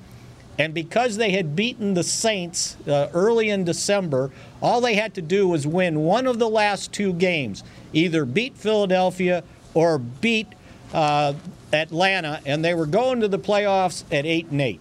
And 0.59 0.73
because 0.73 1.17
they 1.17 1.31
had 1.31 1.55
beaten 1.55 1.93
the 1.93 2.03
Saints 2.03 2.77
uh, 2.87 3.09
early 3.13 3.49
in 3.49 3.63
December, 3.63 4.31
all 4.61 4.81
they 4.81 4.95
had 4.95 5.13
to 5.15 5.21
do 5.21 5.47
was 5.47 5.67
win 5.67 5.99
one 5.99 6.25
of 6.25 6.39
the 6.39 6.49
last 6.49 6.91
two 6.91 7.13
games, 7.13 7.63
either 7.93 8.25
beat 8.25 8.57
Philadelphia 8.57 9.43
or 9.73 9.99
beat 9.99 10.47
uh, 10.93 11.33
Atlanta, 11.73 12.41
and 12.45 12.63
they 12.63 12.73
were 12.73 12.85
going 12.85 13.21
to 13.21 13.27
the 13.27 13.39
playoffs 13.39 14.03
at 14.11 14.25
eight 14.25 14.47
and 14.47 14.61
eight. 14.61 14.79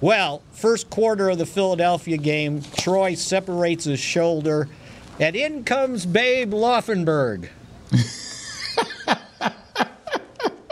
Well, 0.00 0.42
first 0.50 0.90
quarter 0.90 1.30
of 1.30 1.38
the 1.38 1.46
Philadelphia 1.46 2.16
game, 2.16 2.60
Troy 2.76 3.14
separates 3.14 3.84
his 3.84 4.00
shoulder, 4.00 4.68
and 5.20 5.36
in 5.36 5.62
comes 5.62 6.06
Babe 6.06 6.52
Laufenberg. 6.52 7.48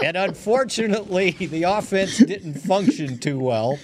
and 0.03 0.17
unfortunately, 0.17 1.31
the 1.31 1.63
offense 1.63 2.19
didn't 2.19 2.55
function 2.55 3.19
too 3.19 3.39
well. 3.39 3.79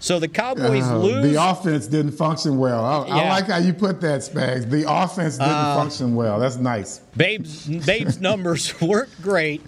So 0.00 0.18
the 0.20 0.28
Cowboys 0.28 0.84
Uh, 0.84 0.98
lose. 0.98 1.24
The 1.32 1.42
offense 1.42 1.86
didn't 1.88 2.12
function 2.12 2.58
well. 2.58 2.84
I, 2.84 3.06
I 3.20 3.28
like 3.28 3.46
how 3.46 3.58
you 3.58 3.72
put 3.72 4.00
that, 4.02 4.20
Spags. 4.20 4.68
The 4.70 4.84
offense 4.90 5.38
didn't 5.38 5.52
Uh, 5.52 5.74
function 5.76 6.14
well. 6.14 6.38
That's 6.38 6.56
nice. 6.56 7.00
Babe's, 7.16 7.66
Babe's 7.66 8.20
numbers 8.20 8.80
weren't 8.80 9.10
great. 9.22 9.60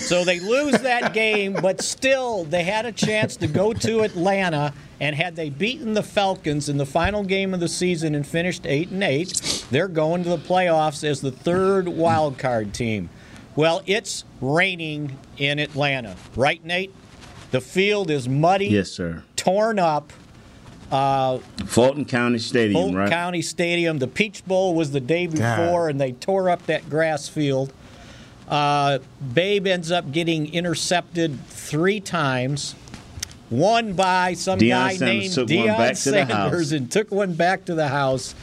So 0.00 0.24
they 0.24 0.40
lose 0.40 0.72
that 0.82 1.14
game, 1.14 1.52
but 1.62 1.80
still 1.80 2.44
they 2.44 2.64
had 2.64 2.84
a 2.84 2.92
chance 2.92 3.36
to 3.36 3.46
go 3.46 3.72
to 3.72 4.00
Atlanta. 4.02 4.74
And 5.00 5.14
had 5.16 5.34
they 5.36 5.50
beaten 5.50 5.94
the 5.94 6.02
Falcons 6.02 6.68
in 6.68 6.76
the 6.78 6.86
final 6.86 7.24
game 7.24 7.52
of 7.54 7.60
the 7.60 7.68
season 7.68 8.14
and 8.14 8.26
finished 8.26 8.66
eight 8.66 8.90
and 8.90 9.02
eight, 9.02 9.64
they're 9.70 9.88
going 9.88 10.22
to 10.24 10.28
the 10.30 10.38
playoffs 10.38 11.02
as 11.08 11.20
the 11.20 11.30
third 11.32 11.88
wild 11.88 12.38
card 12.38 12.72
team. 12.74 13.08
Well, 13.56 13.82
it's 13.86 14.24
raining 14.40 15.16
in 15.38 15.58
Atlanta, 15.58 16.16
right, 16.36 16.64
Nate? 16.64 16.92
The 17.50 17.60
field 17.60 18.10
is 18.10 18.28
muddy, 18.28 18.66
Yes, 18.66 18.90
sir. 18.90 19.22
Torn 19.44 19.78
up. 19.78 20.12
Fulton 21.66 22.04
County 22.04 22.38
Stadium, 22.38 22.80
Fulton 22.80 22.96
right? 22.96 23.10
County 23.10 23.42
Stadium. 23.42 23.98
The 23.98 24.06
Peach 24.06 24.44
Bowl 24.46 24.74
was 24.74 24.92
the 24.92 25.00
day 25.00 25.26
before, 25.26 25.88
and 25.88 26.00
they 26.00 26.12
tore 26.12 26.50
up 26.50 26.64
that 26.66 26.88
grass 26.88 27.28
field. 27.28 27.72
Uh, 28.48 28.98
Babe 29.32 29.66
ends 29.66 29.90
up 29.90 30.12
getting 30.12 30.52
intercepted 30.52 31.44
three 31.46 32.00
times. 32.00 32.74
One 33.50 33.94
by 33.94 34.34
some 34.34 34.58
Deion 34.58 34.68
guy 34.68 34.96
Sanders 34.96 35.06
named 35.06 35.34
took 35.34 35.48
one 35.48 35.66
Deion 35.66 35.78
back 35.78 35.90
to. 35.90 35.96
Sanders 35.96 36.72
and 36.72 36.92
took 36.92 37.10
one 37.10 37.34
back 37.34 37.64
to 37.66 37.74
the 37.74 37.88
house. 37.88 38.34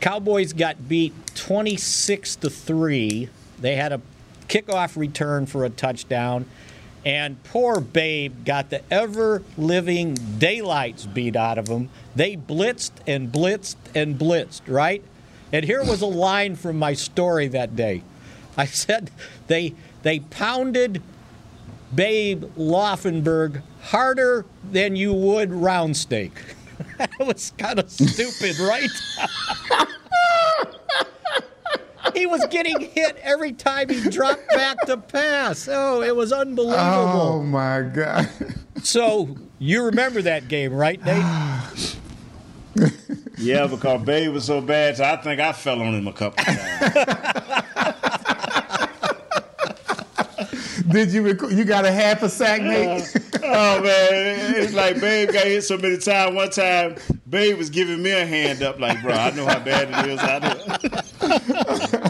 Cowboys 0.00 0.52
got 0.52 0.88
beat 0.88 1.12
26 1.36 2.36
to 2.36 2.50
3. 2.50 3.28
They 3.60 3.76
had 3.76 3.92
a 3.92 4.00
kickoff 4.48 4.96
return 4.96 5.46
for 5.46 5.64
a 5.64 5.70
touchdown. 5.70 6.46
And 7.04 7.42
poor 7.44 7.80
Babe 7.80 8.44
got 8.44 8.70
the 8.70 8.82
ever 8.92 9.42
living 9.56 10.14
daylights 10.38 11.06
beat 11.06 11.34
out 11.34 11.58
of 11.58 11.68
him. 11.68 11.90
They 12.14 12.36
blitzed 12.36 12.92
and 13.06 13.32
blitzed 13.32 13.76
and 13.94 14.18
blitzed, 14.18 14.62
right? 14.66 15.02
And 15.52 15.64
here 15.64 15.84
was 15.84 16.00
a 16.00 16.06
line 16.06 16.56
from 16.56 16.78
my 16.78 16.94
story 16.94 17.48
that 17.48 17.74
day. 17.74 18.02
I 18.56 18.64
said 18.66 19.10
they 19.48 19.74
they 20.02 20.20
pounded 20.20 21.02
Babe 21.94 22.44
Laufenberg 22.56 23.62
harder 23.82 24.44
than 24.70 24.96
you 24.96 25.12
would 25.12 25.52
round 25.52 25.96
steak. 25.96 26.32
that 26.98 27.18
was 27.20 27.52
kind 27.58 27.78
of 27.78 27.90
stupid, 27.90 28.58
right? 28.60 28.90
he 32.22 32.26
was 32.26 32.46
getting 32.50 32.78
hit 32.78 33.16
every 33.24 33.50
time 33.50 33.88
he 33.88 34.00
dropped 34.08 34.46
back 34.50 34.78
to 34.86 34.96
pass. 34.96 35.68
Oh, 35.68 36.02
it 36.02 36.14
was 36.14 36.32
unbelievable. 36.32 36.78
Oh 36.80 37.42
my 37.42 37.82
God. 37.82 38.28
So 38.84 39.36
you 39.58 39.82
remember 39.86 40.22
that 40.22 40.46
game, 40.46 40.72
right, 40.72 41.04
Nate? 41.04 41.96
Yeah, 43.38 43.66
because 43.66 44.02
Babe 44.02 44.32
was 44.32 44.44
so 44.44 44.60
bad, 44.60 44.98
so 44.98 45.04
I 45.04 45.16
think 45.16 45.40
I 45.40 45.52
fell 45.52 45.82
on 45.82 45.94
him 45.94 46.06
a 46.06 46.12
couple 46.12 46.44
times. 46.44 46.76
Did 50.88 51.10
you 51.12 51.22
rec- 51.22 51.50
you 51.50 51.64
got 51.64 51.84
a 51.84 51.90
half 51.90 52.22
a 52.22 52.28
sack, 52.28 52.62
Nate? 52.62 53.02
Oh, 53.42 53.78
oh 53.78 53.82
man, 53.82 54.54
it's 54.62 54.74
like 54.74 55.00
Babe 55.00 55.32
got 55.32 55.44
hit 55.46 55.62
so 55.62 55.76
many 55.76 55.96
times. 55.98 56.36
One 56.36 56.50
time, 56.50 56.96
Babe 57.28 57.56
was 57.58 57.68
giving 57.70 58.00
me 58.02 58.12
a 58.12 58.24
hand 58.24 58.62
up, 58.62 58.78
like, 58.78 59.02
bro, 59.02 59.12
I 59.12 59.30
know 59.30 59.46
how 59.46 59.58
bad 59.58 59.88
it 59.90 60.10
is 60.10 60.20
out 60.20 60.42
there. 61.90 62.01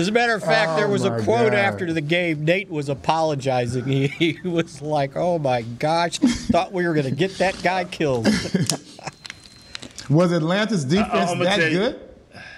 As 0.00 0.08
a 0.08 0.12
matter 0.12 0.34
of 0.34 0.42
fact, 0.42 0.76
there 0.76 0.86
Oh, 0.86 0.90
was 0.90 1.04
a 1.04 1.10
quote 1.22 1.52
God. 1.52 1.54
after 1.54 1.92
the 1.92 2.00
game. 2.00 2.44
Nate 2.44 2.70
was 2.70 2.88
apologizing. 2.88 3.84
He, 3.84 4.06
he 4.42 4.48
was 4.48 4.80
like, 4.80 5.12
"Oh 5.14 5.38
my 5.38 5.62
gosh, 5.62 6.18
thought 6.18 6.72
we 6.72 6.86
were 6.86 6.94
going 6.94 7.06
to 7.06 7.14
get 7.14 7.36
that 7.38 7.62
guy 7.62 7.84
killed." 7.84 8.26
Was 10.08 10.32
Atlanta's 10.32 10.84
uh, 10.84 10.88
uh, 10.88 10.90
defense 11.04 11.30
I'ma 11.30 11.44
that 11.44 11.56
tell 11.60 11.68
you. 11.70 11.78
good? 11.78 12.00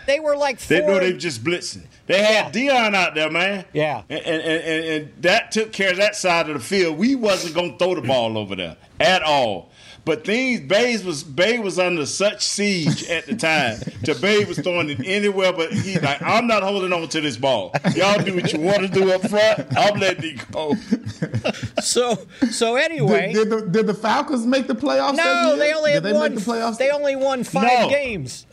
They 0.07 0.21
were 0.21 0.37
like 0.37 0.59
four. 0.59 0.79
They 0.79 0.87
know 0.87 0.99
they 0.99 1.13
were 1.13 1.19
just 1.19 1.45
blitzing. 1.45 1.85
They 2.07 2.23
had 2.23 2.53
Deion 2.53 2.95
out 2.95 3.15
there, 3.15 3.31
man. 3.31 3.65
Yeah. 3.73 4.03
And, 4.09 4.21
and, 4.25 4.43
and, 4.43 4.85
and 4.87 5.23
that 5.23 5.53
took 5.53 5.73
care 5.73 5.91
of 5.91 5.99
that 5.99 6.17
side 6.17 6.49
of 6.49 6.55
the 6.55 6.61
field. 6.65 6.97
We 6.99 7.15
wasn't 7.15 7.55
gonna 7.55 7.77
throw 7.79 7.95
the 7.95 8.01
ball 8.01 8.39
over 8.39 8.57
there 8.57 8.77
at 8.99 9.23
all. 9.23 9.71
But 10.05 10.25
things 10.25 10.61
Bays 10.61 11.05
was 11.05 11.23
Bay 11.23 11.61
was 11.61 11.79
under 11.79 12.07
such 12.07 12.43
siege 12.45 13.09
at 13.09 13.27
the 13.27 13.37
time. 13.37 13.79
to 14.05 14.17
Bay 14.17 14.45
was 14.45 14.59
throwing 14.59 14.91
it 14.91 14.99
anywhere, 15.07 15.53
but 15.53 15.73
he 15.73 15.97
like, 16.01 16.21
I'm 16.21 16.49
not 16.49 16.65
holding 16.65 16.93
on 16.93 17.07
to 17.09 17.21
this 17.21 17.37
ball. 17.37 17.73
Y'all 17.95 18.21
do 18.21 18.35
what 18.35 18.53
you 18.53 18.59
want 18.61 18.81
to 18.81 18.88
do 18.88 19.12
up 19.12 19.21
front. 19.29 19.65
I'm 19.79 20.01
letting 20.01 20.38
it 20.38 20.51
go. 20.51 20.75
so 21.81 22.19
so 22.51 22.75
anyway. 22.77 23.33
Did, 23.33 23.49
did, 23.49 23.51
the, 23.51 23.67
did 23.71 23.87
the 23.87 23.95
Falcons 23.95 24.45
make 24.45 24.67
the 24.67 24.75
playoffs? 24.75 25.17
that 25.17 25.43
no, 25.45 25.49
year? 25.51 25.57
they 25.59 25.73
only 25.73 25.93
did 25.93 26.03
they 26.03 26.12
one. 26.12 26.35
make 26.35 26.45
the 26.45 26.51
playoffs? 26.51 26.79
They 26.79 26.91
only 26.91 27.15
won 27.15 27.45
five 27.45 27.62
No. 27.83 27.88
games. 27.88 28.47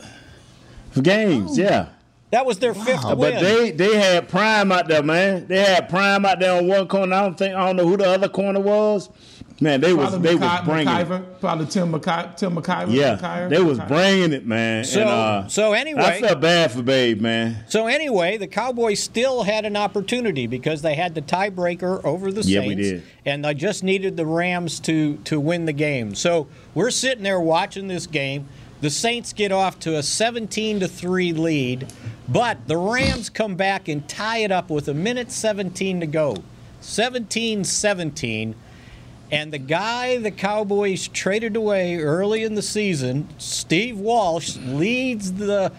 For 0.92 1.02
games, 1.02 1.58
yeah. 1.58 1.88
That 2.30 2.46
was 2.46 2.60
their 2.60 2.74
fifth 2.74 3.04
win. 3.04 3.18
But 3.18 3.40
they 3.40 3.72
they 3.72 3.96
had 3.96 4.28
Prime 4.28 4.70
out 4.70 4.86
there, 4.86 5.02
man. 5.02 5.48
They 5.48 5.58
had 5.58 5.88
Prime 5.88 6.24
out 6.24 6.38
there 6.38 6.56
on 6.58 6.68
one 6.68 6.86
corner. 6.86 7.16
I 7.16 7.22
don't 7.22 7.36
think 7.36 7.54
I 7.56 7.66
don't 7.66 7.74
know 7.74 7.88
who 7.88 7.96
the 7.96 8.08
other 8.08 8.28
corner 8.28 8.60
was. 8.60 9.08
Man, 9.62 9.82
they 9.82 9.92
was 9.92 10.08
Probably 10.08 10.30
they 10.30 10.36
McKi- 10.36 10.40
was 10.60 10.66
bringing 10.66 10.88
it. 10.88 11.06
McIver, 11.08 11.22
probably 11.40 11.66
Tim 11.66 11.92
McKi- 11.92 12.36
Tim 12.36 12.56
McIver. 12.56 12.94
Yeah, 12.94 13.16
McIver, 13.18 13.48
they 13.50 13.60
was 13.62 13.78
McIver. 13.78 13.88
bringing 13.88 14.32
it, 14.32 14.46
man. 14.46 14.84
So- 14.84 15.00
and, 15.02 15.08
uh, 15.10 15.48
so 15.48 15.72
anyway- 15.74 16.02
I 16.02 16.20
felt 16.20 16.40
bad 16.40 16.72
for 16.72 16.80
Babe, 16.82 17.20
man. 17.20 17.56
So 17.68 17.86
anyway, 17.86 18.38
the 18.38 18.46
Cowboys 18.46 19.00
still 19.02 19.42
had 19.42 19.66
an 19.66 19.76
opportunity 19.76 20.46
because 20.46 20.80
they 20.80 20.94
had 20.94 21.14
the 21.14 21.20
tiebreaker 21.20 22.02
over 22.04 22.32
the 22.32 22.40
Yeah, 22.40 22.60
Saints, 22.60 22.68
we 22.76 22.82
did. 22.82 23.02
and 23.26 23.44
they 23.44 23.52
just 23.52 23.84
needed 23.84 24.16
the 24.16 24.24
Rams 24.24 24.80
to 24.80 25.18
to 25.24 25.38
win 25.38 25.66
the 25.66 25.74
game. 25.74 26.14
So 26.14 26.46
we're 26.74 26.90
sitting 26.90 27.22
there 27.24 27.38
watching 27.40 27.88
this 27.88 28.06
game. 28.06 28.46
The 28.80 28.88
Saints 28.88 29.34
get 29.34 29.52
off 29.52 29.78
to 29.80 29.96
a 29.98 30.02
17 30.02 30.80
to 30.80 30.88
3 30.88 31.34
lead, 31.34 31.88
but 32.26 32.66
the 32.66 32.78
Rams 32.78 33.28
come 33.28 33.56
back 33.56 33.88
and 33.88 34.08
tie 34.08 34.38
it 34.38 34.50
up 34.50 34.70
with 34.70 34.88
a 34.88 34.94
minute 34.94 35.30
17 35.30 36.00
to 36.00 36.06
go. 36.06 36.36
17-17. 36.80 38.54
And 39.32 39.52
the 39.52 39.58
guy 39.58 40.18
the 40.18 40.30
Cowboys 40.30 41.06
traded 41.08 41.54
away 41.56 41.96
early 41.98 42.42
in 42.42 42.54
the 42.54 42.62
season, 42.62 43.28
Steve 43.38 43.98
Walsh, 43.98 44.56
leads 44.56 45.34
the 45.34 45.72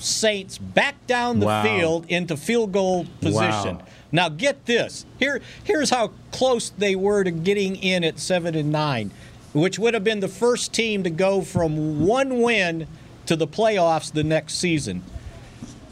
Saints 0.00 0.58
back 0.58 0.94
down 1.08 1.40
the 1.40 1.46
Wow. 1.46 1.62
field 1.62 2.06
into 2.08 2.36
field 2.36 2.72
goal 2.72 3.06
position. 3.20 3.78
Wow. 3.78 3.82
Now 4.12 4.28
get 4.28 4.66
this. 4.66 5.04
Here 5.18 5.40
here's 5.64 5.90
how 5.90 6.12
close 6.30 6.70
they 6.70 6.94
were 6.94 7.24
to 7.24 7.30
getting 7.32 7.74
in 7.76 8.04
at 8.04 8.18
7 8.20 8.54
and 8.54 8.70
9, 8.70 9.10
which 9.52 9.78
would 9.78 9.94
have 9.94 10.04
been 10.04 10.20
the 10.20 10.28
first 10.28 10.72
team 10.72 11.02
to 11.02 11.10
go 11.10 11.40
from 11.40 12.06
one 12.06 12.40
win 12.42 12.86
to 13.26 13.34
the 13.34 13.46
playoffs 13.46 14.12
the 14.12 14.22
next 14.24 14.54
season. 14.54 15.02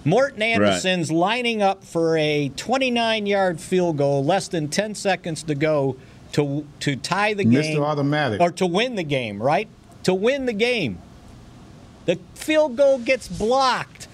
Morten 0.05 0.41
Andersen's 0.41 1.11
lining 1.11 1.61
up 1.61 1.83
for 1.83 2.17
a 2.17 2.51
29-yard 2.55 3.61
field 3.61 3.97
goal, 3.97 4.25
less 4.25 4.47
than 4.47 4.69
10 4.69 4.95
seconds 4.95 5.43
to 5.43 5.55
go 5.57 5.97
to 6.33 6.67
to 6.81 6.97
tie 6.97 7.35
the 7.35 7.45
Mr. 7.45 7.63
game 7.63 7.83
Automatic. 7.83 8.41
or 8.41 8.51
to 8.53 8.67
win 8.67 8.95
the 8.97 9.03
game, 9.05 9.43
right? 9.43 9.69
To 10.05 10.15
win 10.15 10.47
the 10.47 10.53
game. 10.53 10.99
The 12.07 12.19
field 12.35 12.77
goal 12.77 12.99
gets 12.99 13.27
blocked. 13.29 14.07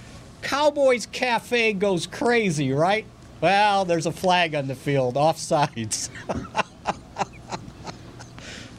Cowboys 0.42 1.06
Cafe 1.06 1.74
goes 1.74 2.06
crazy, 2.06 2.72
right? 2.72 3.04
Well, 3.40 3.84
there's 3.84 4.06
a 4.06 4.12
flag 4.12 4.54
on 4.54 4.66
the 4.68 4.74
field, 4.74 5.14
offsides. 5.16 6.08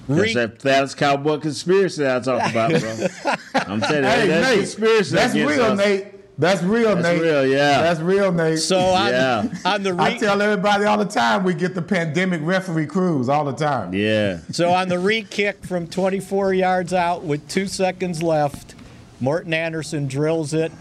That's 0.08 0.19
Re- 0.22 0.34
that 0.34 0.60
Dallas 0.60 0.93
Cowboy 0.96 1.38
conspiracy 1.38 2.06
I 2.06 2.19
talk 2.19 2.52
about, 2.52 2.72
bro. 2.72 3.08
I'm 3.56 3.80
telling 3.80 4.04
you, 4.04 4.10
Hey, 4.10 4.28
that's 4.28 4.48
Nate, 4.50 4.58
conspiracy. 4.60 5.15
that's 5.15 5.34
against 5.34 5.56
real, 5.56 5.65
us. 5.65 5.78
Nate. 5.78 6.06
That's 6.38 6.63
real, 6.63 6.96
That's 6.96 7.08
Nate. 7.08 7.22
real, 7.22 7.46
yeah. 7.46 7.82
That's 7.82 8.00
real, 8.00 8.32
Nate. 8.32 8.58
so 8.60 8.80
on, 8.80 9.08
Yeah. 9.10 9.43
on 9.65 9.84
the 9.84 9.96
I 10.00 10.17
tell 10.17 10.41
everybody 10.41 10.86
all 10.86 10.98
the 10.98 11.06
time 11.06 11.43
we 11.43 11.54
get 11.54 11.76
the 11.76 11.82
pandemic 11.82 12.41
referee 12.43 12.88
crews 12.88 13.30
all 13.30 13.46
the 13.46 13.54
time. 13.54 13.93
Yeah. 13.93 14.39
So 14.52 14.72
on 14.74 14.88
the 14.89 14.98
re 14.98 15.22
kick 15.24 15.63
from 15.65 15.86
24 15.88 16.54
yards 16.56 16.91
out 16.93 17.24
with 17.24 17.48
two 17.48 17.67
seconds 17.67 18.24
left, 18.24 18.74
Morten 19.19 19.54
Andersen 19.54 20.08
drills 20.08 20.54
it. 20.56 20.72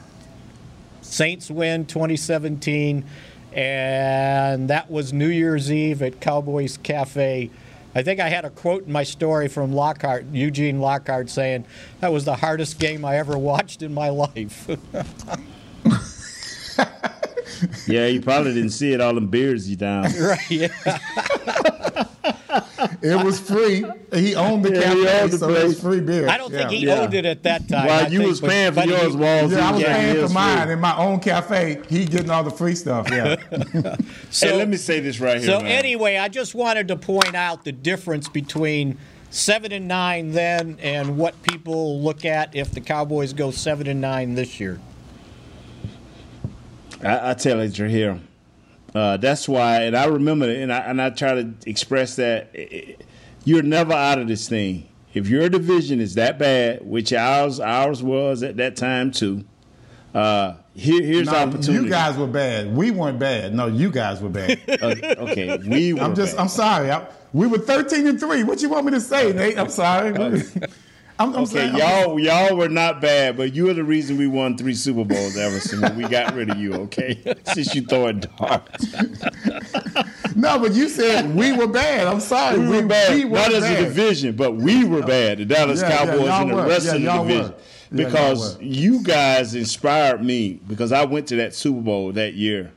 Saints 1.03 1.51
win 1.51 1.85
2017, 1.85 3.05
and 3.53 4.69
that 4.71 4.91
was 4.91 5.13
New 5.13 5.29
Year's 5.29 5.71
Eve 5.71 6.01
at 6.03 6.21
Cowboys 6.21 6.79
Cafe. 6.79 7.51
I 7.95 8.03
think 8.03 8.21
I 8.21 8.29
had 8.29 8.45
a 8.45 8.51
quote 8.51 8.87
in 8.87 8.93
my 8.93 9.03
story 9.03 9.49
from 9.49 9.73
Lockhart, 9.73 10.27
Eugene 10.33 10.81
Lockhart, 10.81 11.29
saying 11.29 11.67
that 12.01 12.13
was 12.13 12.25
the 12.25 12.37
hardest 12.37 12.79
game 12.79 13.05
I 13.05 13.17
ever 13.19 13.37
watched 13.37 13.83
in 13.83 13.93
my 13.93 14.09
life. 14.09 14.69
Yeah, 17.87 18.07
you 18.07 18.21
probably 18.21 18.55
didn't 18.55 18.71
see 18.71 18.93
it. 18.93 19.01
All 19.01 19.15
them 19.15 19.29
beers 19.29 19.69
you 19.69 19.77
down. 19.77 20.05
right? 20.21 20.51
Yeah. 20.51 20.69
It 23.03 23.25
was 23.25 23.39
free. 23.41 23.85
He 24.13 24.35
owned 24.35 24.65
the 24.65 24.71
Yeah, 24.73 24.95
he 24.95 25.05
cafe, 25.05 25.21
owned 25.23 25.33
the 25.33 25.39
so 25.39 25.51
it 25.51 25.65
was 25.65 25.81
free 25.81 26.01
beer. 26.01 26.29
I 26.29 26.37
don't 26.37 26.51
think 26.51 26.71
he 26.71 26.87
Yeah. 26.87 27.01
owned 27.01 27.15
it 27.15 27.25
at 27.25 27.43
that 27.45 27.69
time. 27.69 27.87
While 27.87 28.05
I 28.05 28.09
you 28.09 28.19
think, 28.19 28.31
was 28.31 28.41
paying 28.41 28.73
for 28.73 28.85
yours, 28.85 29.17
Walls. 29.17 29.53
Yeah, 29.53 29.69
I 29.69 29.73
was 29.73 29.81
he 29.81 29.87
paying 29.87 30.27
for 30.27 30.33
mine 30.33 30.63
free. 30.65 30.73
in 30.75 30.81
my 30.81 30.97
own 30.97 31.21
cafe. 31.21 31.81
He 31.89 32.05
getting 32.05 32.31
all 32.31 32.45
the 32.45 32.51
free 32.51 32.75
stuff. 32.75 33.09
Yeah. 33.11 33.37
hey, 34.33 34.57
let 34.57 34.69
me 34.69 34.77
say 34.77 35.01
this 35.01 35.21
right 35.21 35.39
here. 35.39 35.47
So 35.47 35.61
man. 35.61 35.67
anyway, 35.71 36.17
I 36.19 36.29
just 36.29 36.55
wanted 36.55 36.89
to 36.89 36.97
point 36.97 37.35
out 37.35 37.65
the 37.65 37.73
difference 37.73 38.29
between 38.29 38.99
seven 39.31 39.73
and 39.73 39.89
nine 39.89 40.33
then 40.33 40.79
and 40.83 41.17
what 41.17 41.41
people 41.43 42.01
look 42.01 42.25
at 42.25 42.55
if 42.55 42.71
the 42.73 42.81
Cowboys 42.81 43.33
go 43.33 43.51
seven 43.51 43.87
and 43.87 44.01
nine 44.01 44.35
this 44.35 44.61
year. 44.61 44.79
I, 47.03 47.31
I 47.31 47.35
tell 47.35 47.61
it, 47.61 47.77
you're 47.79 47.89
here. 47.89 48.21
Uh, 48.95 49.17
that's 49.17 49.49
why, 49.49 49.83
and 49.83 49.97
I 49.97 50.05
remember, 50.07 50.49
it, 50.51 50.59
and 50.61 50.73
I 50.73 50.79
and 50.81 51.01
I 51.01 51.11
try 51.11 51.35
to 51.35 51.55
express 51.67 52.17
that 52.17 52.51
eh, 52.55 52.93
you're 53.45 53.63
never 53.63 53.93
out 53.95 54.19
of 54.19 54.29
this 54.29 54.49
thing. 54.49 54.89
If 55.15 55.29
your 55.29 55.49
division 55.49 56.01
is 56.01 56.15
that 56.15 56.39
bad, 56.39 56.85
which 56.87 57.13
ours 57.13 57.59
ours 57.61 58.03
was 58.03 58.43
at 58.43 58.57
that 58.59 58.77
time 58.77 59.11
too, 59.11 59.45
uh, 60.15 60.55
here 60.75 61.03
here's 61.03 61.27
No, 61.27 61.35
opportunity. 61.37 61.73
you 61.85 61.89
guys 61.89 62.17
were 62.19 62.27
bad. 62.27 62.75
We 62.77 62.91
weren't 62.91 63.19
bad. 63.19 63.55
No, 63.55 63.67
you 63.67 63.91
guys 63.91 64.21
were 64.21 64.29
bad. 64.29 64.61
Uh, 64.83 64.95
okay, 65.31 65.57
we. 65.59 65.93
Were 65.95 66.01
I'm 66.01 66.15
just. 66.15 66.37
bad. 66.37 66.43
I'm 66.43 66.49
sorry. 66.49 66.91
I, 66.91 67.07
we 67.33 67.47
were 67.47 67.59
13 67.59 68.07
and 68.07 68.21
three. 68.21 68.43
What 68.45 68.61
you 68.63 68.69
want 68.69 68.85
me 68.85 68.93
to 68.93 69.01
say, 69.01 69.33
Nate? 69.33 69.59
I'm 69.59 69.71
sorry. 69.71 70.13
I'm, 71.23 71.35
I'm 71.35 71.43
Okay, 71.43 71.53
saying, 71.53 71.77
y'all 71.77 72.19
y'all 72.19 72.57
were 72.57 72.69
not 72.69 73.01
bad, 73.01 73.37
but 73.37 73.55
you 73.55 73.65
were 73.67 73.75
the 73.75 73.85
reason 73.85 74.17
we 74.19 74.27
won 74.27 74.57
three 74.57 74.75
Super 74.75 75.05
Bowls, 75.05 75.37
Everson. 75.37 75.81
When 75.81 75.97
we 75.97 76.09
got 76.09 76.35
rid 76.35 76.51
of 76.51 76.59
you, 76.59 76.75
okay? 76.75 77.21
Since 77.45 77.75
you 77.75 77.83
throwing 77.83 78.21
darts, 78.21 78.93
No, 80.35 80.59
but 80.59 80.73
you 80.73 80.89
said 80.89 81.35
we 81.35 81.53
were 81.53 81.67
bad. 81.69 82.07
I'm 82.07 82.21
sorry. 82.21 82.59
we 82.59 82.67
were 82.69 82.87
bad. 82.87 83.15
We 83.15 83.25
were 83.25 83.37
not 83.37 83.53
as 83.53 83.65
a 83.65 83.77
division, 83.85 84.35
but 84.37 84.53
we 84.57 84.85
were 84.85 85.03
bad. 85.03 85.39
The 85.39 85.45
Dallas 85.45 85.81
Yeah, 85.81 85.89
yeah, 85.91 85.97
Cowboys 85.99 86.27
y'all 86.27 86.41
and 86.43 86.51
the 86.51 86.55
were. 86.57 86.67
rest 86.67 86.87
Yeah, 86.87 86.95
of 86.95 87.03
the 87.03 87.23
division. 87.35 87.55
Yeah, 87.55 88.05
because 88.07 88.59
you 88.61 89.03
guys 89.03 89.55
inspired 89.55 90.25
me. 90.25 90.55
Because 90.67 90.93
I 90.93 91.05
went 91.05 91.29
to 91.29 91.37
that 91.37 91.55
Super 91.55 91.81
Bowl 91.83 92.13
that 92.13 92.35
year 92.35 92.73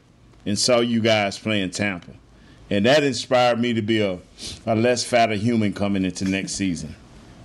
and 0.45 0.59
saw 0.59 0.79
you 0.81 0.99
guys 1.01 1.39
playing 1.39 1.71
Tampa, 1.71 2.11
and 2.69 2.85
that 2.85 3.03
inspired 3.03 3.59
me 3.59 3.73
to 3.73 3.81
be 3.81 4.01
a, 4.01 4.19
a 4.65 4.75
less 4.75 5.03
fatter 5.03 5.35
human 5.35 5.73
coming 5.73 6.03
into 6.05 6.25
next 6.25 6.53
season. 6.53 6.95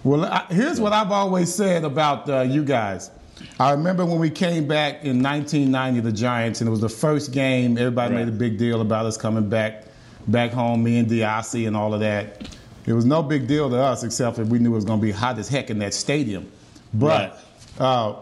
Well, 0.03 0.25
I, 0.25 0.47
here's 0.51 0.81
what 0.81 0.93
I've 0.93 1.11
always 1.13 1.53
said 1.53 1.85
about 1.85 2.29
uh, 2.29 2.41
you 2.41 2.65
guys. 2.65 3.11
I 3.59 3.73
remember 3.73 4.05
when 4.05 4.19
we 4.19 4.31
came 4.31 4.67
back 4.67 5.05
in 5.05 5.23
1990, 5.23 6.01
the 6.01 6.13
Giants, 6.13 6.61
and 6.61 6.69
it 6.69 6.71
was 6.71 6.81
the 6.81 6.89
first 6.89 7.33
game. 7.33 7.77
Everybody 7.79 8.15
Right. 8.15 8.25
made 8.27 8.29
a 8.29 8.37
big 8.37 8.59
deal 8.59 8.81
about 8.81 9.07
us 9.07 9.17
coming 9.17 9.49
back, 9.49 9.85
back 10.29 10.53
home. 10.53 10.83
Me 10.83 10.99
and 10.99 11.09
Diassi 11.09 11.67
and 11.67 11.77
all 11.77 11.93
of 11.95 12.01
that. 12.01 12.49
It 12.87 12.93
was 12.95 13.05
no 13.05 13.23
big 13.23 13.47
deal 13.47 13.69
to 13.71 13.77
us, 13.77 14.03
except 14.03 14.37
that 14.37 14.47
we 14.47 14.59
knew 14.59 14.73
it 14.73 14.75
was 14.77 14.85
going 14.85 15.01
to 15.01 15.05
be 15.05 15.13
hot 15.13 15.39
as 15.39 15.49
heck 15.49 15.71
in 15.71 15.79
that 15.81 15.93
stadium. 15.95 16.51
But 16.95 17.39
uh, 17.79 18.17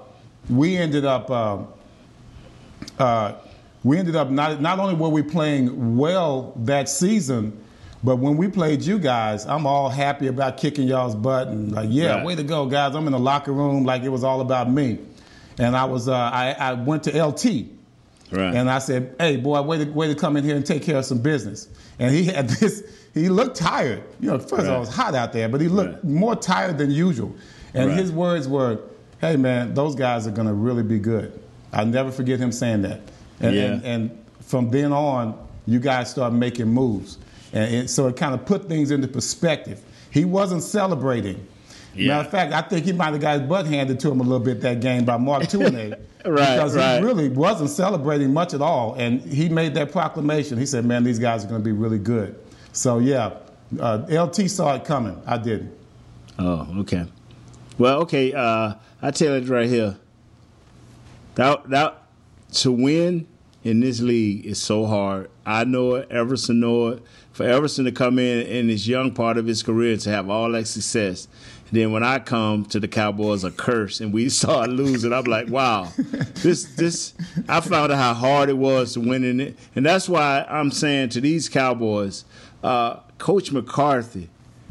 we 0.51 0.77
ended 0.77 1.05
up. 1.05 1.31
Uh, 1.31 1.59
uh, 2.99 3.35
we 3.85 3.97
ended 3.97 4.17
up 4.17 4.31
not 4.31 4.61
not 4.61 4.81
only 4.81 4.95
were 4.95 5.09
we 5.09 5.23
playing 5.23 5.97
well 5.97 6.53
that 6.57 6.89
season, 6.89 7.59
but 8.05 8.17
when 8.17 8.37
we 8.37 8.49
played 8.49 8.83
you 8.83 8.99
guys, 8.99 9.45
I'm 9.47 9.67
all 9.67 9.89
happy 9.89 10.27
about 10.29 10.57
kicking 10.57 10.87
y'all's 10.87 11.15
butt 11.15 11.49
and 11.49 11.73
like, 11.73 11.89
yeah, 11.91 12.17
Right. 12.17 12.25
way 12.27 12.35
to 12.37 12.43
go, 12.45 12.67
guys! 12.67 12.95
I'm 12.95 13.07
in 13.07 13.13
the 13.13 13.19
locker 13.19 13.53
room 13.53 13.85
like 13.85 14.03
it 14.03 14.09
was 14.11 14.25
all 14.25 14.41
about 14.41 14.71
me, 14.71 14.99
and 15.59 15.77
I 15.77 15.85
was 15.85 16.09
uh, 16.09 16.15
I, 16.15 16.53
I 16.53 16.73
went 16.75 17.05
to 17.05 17.25
LT. 17.25 17.67
Right. 18.31 18.55
And 18.55 18.69
I 18.71 18.79
said, 18.79 19.15
"Hey, 19.19 19.37
boy, 19.37 19.63
way 19.63 19.79
to, 19.79 19.91
way 19.91 20.07
to 20.09 20.15
come 20.15 20.37
in 20.37 20.45
here 20.45 20.55
and 20.55 20.65
take 20.67 20.83
care 20.83 20.99
of 20.99 21.05
some 21.07 21.19
business." 21.19 21.67
And 21.99 22.15
he 22.15 22.25
had 22.25 22.49
this. 22.61 22.83
He 23.15 23.29
looked 23.31 23.57
tired. 23.57 24.03
You 24.21 24.31
know, 24.31 24.39
first 24.39 24.65
of 24.65 24.69
all, 24.69 24.77
it 24.77 24.81
was 24.81 24.95
hot 24.95 25.15
out 25.15 25.33
there, 25.33 25.49
but 25.49 25.61
he 25.63 25.69
looked 25.69 25.95
Right. 25.95 26.05
more 26.05 26.37
tired 26.37 26.77
than 26.79 26.91
usual. 26.91 27.35
And 27.75 27.89
Right. 27.89 27.99
his 27.99 28.13
words 28.13 28.47
were, 28.47 28.81
"Hey, 29.21 29.37
man, 29.37 29.73
those 29.75 29.95
guys 29.95 30.27
are 30.27 30.31
going 30.31 30.47
to 30.47 30.53
really 30.55 30.83
be 30.83 30.99
good." 30.99 31.33
I'll 31.73 31.87
never 31.87 32.11
forget 32.11 32.39
him 32.39 32.53
saying 32.53 32.83
that. 32.83 33.01
And, 33.41 33.55
Yeah. 33.57 33.63
and, 33.65 33.85
and 33.85 34.11
from 34.41 34.71
then 34.71 34.93
on, 34.93 35.35
you 35.67 35.79
guys 35.81 36.11
start 36.11 36.33
making 36.35 36.69
moves, 36.69 37.17
and 37.53 37.75
it, 37.75 37.91
so 37.91 38.09
it 38.09 38.17
kind 38.17 38.35
of 38.35 38.45
put 38.45 38.69
things 38.69 38.91
into 38.91 39.09
perspective. 39.09 39.83
He 40.11 40.25
wasn't 40.25 40.63
celebrating. 40.63 41.47
Yeah. 41.95 42.09
Matter 42.09 42.27
of 42.27 42.31
fact, 42.31 42.53
I 42.53 42.63
think 42.63 42.87
he 42.87 42.93
might 42.93 43.13
have 43.13 43.21
got 43.21 43.41
his 43.41 43.49
butt 43.49 43.67
handed 43.67 43.99
to 44.01 44.11
him 44.11 44.21
a 44.21 44.23
little 44.23 44.39
bit 44.39 44.61
that 44.61 44.81
game 44.81 45.05
by 45.05 45.17
Mark 45.17 45.43
Tuinei. 45.45 45.99
Right, 46.25 46.55
because 46.55 46.77
right. 46.77 46.99
he 46.99 47.05
really 47.05 47.29
wasn't 47.29 47.71
celebrating 47.71 48.33
much 48.33 48.55
at 48.55 48.61
all. 48.61 48.95
And 48.95 49.21
he 49.21 49.49
made 49.49 49.75
that 49.75 49.93
proclamation. 49.93 50.59
He 50.59 50.67
said, 50.67 50.85
man, 50.85 51.05
these 51.05 51.19
guys 51.19 51.45
are 51.45 51.49
going 51.49 51.61
to 51.61 51.65
be 51.65 51.73
really 51.73 51.99
good. 51.99 52.39
So, 52.73 52.99
yeah, 52.99 53.35
uh, 53.81 54.07
LT 54.09 54.51
saw 54.51 54.75
it 54.75 54.85
coming. 54.85 55.21
I 55.27 55.39
didn't. 55.39 55.77
Oh, 56.39 56.81
okay. 56.81 57.07
Well, 57.79 58.01
okay. 58.03 58.33
Uh, 58.33 58.75
I 59.03 59.11
tell 59.11 59.35
it 59.35 59.49
right 59.49 59.69
here. 59.69 59.97
That 61.35 61.71
that 61.71 62.03
to 62.55 62.73
win 62.73 63.27
in 63.65 63.81
this 63.81 64.01
league 64.01 64.47
is 64.47 64.61
so 64.61 64.87
hard. 64.87 65.31
I 65.45 65.65
know 65.65 65.97
it. 65.97 66.11
Everson 66.11 66.61
know 66.61 66.89
it. 66.89 67.03
For 67.33 67.45
Everson 67.45 67.85
to 67.85 67.93
come 67.93 68.19
in 68.19 68.47
in 68.47 68.69
this 68.69 68.87
young 68.87 69.13
part 69.13 69.39
of 69.39 69.47
his 69.47 69.63
career 69.63 69.97
to 69.97 70.11
have 70.11 70.29
all 70.29 70.51
that 70.53 70.67
success, 70.67 71.29
and 71.71 71.79
then 71.79 71.93
when 71.93 72.03
I 72.03 72.19
come 72.19 72.65
to 72.67 72.81
the 72.81 72.89
Cowboys 72.89 73.45
a 73.45 73.51
curse 73.51 74.01
and 74.01 74.13
we 74.13 74.29
start 74.29 74.71
losing, 74.71 75.13
I'm 75.13 75.25
like, 75.25 75.49
wow, 75.49 75.93
this 75.97 76.65
this. 76.77 77.15
I 77.49 77.61
found 77.61 77.93
out 77.93 77.99
how 77.99 78.15
hard 78.15 78.49
it 78.49 78.57
was 78.57 78.95
to 78.95 79.01
win 79.01 79.25
in 79.25 79.41
it, 79.41 79.59
and 79.77 79.85
that's 79.85 80.09
why 80.09 80.47
I'm 80.49 80.71
saying 80.71 81.11
to 81.11 81.21
these 81.21 81.49
Cowboys, 81.49 82.25
uh, 82.63 82.97
Coach 83.19 83.53
McCarthy 83.53 84.29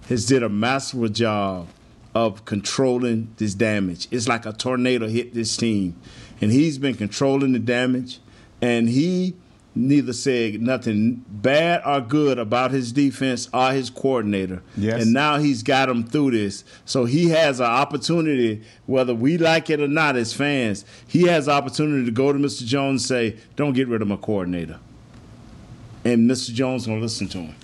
has 0.10 0.26
did 0.26 0.42
a 0.42 0.50
masterful 0.50 1.10
job 1.10 1.68
of 2.16 2.46
controlling 2.46 3.34
this 3.38 3.54
damage. 3.54 4.08
It's 4.10 4.28
like 4.28 4.46
a 4.46 4.54
tornado 4.54 5.08
hit 5.08 5.34
this 5.34 5.56
team, 5.56 5.96
and 6.42 6.52
he's 6.52 6.78
been 6.78 6.96
controlling 6.96 7.54
the 7.54 7.60
damage, 7.60 8.20
and 8.62 8.90
he 8.90 9.36
neither 9.78 10.14
said 10.14 10.62
nothing 10.62 11.24
bad 11.30 11.82
or 11.86 12.02
good 12.02 12.40
about 12.40 12.72
his 12.72 12.92
defense 12.92 13.48
or 13.54 13.72
his 13.72 13.90
coordinator. 13.90 14.62
Yes. 14.76 15.04
And 15.04 15.14
now 15.14 15.38
he's 15.38 15.64
got 15.64 15.90
him 15.90 16.04
through 16.04 16.32
this. 16.32 16.64
So 16.86 17.06
he 17.06 17.30
has 17.30 17.60
an 17.60 17.68
opportunity, 17.68 18.64
whether 18.86 19.14
we 19.14 19.38
like 19.38 19.70
it 19.70 19.80
or 19.80 19.88
not 19.88 20.16
as 20.16 20.34
fans, 20.34 20.84
he 21.08 21.24
has 21.24 21.48
an 21.48 21.54
opportunity 21.54 22.06
to 22.06 22.12
go 22.12 22.34
to 22.34 22.40
Mr. 22.40 22.66
Jones 22.66 23.04
and 23.04 23.36
say, 23.36 23.40
Don't 23.56 23.74
get 23.74 23.88
rid 23.88 24.02
of 24.02 24.08
my 24.08 24.18
coordinator. 24.18 24.80
And 26.04 26.30
Mr. 26.30 26.54
Jones 26.54 26.88
gonna 26.88 27.02
listen 27.02 27.28
to 27.30 27.40
him. 27.40 27.56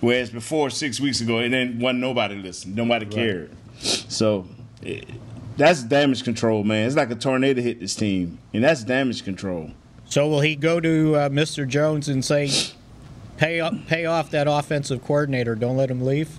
Whereas 0.00 0.30
before 0.30 0.70
six 0.70 0.98
weeks 0.98 1.20
ago, 1.20 1.38
it 1.38 1.52
ain't 1.52 1.76
wasn't 1.76 2.00
nobody 2.00 2.36
listening. 2.36 2.74
Nobody 2.74 3.06
cared. 3.06 3.50
So 3.78 4.46
it, 4.82 5.08
that's 5.56 5.82
damage 5.82 6.24
control, 6.24 6.64
man. 6.64 6.86
It's 6.86 6.96
like 6.96 7.10
a 7.10 7.14
tornado 7.14 7.60
hit 7.62 7.80
this 7.80 7.94
team. 7.94 8.38
And 8.52 8.64
that's 8.64 8.82
damage 8.82 9.24
control. 9.24 9.70
So 10.12 10.28
will 10.28 10.42
he 10.42 10.56
go 10.56 10.78
to 10.78 11.16
uh, 11.16 11.28
Mr. 11.30 11.66
Jones 11.66 12.06
and 12.06 12.22
say, 12.22 12.50
pay 13.38 13.60
up, 13.62 13.86
pay 13.86 14.04
off 14.04 14.30
that 14.32 14.46
offensive 14.46 15.02
coordinator, 15.02 15.54
don't 15.54 15.78
let 15.78 15.90
him 15.90 16.04
leave? 16.04 16.38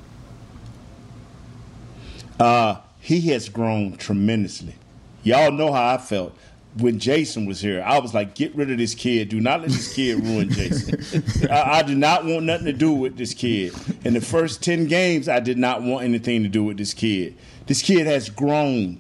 Uh, 2.39 2.75
he 2.99 3.21
has 3.29 3.49
grown 3.49 3.97
tremendously. 3.97 4.75
Y'all 5.23 5.51
know 5.51 5.73
how 5.73 5.95
I 5.95 5.97
felt 5.97 6.38
when 6.77 6.99
Jason 6.99 7.47
was 7.47 7.62
here. 7.62 7.81
I 7.83 7.97
was 7.97 8.13
like, 8.13 8.36
get 8.36 8.55
rid 8.55 8.69
of 8.69 8.77
this 8.77 8.93
kid. 8.93 9.29
Do 9.29 9.41
not 9.41 9.62
let 9.62 9.71
this 9.71 9.91
kid 9.91 10.23
ruin 10.23 10.51
Jason. 10.51 11.49
I, 11.51 11.79
I 11.79 11.81
do 11.81 11.95
not 11.95 12.25
want 12.25 12.43
nothing 12.43 12.67
to 12.67 12.73
do 12.73 12.93
with 12.93 13.17
this 13.17 13.33
kid. 13.33 13.73
In 14.05 14.13
the 14.13 14.21
first 14.21 14.62
10 14.62 14.86
games, 14.86 15.27
I 15.27 15.39
did 15.39 15.57
not 15.57 15.81
want 15.81 16.05
anything 16.05 16.43
to 16.43 16.49
do 16.49 16.63
with 16.63 16.77
this 16.77 16.93
kid. 16.93 17.36
This 17.65 17.81
kid 17.81 18.05
has 18.05 18.29
grown. 18.29 18.99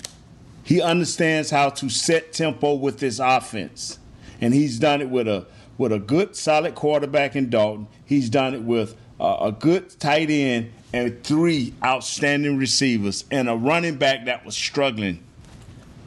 He 0.63 0.81
understands 0.81 1.51
how 1.51 1.69
to 1.69 1.89
set 1.89 2.33
tempo 2.33 2.73
with 2.73 2.97
this 2.97 3.19
offense. 3.19 3.99
And 4.43 4.53
he's 4.53 4.77
done 4.77 4.99
it 4.99 5.09
with 5.09 5.27
a 5.27 5.45
with 5.77 5.93
a 5.93 5.99
good 5.99 6.35
solid 6.35 6.75
quarterback 6.75 7.35
in 7.35 7.49
Dalton. 7.49 7.87
He's 8.03 8.29
done 8.29 8.53
it 8.53 8.61
with 8.61 8.95
uh, 9.19 9.37
a 9.39 9.51
good 9.53 9.89
tight 9.99 10.29
end 10.29 10.71
and 10.91 11.23
three 11.23 11.73
outstanding 11.81 12.57
receivers 12.57 13.23
and 13.31 13.49
a 13.49 13.55
running 13.55 13.95
back 13.95 14.25
that 14.25 14.45
was 14.45 14.55
struggling. 14.55 15.23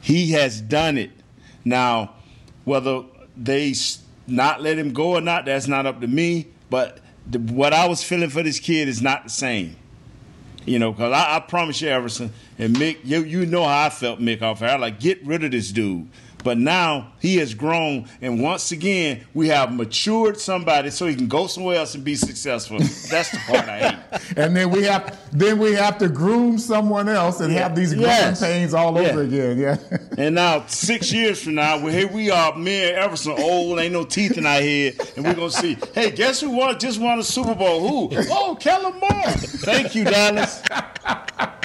He 0.01 0.33
has 0.33 0.61
done 0.61 0.99
it. 0.99 1.09
Now, 1.65 2.13
whether 2.63 3.03
they 3.35 3.73
not 4.27 4.61
let 4.61 4.77
him 4.77 4.93
go 4.93 5.15
or 5.15 5.21
not, 5.21 5.45
that's 5.45 5.67
not 5.67 5.87
up 5.87 5.99
to 6.01 6.07
me. 6.07 6.47
But 6.69 6.99
the, 7.25 7.39
what 7.39 7.73
I 7.73 7.87
was 7.87 8.03
feeling 8.03 8.29
for 8.29 8.43
this 8.43 8.59
kid 8.59 8.87
is 8.87 9.01
not 9.01 9.23
the 9.23 9.29
same. 9.31 9.75
You 10.65 10.77
know, 10.79 10.91
because 10.91 11.11
I, 11.11 11.37
I 11.37 11.39
promise 11.39 11.81
you, 11.81 11.87
Everson 11.89 12.31
and 12.59 12.75
Mick, 12.75 12.99
you, 13.03 13.23
you 13.23 13.45
know 13.45 13.63
how 13.63 13.85
I 13.85 13.89
felt, 13.89 14.19
Mick, 14.19 14.41
off 14.43 14.61
air. 14.61 14.77
Like, 14.77 14.99
get 14.99 15.25
rid 15.25 15.43
of 15.43 15.51
this 15.51 15.71
dude. 15.71 16.07
But 16.47 16.57
now 16.59 17.11
he 17.19 17.35
has 17.39 17.53
grown, 17.53 18.07
and 18.21 18.41
once 18.41 18.71
again, 18.71 19.25
we 19.33 19.49
have 19.49 19.73
matured 19.73 20.39
somebody 20.39 20.91
so 20.91 21.05
he 21.05 21.13
can 21.13 21.27
go 21.27 21.45
somewhere 21.47 21.75
else 21.75 21.93
and 21.93 22.05
be 22.05 22.15
successful. 22.15 22.77
That's 22.79 23.31
the 23.31 23.41
part 23.45 23.67
I 23.67 23.79
hate. 23.89 24.21
And 24.37 24.55
then 24.55 24.69
we 24.71 24.83
have 24.83 25.19
then 25.33 25.59
we 25.59 25.73
have 25.73 25.97
to 25.97 26.07
groom 26.07 26.57
someone 26.57 27.09
else 27.09 27.41
and 27.41 27.51
Yeah. 27.53 27.63
have 27.63 27.75
these 27.75 27.93
growing 27.93 28.07
Yes. 28.07 28.39
pains 28.39 28.73
all 28.73 28.93
Yeah. 29.01 29.09
over 29.09 29.23
again. 29.23 29.57
Yeah. 29.59 29.77
And 30.17 30.35
now, 30.35 30.63
six 30.67 31.11
years 31.11 31.43
from 31.43 31.55
now, 31.55 31.79
well, 31.79 31.91
here 31.93 32.07
we 32.07 32.31
are, 32.31 32.55
me 32.57 32.87
and 32.87 32.95
Everson, 32.95 33.33
old, 33.37 33.77
ain't 33.79 33.91
no 33.91 34.05
teeth 34.05 34.37
in 34.37 34.45
our 34.45 34.61
head, 34.61 34.95
and 35.17 35.25
we're 35.25 35.33
gonna 35.33 35.51
see. 35.51 35.75
Hey, 35.93 36.11
guess 36.11 36.39
who 36.39 36.51
won? 36.51 36.79
Just 36.79 37.01
won 37.01 37.19
a 37.19 37.23
Super 37.23 37.55
Bowl? 37.55 37.85
Who? 38.09 38.17
Oh, 38.31 38.55
Kellen 38.57 38.93
Moore. 39.01 39.31
Thank 39.67 39.95
you, 39.95 40.05
Dallas. 40.05 40.61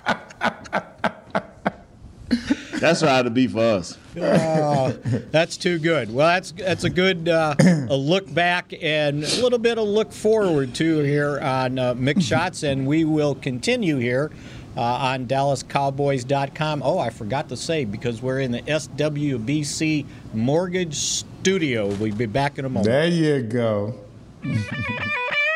That's 2.83 3.01
how 3.01 3.21
it'll 3.21 3.31
be 3.31 3.47
for 3.47 3.61
us. 3.61 3.97
Oh, 4.21 4.91
that's 5.31 5.57
too 5.57 5.79
good. 5.79 6.13
Well, 6.13 6.27
that's 6.27 6.51
that's 6.51 6.83
a 6.83 6.91
good 6.91 7.29
uh, 7.29 7.55
a 7.61 7.97
look 7.97 8.33
back 8.35 8.75
and 8.83 9.23
a 9.23 9.41
little 9.41 9.61
bit 9.61 9.79
of 9.79 9.87
look 9.87 10.13
forward 10.13 10.75
too 10.75 10.99
here 10.99 11.39
on 11.39 11.79
uh, 11.79 11.95
Mick 11.95 12.21
Shots, 12.21 12.65
and 12.65 12.85
we 12.87 13.05
will 13.05 13.37
continue 13.37 13.99
here 13.99 14.33
uh, 14.77 14.81
on 14.81 15.27
DallasCowboys.com. 15.27 16.83
Oh, 16.85 16.99
I 16.99 17.11
forgot 17.11 17.49
to 17.51 17.57
say 17.57 17.85
because 17.85 18.21
we're 18.21 18.41
in 18.41 18.51
the 18.51 18.63
SWBC 18.63 20.05
Mortgage 20.35 20.97
Studio. 20.97 21.87
We'll 21.87 22.15
be 22.17 22.27
back 22.27 22.59
in 22.59 22.65
a 22.65 22.69
moment. 22.69 22.87
There 22.87 23.07
you 23.07 23.43
go. 23.43 23.95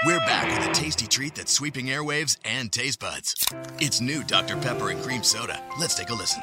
We're 0.07 0.21
back 0.21 0.57
with 0.57 0.71
a 0.71 0.73
tasty 0.73 1.09
treat 1.09 1.35
that's 1.35 1.51
sweeping 1.51 1.87
airwaves 1.87 2.37
and 2.45 2.71
taste 2.71 3.01
buds. 3.01 3.35
It's 3.81 4.01
new 4.01 4.23
Dr. 4.23 4.57
Pepper 4.57 4.91
and 4.91 5.03
Cream 5.03 5.25
Soda. 5.25 5.61
Let's 5.81 5.97
take 5.97 6.11
a 6.11 6.15
listen. 6.15 6.43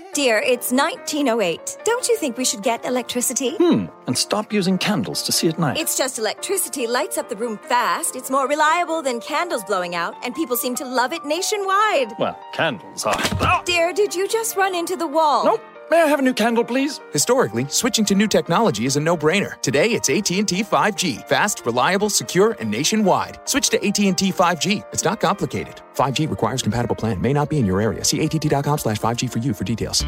Dear, 0.13 0.39
it's 0.39 0.73
1908. 0.73 1.77
Don't 1.85 2.05
you 2.09 2.17
think 2.17 2.35
we 2.37 2.43
should 2.43 2.61
get 2.61 2.83
electricity? 2.83 3.55
Hmm, 3.55 3.85
and 4.07 4.17
stop 4.17 4.51
using 4.51 4.77
candles 4.77 5.23
to 5.23 5.31
see 5.31 5.47
at 5.47 5.57
night. 5.57 5.77
It's 5.77 5.97
just 5.97 6.19
electricity 6.19 6.85
lights 6.85 7.17
up 7.17 7.29
the 7.29 7.37
room 7.37 7.57
fast. 7.57 8.17
It's 8.17 8.29
more 8.29 8.45
reliable 8.45 9.01
than 9.01 9.21
candles 9.21 9.63
blowing 9.63 9.95
out, 9.95 10.13
and 10.25 10.35
people 10.35 10.57
seem 10.57 10.75
to 10.75 10.85
love 10.85 11.13
it 11.13 11.23
nationwide. 11.23 12.11
well, 12.19 12.37
candles 12.51 13.05
are. 13.05 13.15
Ah! 13.39 13.61
Dear, 13.65 13.93
did 13.93 14.13
you 14.13 14.27
just 14.27 14.57
run 14.57 14.75
into 14.75 14.97
the 14.97 15.07
wall? 15.07 15.45
Nope. 15.45 15.61
May 15.89 16.01
I 16.01 16.05
have 16.07 16.19
a 16.19 16.23
new 16.23 16.33
candle, 16.33 16.63
please? 16.63 17.01
Historically, 17.11 17.65
switching 17.67 18.05
to 18.05 18.15
new 18.15 18.27
technology 18.27 18.85
is 18.85 18.95
a 18.95 18.99
no-brainer. 19.01 19.59
Today, 19.61 19.87
it's 19.91 20.09
AT&T 20.09 20.63
5G. 20.63 21.27
Fast, 21.27 21.65
reliable, 21.65 22.09
secure, 22.09 22.55
and 22.61 22.71
nationwide. 22.71 23.39
Switch 23.43 23.69
to 23.69 23.77
AT&T 23.85 24.31
5G. 24.31 24.85
It's 24.93 25.03
not 25.03 25.19
complicated. 25.19 25.81
5G 25.95 26.29
requires 26.29 26.61
compatible 26.61 26.95
plan. 26.95 27.21
May 27.21 27.33
not 27.33 27.49
be 27.49 27.59
in 27.59 27.65
your 27.65 27.81
area. 27.81 28.03
See 28.03 28.23
att.com 28.23 28.77
slash 28.77 28.99
5G 28.99 29.29
for 29.29 29.39
you 29.39 29.53
for 29.53 29.63
details. 29.63 30.03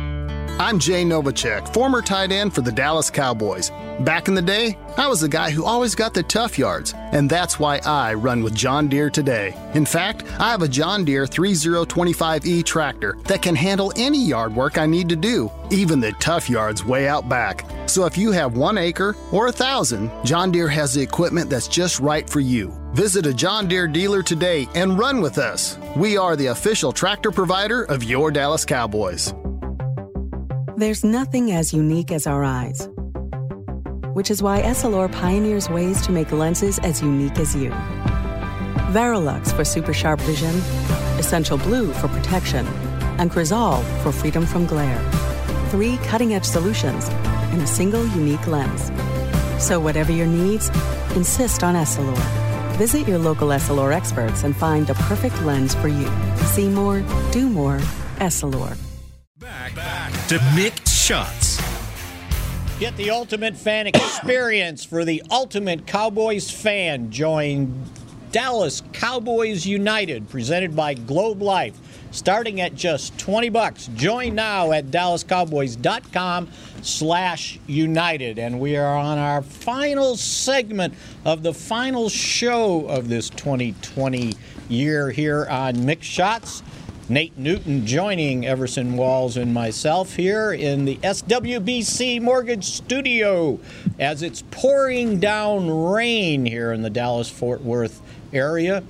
I'm 0.60 0.78
Jay 0.78 1.04
Novacek, 1.04 1.74
former 1.74 2.00
tight 2.04 2.32
end 2.32 2.54
for 2.54 2.62
the 2.62 2.72
Dallas 2.72 3.10
Cowboys. 3.10 3.72
Back 4.02 4.28
in 4.28 4.36
the 4.36 4.42
day, 4.42 4.78
I 4.98 5.08
was 5.08 5.20
the 5.20 5.28
guy 5.28 5.50
who 5.50 5.66
always 5.66 5.96
got 5.96 6.14
the 6.14 6.22
tough 6.22 6.60
yards, 6.60 6.94
and 6.96 7.28
that's 7.28 7.60
why 7.60 7.80
I 7.86 8.14
run 8.14 8.44
with 8.44 8.54
John 8.54 8.88
Deere 8.88 9.10
today. 9.10 9.56
In 9.74 9.84
fact, 9.84 10.24
I 10.40 10.52
have 10.52 10.62
a 10.62 10.68
John 10.68 11.06
Deere 11.06 11.26
3025E 11.26 12.64
tractor 12.66 13.18
that 13.24 13.42
can 13.42 13.56
handle 13.56 13.92
any 13.96 14.24
yard 14.24 14.56
work 14.56 14.78
I 14.78 14.86
need 14.86 15.10
to 15.10 15.16
do, 15.16 15.52
even 15.72 16.00
the 16.00 16.12
tough 16.14 16.52
yards 16.52 16.86
way 16.86 17.08
out 17.08 17.28
back. 17.28 17.66
So 17.88 18.06
if 18.06 18.16
you 18.16 18.32
have 18.32 18.56
one 18.56 18.78
acre 18.78 19.16
or 19.32 19.48
a 19.48 19.52
thousand, 19.52 20.12
John 20.24 20.52
Deere 20.52 20.68
has 20.68 20.94
the 20.94 21.02
equipment 21.02 21.50
that's 21.50 21.68
just 21.68 22.00
right 22.00 22.30
for 22.30 22.40
you. 22.42 22.83
Visit 22.94 23.26
a 23.26 23.34
John 23.34 23.68
Deere 23.68 23.88
dealer 23.88 24.22
today 24.22 24.70
and 24.76 25.00
run 25.00 25.20
with 25.20 25.40
us. 25.40 25.80
We 25.96 26.16
are 26.16 26.36
the 26.36 26.48
official 26.48 26.92
tractor 26.92 27.32
provider 27.32 27.86
of 27.86 28.04
your 28.04 28.30
Dallas 28.30 28.66
Cowboys. 28.66 29.34
There's 30.78 31.04
nothing 31.04 31.52
as 31.54 31.74
unique 31.74 32.12
as 32.12 32.28
our 32.28 32.44
eyes, 32.44 32.88
which 34.14 34.30
is 34.30 34.44
why 34.44 34.62
Essilor 34.62 35.12
pioneers 35.12 35.72
ways 35.72 36.06
to 36.06 36.12
make 36.12 36.32
lenses 36.32 36.78
as 36.80 37.02
unique 37.02 37.40
as 37.40 37.56
you. 37.56 37.72
Varilux 38.92 39.52
for 39.56 39.66
super 39.66 39.92
sharp 39.92 40.22
vision, 40.22 40.54
Essential 41.18 41.58
Blue 41.58 41.92
for 41.94 42.08
protection, 42.10 42.68
and 43.18 43.32
Crizal 43.32 43.82
for 44.04 44.12
freedom 44.12 44.46
from 44.46 44.68
glare. 44.68 45.02
Three 45.72 45.98
cutting 46.04 46.36
edge 46.36 46.46
solutions 46.46 47.08
in 47.54 47.60
a 47.60 47.66
single 47.66 48.06
unique 48.06 48.46
lens. 48.46 48.92
So, 49.58 49.80
whatever 49.80 50.12
your 50.12 50.28
needs, 50.28 50.70
insist 51.16 51.64
on 51.64 51.74
Essilor. 51.74 52.43
Visit 52.78 53.08
your 53.08 53.20
local 53.20 53.50
Essilor 53.50 53.94
experts 53.94 54.44
and 54.44 54.56
find 54.56 54.88
the 54.88 54.96
perfect 54.96 55.40
lens 55.44 55.76
for 55.76 55.90
you. 55.90 56.10
See 56.38 56.68
more, 56.68 57.04
do 57.32 57.48
more, 57.48 57.78
Essilor. 58.18 58.76
Back, 59.38 59.76
back 59.76 60.12
to 60.30 60.40
Mick 60.56 60.88
Shots. 60.88 61.62
Get 62.80 62.98
the 62.98 63.12
ultimate 63.12 63.56
fan 63.56 63.86
experience 63.94 64.84
for 64.84 65.06
the 65.06 65.22
ultimate 65.30 65.86
Cowboys 65.86 66.50
fan. 66.50 67.12
Join 67.12 67.80
Dallas 68.32 68.82
Cowboys 68.92 69.68
United, 69.68 70.28
presented 70.28 70.76
by 70.76 70.96
Globe 70.96 71.44
Life, 71.44 71.80
starting 72.10 72.60
at 72.60 72.74
just 72.74 73.16
20 73.20 73.50
bucks. 73.50 73.88
Join 73.94 74.34
now 74.34 74.72
at 74.72 74.88
dallascowboys.com 74.88 76.50
slash 76.86 77.60
united. 77.68 78.40
And 78.40 78.60
we 78.60 78.78
are 78.78 78.96
on 78.96 79.18
our 79.18 79.42
final 79.42 80.16
segment 80.16 80.94
of 81.26 81.44
the 81.44 81.54
final 81.54 82.10
show 82.10 82.86
of 82.88 83.10
this 83.10 83.30
2020 83.32 84.36
year 84.70 85.12
here 85.12 85.46
on 85.50 85.76
Mick 85.76 86.02
Shots. 86.02 86.64
Nate 87.10 87.38
Newton 87.38 87.86
joining 87.86 88.46
Everson 88.46 88.96
Walls 88.96 89.36
and 89.36 89.54
myself 89.54 90.16
here 90.16 90.54
in 90.54 90.86
the 90.86 90.96
SWBC 90.98 92.22
Mortgage 92.22 92.64
Studio 92.64 93.60
as 94.00 94.24
it's 94.24 94.44
pouring 94.52 95.20
down 95.20 95.70
rain 95.70 96.46
here 96.46 96.72
in 96.72 96.82
the 96.82 96.90
Dallas 96.90 97.30
Fort 97.30 97.62
Worth 97.62 98.02
area. 98.32 98.84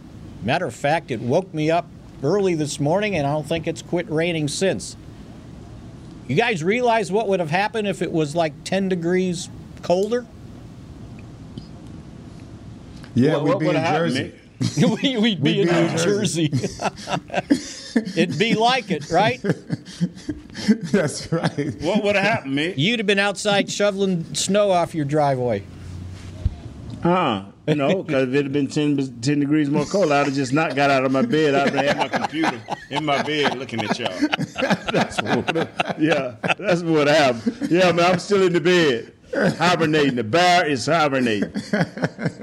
Matter 0.44 0.68
of 0.68 0.76
fact, 0.76 1.10
it 1.10 1.22
woke 1.22 1.52
me 1.56 1.72
up 1.72 1.88
early 2.22 2.54
this 2.54 2.80
morning 2.80 3.16
and 3.16 3.26
I 3.26 3.32
don't 3.32 3.48
think 3.48 3.68
it's 3.68 3.82
quit 3.82 4.08
raining 4.12 4.48
since. 4.48 4.96
You 6.28 6.36
guys 6.36 6.64
realize 6.64 7.12
what 7.12 7.28
would 7.28 7.40
have 7.40 7.50
happened 7.50 7.88
if 7.88 8.02
it 8.02 8.12
was 8.12 8.36
like 8.36 8.54
10 8.64 8.90
degrees 8.90 9.50
colder? 9.82 10.26
Yeah, 13.16 13.34
What- 13.38 13.44
we'd 13.44 13.50
what 13.50 13.60
be 13.60 13.66
would 13.68 13.76
in 13.76 13.82
have 13.82 13.94
happened, 13.94 14.34
Jersey. 14.62 14.96
we, 15.04 15.18
we'd 15.18 15.44
be 15.44 15.62
in 15.62 15.68
New 15.68 15.98
Jersey. 15.98 16.50
It'd 18.16 18.40
be 18.40 18.56
like 18.56 18.90
it, 18.90 19.10
right? 19.12 19.40
That's 20.92 21.32
right. 21.32 21.76
What 21.82 22.04
would 22.04 22.16
have 22.16 22.24
happened, 22.24 22.58
Mick? 22.58 22.76
You'd 22.78 23.00
have 23.00 23.06
been 23.06 23.20
outside 23.20 23.70
shoveling 23.70 24.34
snow 24.34 24.72
off 24.72 24.96
your 24.96 25.06
driveway. 25.06 25.64
Huh? 27.04 27.44
No, 27.68 28.04
because 28.04 28.28
if 28.28 28.34
it 28.34 28.44
had 28.44 28.52
been 28.52 28.68
10, 28.68 29.22
10 29.22 29.40
degrees 29.40 29.70
more 29.70 29.86
cold, 29.86 30.12
I'd 30.12 30.26
have 30.26 30.36
just 30.36 30.52
not 30.52 30.76
got 30.76 30.90
out 30.90 31.06
of 31.06 31.12
my 31.12 31.22
bed. 31.22 31.56
I'd 31.56 31.74
have 31.74 31.86
had 31.86 31.98
my 31.98 32.08
computer 32.08 32.62
in 32.90 33.06
my 33.06 33.24
bed 33.24 33.58
looking 33.58 33.82
at 33.82 33.98
y'all. 33.98 34.12
That's 34.92 35.22
what. 35.22 35.72
Yeah, 36.00 36.36
that's 36.58 36.82
what 36.82 37.08
happened. 37.08 37.72
Yeah, 37.72 37.92
man, 37.92 38.12
I'm 38.12 38.20
still 38.20 38.44
in 38.44 38.54
the 38.54 38.62
bed, 38.62 39.14
hibernating. 39.58 40.16
The 40.16 40.24
bear 40.24 40.68
is 40.68 40.86
hibernating. 40.86 41.52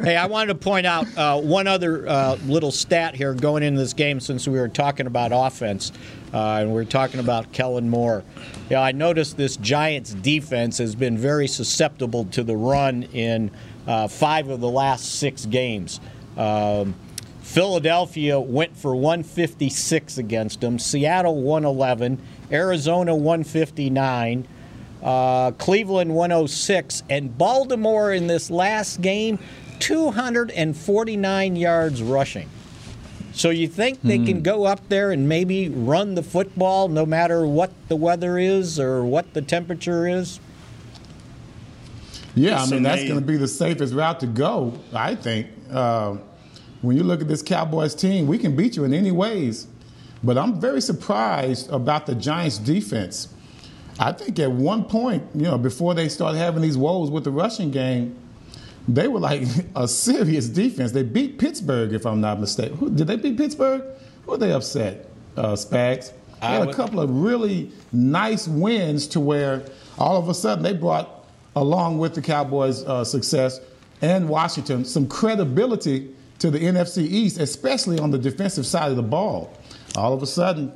Hey, 0.03 0.17
I 0.17 0.27
wanted 0.27 0.49
to 0.49 0.59
point 0.59 0.87
out 0.87 1.07
uh, 1.17 1.41
one 1.41 1.67
other 1.67 2.09
uh, 2.09 2.37
little 2.47 2.71
stat 2.73 3.15
here 3.15 3.35
going 3.35 3.63
into 3.63 3.81
this 3.81 3.93
game 3.93 4.21
since 4.21 4.49
we 4.49 4.59
were 4.59 4.69
talking 4.69 5.07
about 5.07 5.31
offense 5.33 5.93
uh, 6.33 6.59
and 6.61 6.69
we 6.69 6.75
were 6.75 6.85
talking 6.85 7.21
about 7.21 7.53
Kellen 7.53 7.89
Moore. 7.89 8.25
Yeah, 8.69 8.81
I 8.81 8.93
noticed 8.93 9.37
this 9.37 9.57
Giants 9.57 10.15
defense 10.15 10.79
has 10.79 10.95
been 10.95 11.19
very 11.19 11.49
susceptible 11.49 12.25
to 12.27 12.43
the 12.43 12.57
run 12.57 13.05
in 13.05 13.51
uh, 13.91 14.07
five 14.07 14.49
of 14.49 14.61
the 14.61 14.71
last 14.71 15.17
six 15.17 15.45
games. 15.47 16.01
Um, 16.37 16.95
Philadelphia 17.43 18.39
went 18.39 18.77
for 18.77 18.95
156 18.95 20.17
against 20.19 20.61
them. 20.61 20.79
Seattle 20.79 21.43
111. 21.43 22.23
Arizona 22.53 23.17
159. 23.17 24.47
Uh, 25.03 25.51
Cleveland 25.53 26.15
106. 26.15 27.03
And 27.11 27.37
Baltimore 27.37 28.13
in 28.13 28.29
this 28.29 28.49
last 28.49 29.01
game 29.01 29.41
249 29.81 31.57
yards 31.57 32.01
rushing. 32.01 32.49
So 33.33 33.51
you 33.51 33.67
think 33.67 34.03
they 34.03 34.19
can 34.19 34.43
go 34.43 34.65
up 34.65 34.89
there 34.89 35.11
and 35.11 35.29
maybe 35.29 35.69
run 35.69 36.15
the 36.15 36.23
football 36.23 36.89
no 36.89 37.07
matter 37.07 37.47
what 37.47 37.73
the 37.89 37.97
weather 37.97 38.39
is 38.39 38.79
or 38.79 39.05
what 39.05 39.35
the 39.35 39.43
temperature 39.43 40.07
is? 40.07 40.39
Yeah, 42.35 42.63
It's 42.63 42.71
I 42.71 42.75
mean 42.75 42.83
that's 42.83 43.03
going 43.03 43.21
to 43.21 43.27
be 43.27 43.37
the 43.37 43.49
safest 43.49 43.95
route 43.95 44.21
to 44.21 44.27
go. 44.27 44.79
I 44.93 45.15
think. 45.15 45.49
Uh, 45.71 46.17
when 46.83 46.97
you 46.97 47.03
look 47.03 47.21
at 47.21 47.29
this 47.29 47.43
Cowboys 47.43 47.95
team, 47.95 48.27
we 48.27 48.39
can 48.39 48.57
beat 48.57 48.77
you 48.77 48.85
in 48.85 48.95
any 48.95 49.13
ways. 49.13 49.67
But 50.23 50.39
I'm 50.39 50.61
very 50.61 50.81
surprised 50.81 51.71
about 51.71 52.07
the 52.07 52.15
Giants' 52.15 52.59
defense. 52.59 53.29
I 53.99 54.13
think 54.13 54.39
at 54.39 54.51
one 54.51 54.85
point, 54.85 55.25
you 55.35 55.43
know, 55.43 55.59
before 55.59 55.95
they 55.95 56.09
started 56.09 56.39
having 56.39 56.63
these 56.63 56.77
woes 56.77 57.11
with 57.11 57.25
the 57.25 57.31
rushing 57.31 57.71
game, 57.71 58.17
they 58.89 59.09
were 59.09 59.21
like 59.21 59.43
a 59.77 59.87
serious 59.87 60.49
defense. 60.49 60.93
They 60.93 61.03
beat 61.03 61.39
Pittsburgh, 61.39 61.93
if 61.93 62.07
I'm 62.07 62.21
not 62.21 62.41
mistaken. 62.41 62.77
Who, 62.79 62.91
did 62.91 63.07
they 63.07 63.17
beat 63.17 63.37
Pittsburgh? 63.37 63.83
Who 64.27 64.37
they 64.37 64.53
upset? 64.53 65.11
Uh, 65.37 65.53
Spags. 65.53 66.13
They 66.41 66.47
had 66.47 66.69
a 66.69 66.73
couple 66.73 67.01
of 67.01 67.11
really 67.11 67.71
nice 67.93 68.49
wins 68.49 69.07
to 69.09 69.21
where 69.21 69.63
all 69.99 70.17
of 70.17 70.31
a 70.31 70.35
sudden 70.35 70.65
they 70.65 70.73
brought, 70.73 71.20
along 71.57 71.99
with 71.99 72.15
the 72.15 72.23
Cowboys' 72.23 72.85
uh, 72.85 73.05
success 73.05 73.61
and 74.03 74.29
Washington, 74.29 74.85
some 74.85 75.07
credibility 75.09 76.15
to 76.39 76.51
the 76.51 76.59
NFC 76.59 77.03
East, 77.03 77.39
especially 77.39 77.99
on 77.99 78.11
the 78.11 78.19
defensive 78.19 78.65
side 78.67 78.91
of 78.91 78.97
the 78.97 79.03
ball. 79.03 79.53
All 79.97 80.13
of 80.13 80.23
a 80.23 80.27
sudden, 80.27 80.73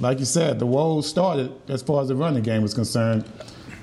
like 0.00 0.18
you 0.20 0.24
said, 0.24 0.58
the 0.58 0.66
woes 0.66 1.08
started 1.08 1.52
as 1.68 1.82
far 1.82 2.02
as 2.02 2.08
the 2.08 2.14
running 2.14 2.42
game 2.44 2.62
was 2.62 2.72
concerned, 2.74 3.24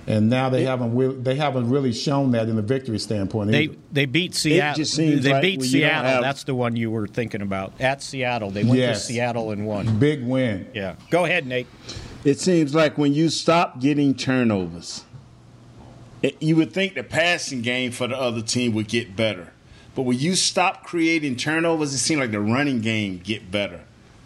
and 0.08 0.30
now 0.30 0.48
they 0.50 0.64
haven't 0.64 1.24
they 1.26 1.36
haven't 1.36 1.70
really 1.70 1.92
shown 1.92 2.32
that 2.32 2.48
in 2.48 2.56
the 2.56 2.62
victory 2.62 3.00
standpoint. 3.00 3.52
They 3.52 3.64
either. 3.64 3.76
they 3.92 4.06
beat 4.06 4.34
Seattle. 4.36 4.76
just 4.76 4.94
seems 4.94 5.24
They 5.24 5.32
like 5.34 5.42
beat 5.42 5.60
when 5.60 5.68
you 5.70 5.82
don't 5.82 5.90
Seattle. 5.90 6.12
have- 6.12 6.22
That's 6.22 6.44
the 6.46 6.56
one 6.56 6.76
you 6.78 6.90
were 6.92 7.08
thinking 7.08 7.42
about. 7.42 7.74
At 7.82 8.02
Seattle, 8.02 8.52
they 8.52 8.64
went 8.64 8.78
Yes. 8.78 9.02
to 9.08 9.14
Seattle 9.14 9.52
and 9.52 9.66
won. 9.66 9.98
big 10.00 10.24
win. 10.24 10.68
Yeah. 10.74 10.96
Go 11.10 11.26
ahead, 11.26 11.46
Nate. 11.48 11.68
It 12.24 12.40
seems 12.40 12.74
like 12.74 12.98
when 12.98 13.14
you 13.14 13.30
stop 13.30 13.82
getting 13.82 14.14
turnovers, 14.14 15.04
it, 16.26 16.42
you 16.42 16.56
would 16.56 16.74
think 16.74 16.96
the 16.96 17.04
passing 17.04 17.62
game 17.62 17.92
for 17.92 18.08
the 18.08 18.18
other 18.18 18.42
team 18.42 18.74
would 18.74 18.88
get 18.88 19.16
better. 19.16 19.52
But 19.94 20.02
when 20.04 20.18
you 20.18 20.36
stop 20.36 20.84
creating 20.84 21.36
turnovers, 21.36 21.94
it 21.94 22.00
seems 22.00 22.20
like 22.20 22.32
the 22.32 22.40
running 22.40 22.82
game 22.82 23.22
get 23.24 23.52
better 23.52 23.82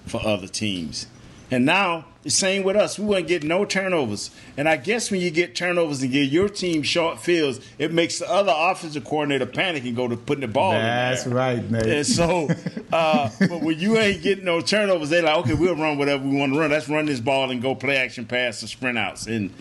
for 0.08 0.26
other 0.26 0.48
teams. 0.48 1.08
And 1.52 1.66
now 1.66 2.06
the 2.24 2.30
same 2.30 2.64
with 2.64 2.76
us. 2.76 3.00
We 3.00 3.06
wouldn't 3.06 3.28
get 3.28 3.44
no 3.44 3.66
turnovers. 3.66 4.30
And 4.56 4.70
I 4.70 4.78
guess 4.78 5.10
when 5.10 5.20
you 5.20 5.32
get 5.32 5.56
turnovers 5.56 6.02
and 6.02 6.12
give 6.12 6.26
your 6.32 6.48
team 6.48 6.84
short 6.84 7.20
fields, 7.20 7.60
it 7.78 7.92
makes 7.92 8.20
the 8.20 8.30
other 8.30 8.54
offensive 8.56 9.04
coordinator 9.04 9.46
panic 9.46 9.84
and 9.84 9.96
go 9.96 10.08
to 10.08 10.16
putting 10.16 10.42
the 10.42 10.48
ball 10.48 10.72
That's 10.72 11.26
in 11.26 11.34
there. 11.34 11.38
right, 11.38 11.72
Nate. 11.72 11.86
And 11.86 12.06
so, 12.06 12.50
uh, 12.94 13.30
but 13.40 13.62
when 13.62 13.80
you 13.80 13.98
ain't 13.98 14.22
getting 14.22 14.46
no 14.46 14.62
turnovers, 14.62 15.10
they 15.10 15.22
like, 15.22 15.38
okay, 15.38 15.54
we'll 15.54 15.76
run 15.76 15.98
whatever 15.98 16.24
we 16.24 16.38
want 16.38 16.54
to 16.54 16.60
run. 16.60 16.72
Let's 16.72 16.88
run 16.88 17.06
this 17.06 17.20
ball 17.20 17.52
and 17.52 17.62
go 17.62 17.74
play 17.74 17.98
action 17.98 18.26
pass 18.26 18.64
or 18.64 18.68
sprint 18.68 18.98
outs. 18.98 19.28
And 19.28 19.52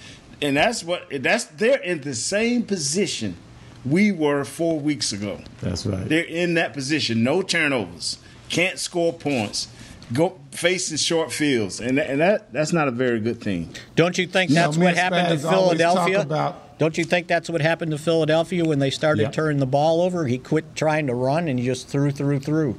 and 0.40 0.56
that's 0.56 0.84
what 0.84 1.04
that's 1.22 1.44
they're 1.44 1.80
in 1.82 2.00
the 2.02 2.14
same 2.14 2.62
position 2.62 3.36
we 3.84 4.12
were 4.12 4.44
four 4.44 4.78
weeks 4.80 5.12
ago. 5.12 5.40
That's 5.60 5.86
right. 5.86 6.08
They're 6.08 6.24
in 6.24 6.54
that 6.54 6.72
position. 6.72 7.22
No 7.22 7.42
turnovers. 7.42 8.18
Can't 8.48 8.78
score 8.78 9.12
points. 9.12 9.68
Go 10.12 10.38
facing 10.52 10.96
short 10.96 11.32
fields, 11.32 11.80
and 11.80 11.98
and 11.98 12.20
that 12.20 12.52
that's 12.52 12.72
not 12.72 12.88
a 12.88 12.90
very 12.90 13.20
good 13.20 13.40
thing. 13.40 13.68
Don't 13.94 14.16
you 14.16 14.26
think 14.26 14.48
You 14.50 14.56
know, 14.56 14.62
that's 14.62 14.76
what 14.78 14.94
Mick 14.94 14.96
happened 14.96 15.28
to 15.40 15.46
Spags 15.46 15.52
always 15.52 15.78
talk 15.80 15.94
Philadelphia? 16.06 16.20
about- 16.22 16.78
Don't 16.78 16.96
you 16.96 17.04
think 17.04 17.26
that's 17.26 17.50
what 17.50 17.60
happened 17.60 17.90
to 17.90 17.98
Philadelphia 17.98 18.64
when 18.64 18.78
they 18.78 18.88
started 18.90 19.22
Yep. 19.22 19.32
turning 19.32 19.58
the 19.58 19.66
ball 19.66 20.00
over? 20.00 20.26
He 20.28 20.38
quit 20.38 20.74
trying 20.76 21.08
to 21.08 21.14
run 21.14 21.46
and 21.48 21.58
he 21.58 21.66
just 21.66 21.88
threw, 21.88 22.10
threw, 22.12 22.38
threw. 22.38 22.78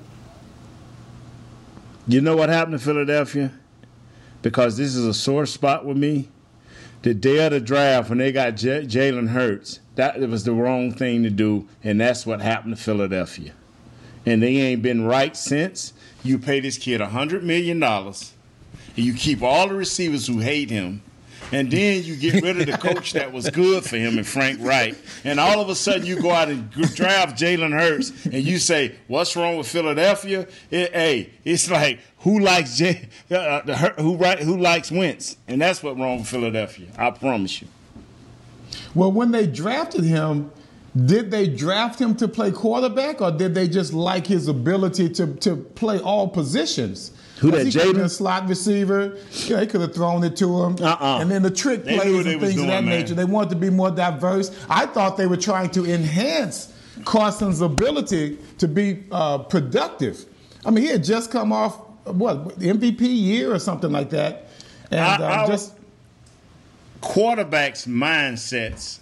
You 2.07 2.22
know 2.22 2.36
what 2.36 2.49
happened 2.49 2.80
to 2.80 2.84
Philadelphia? 2.84 3.51
Because 4.41 4.78
this 4.78 4.95
is 4.95 5.05
a 5.05 5.14
sore 5.14 5.45
spot 5.45 5.86
with 5.86 5.97
me. 5.97 6.30
The 7.01 7.13
day 7.13 7.45
of 7.45 7.51
the 7.51 7.61
draft, 7.61 8.09
when 8.09 8.17
they 8.17 8.31
got 8.31 8.57
J- 8.57 8.85
Jalen 8.85 9.29
Hurts, 9.29 9.79
that 9.95 10.19
was 10.19 10.43
the 10.43 10.51
wrong 10.51 10.91
thing 10.91 11.23
to 11.23 11.29
do, 11.29 11.67
and 11.83 11.99
that's 11.99 12.25
what 12.25 12.41
happened 12.41 12.75
to 12.75 12.81
Philadelphia. 12.81 13.53
And 14.25 14.43
they 14.43 14.57
ain't 14.57 14.81
been 14.81 15.05
right 15.05 15.35
since. 15.35 15.93
You 16.23 16.37
pay 16.37 16.59
this 16.59 16.77
kid 16.77 16.99
a 16.99 17.07
$100 17.07 17.43
million, 17.43 17.81
and 17.81 18.15
you 18.95 19.13
keep 19.13 19.41
all 19.41 19.69
the 19.69 19.75
receivers 19.75 20.27
who 20.27 20.39
hate 20.39 20.69
him, 20.69 21.01
and 21.51 21.71
then 21.71 22.03
you 22.03 22.15
get 22.15 22.43
rid 22.43 22.59
of 22.59 22.67
the 22.67 22.77
coach 22.77 23.13
that 23.13 23.31
was 23.31 23.49
good 23.49 23.83
for 23.83 23.97
him 23.97 24.17
and 24.17 24.27
Frank 24.27 24.59
Reich, 24.61 24.95
and 25.23 25.39
all 25.39 25.59
of 25.61 25.69
a 25.69 25.75
sudden 25.75 26.05
you 26.05 26.21
go 26.21 26.31
out 26.31 26.49
and 26.49 26.69
draft 26.71 27.39
Jalen 27.39 27.71
Hurts, 27.71 28.11
and 28.25 28.43
you 28.43 28.59
say, 28.59 28.95
"What's 29.07 29.35
wrong 29.35 29.57
with 29.57 29.67
Philadelphia?" 29.67 30.47
It, 30.71 30.93
hey, 30.93 31.31
it's 31.43 31.69
like 31.69 31.99
who 32.19 32.39
likes 32.39 32.77
J, 32.77 33.07
uh, 33.31 33.61
the, 33.61 33.75
who 33.97 34.15
right, 34.15 34.39
who 34.39 34.57
likes 34.57 34.91
Wentz, 34.91 35.37
and 35.47 35.61
that's 35.61 35.81
what's 35.81 35.99
wrong 35.99 36.19
with 36.19 36.27
Philadelphia. 36.27 36.87
I 36.97 37.11
promise 37.11 37.61
you. 37.61 37.67
Well, 38.93 39.11
when 39.11 39.31
they 39.31 39.47
drafted 39.47 40.03
him, 40.03 40.51
did 41.05 41.31
they 41.31 41.47
draft 41.47 41.99
him 41.99 42.15
to 42.15 42.27
play 42.27 42.51
quarterback, 42.51 43.21
or 43.21 43.31
did 43.31 43.53
they 43.53 43.67
just 43.67 43.93
like 43.93 44.27
his 44.27 44.47
ability 44.47 45.09
to, 45.09 45.35
to 45.35 45.55
play 45.55 45.99
all 45.99 46.27
positions? 46.27 47.11
Who 47.39 47.51
that, 47.51 47.67
he 47.67 47.79
have 47.79 47.93
been 47.93 48.01
a 48.01 48.09
slot 48.09 48.47
receiver. 48.49 49.17
Yeah, 49.45 49.57
they 49.57 49.67
could 49.67 49.81
have 49.81 49.93
thrown 49.95 50.23
it 50.23 50.35
to 50.37 50.63
him. 50.63 50.75
Uh-uh. 50.81 51.19
And 51.21 51.31
then 51.31 51.41
the 51.41 51.51
trick 51.51 51.83
They 51.85 51.95
plays 51.97 52.25
and 52.25 52.41
things 52.41 52.59
of 52.59 52.67
that 52.67 52.83
man. 52.83 52.99
nature. 53.01 53.13
They 53.15 53.23
wanted 53.25 53.51
to 53.51 53.55
be 53.55 53.69
more 53.69 53.91
diverse. 53.91 54.51
I 54.69 54.85
thought 54.85 55.15
they 55.17 55.25
were 55.27 55.37
trying 55.37 55.69
to 55.71 55.85
enhance 55.85 56.73
Carson's 57.05 57.61
ability 57.61 58.37
to 58.57 58.67
be 58.67 59.03
uh, 59.11 59.37
productive. 59.37 60.25
I 60.65 60.71
mean, 60.71 60.83
he 60.83 60.89
had 60.89 61.03
just 61.03 61.31
come 61.31 61.53
off 61.53 61.77
what 62.05 62.59
MVP 62.59 63.01
year 63.01 63.53
or 63.53 63.59
something 63.59 63.91
like 63.91 64.09
that, 64.09 64.47
and 64.91 64.99
I- 64.99 65.15
uh, 65.15 65.43
I- 65.43 65.47
just 65.47 65.73
quarterbacks' 67.01 67.87
mindsets. 67.87 68.99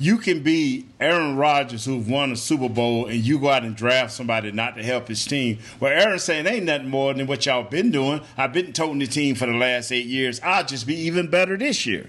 You 0.00 0.16
can 0.16 0.42
be 0.42 0.86
Aaron 0.98 1.36
Rodgers, 1.36 1.84
who've 1.84 2.08
won 2.08 2.32
a 2.32 2.36
Super 2.36 2.70
Bowl, 2.70 3.04
and 3.04 3.18
you 3.22 3.38
go 3.38 3.50
out 3.50 3.64
and 3.64 3.76
draft 3.76 4.12
somebody 4.12 4.50
not 4.50 4.74
to 4.76 4.82
help 4.82 5.08
his 5.08 5.26
team. 5.26 5.58
Well, 5.78 5.92
Aaron's 5.92 6.24
saying 6.24 6.46
ain't 6.46 6.64
nothing 6.64 6.88
more 6.88 7.12
than 7.12 7.26
what 7.26 7.44
y'all 7.44 7.64
been 7.64 7.90
doing. 7.90 8.22
I've 8.38 8.54
been 8.54 8.72
toting 8.72 8.98
the 8.98 9.06
team 9.06 9.34
for 9.34 9.44
the 9.44 9.52
last 9.52 9.92
eight 9.92 10.06
years. 10.06 10.40
I'll 10.42 10.64
just 10.64 10.86
be 10.86 10.94
even 10.94 11.28
better 11.28 11.58
this 11.58 11.84
year. 11.84 12.08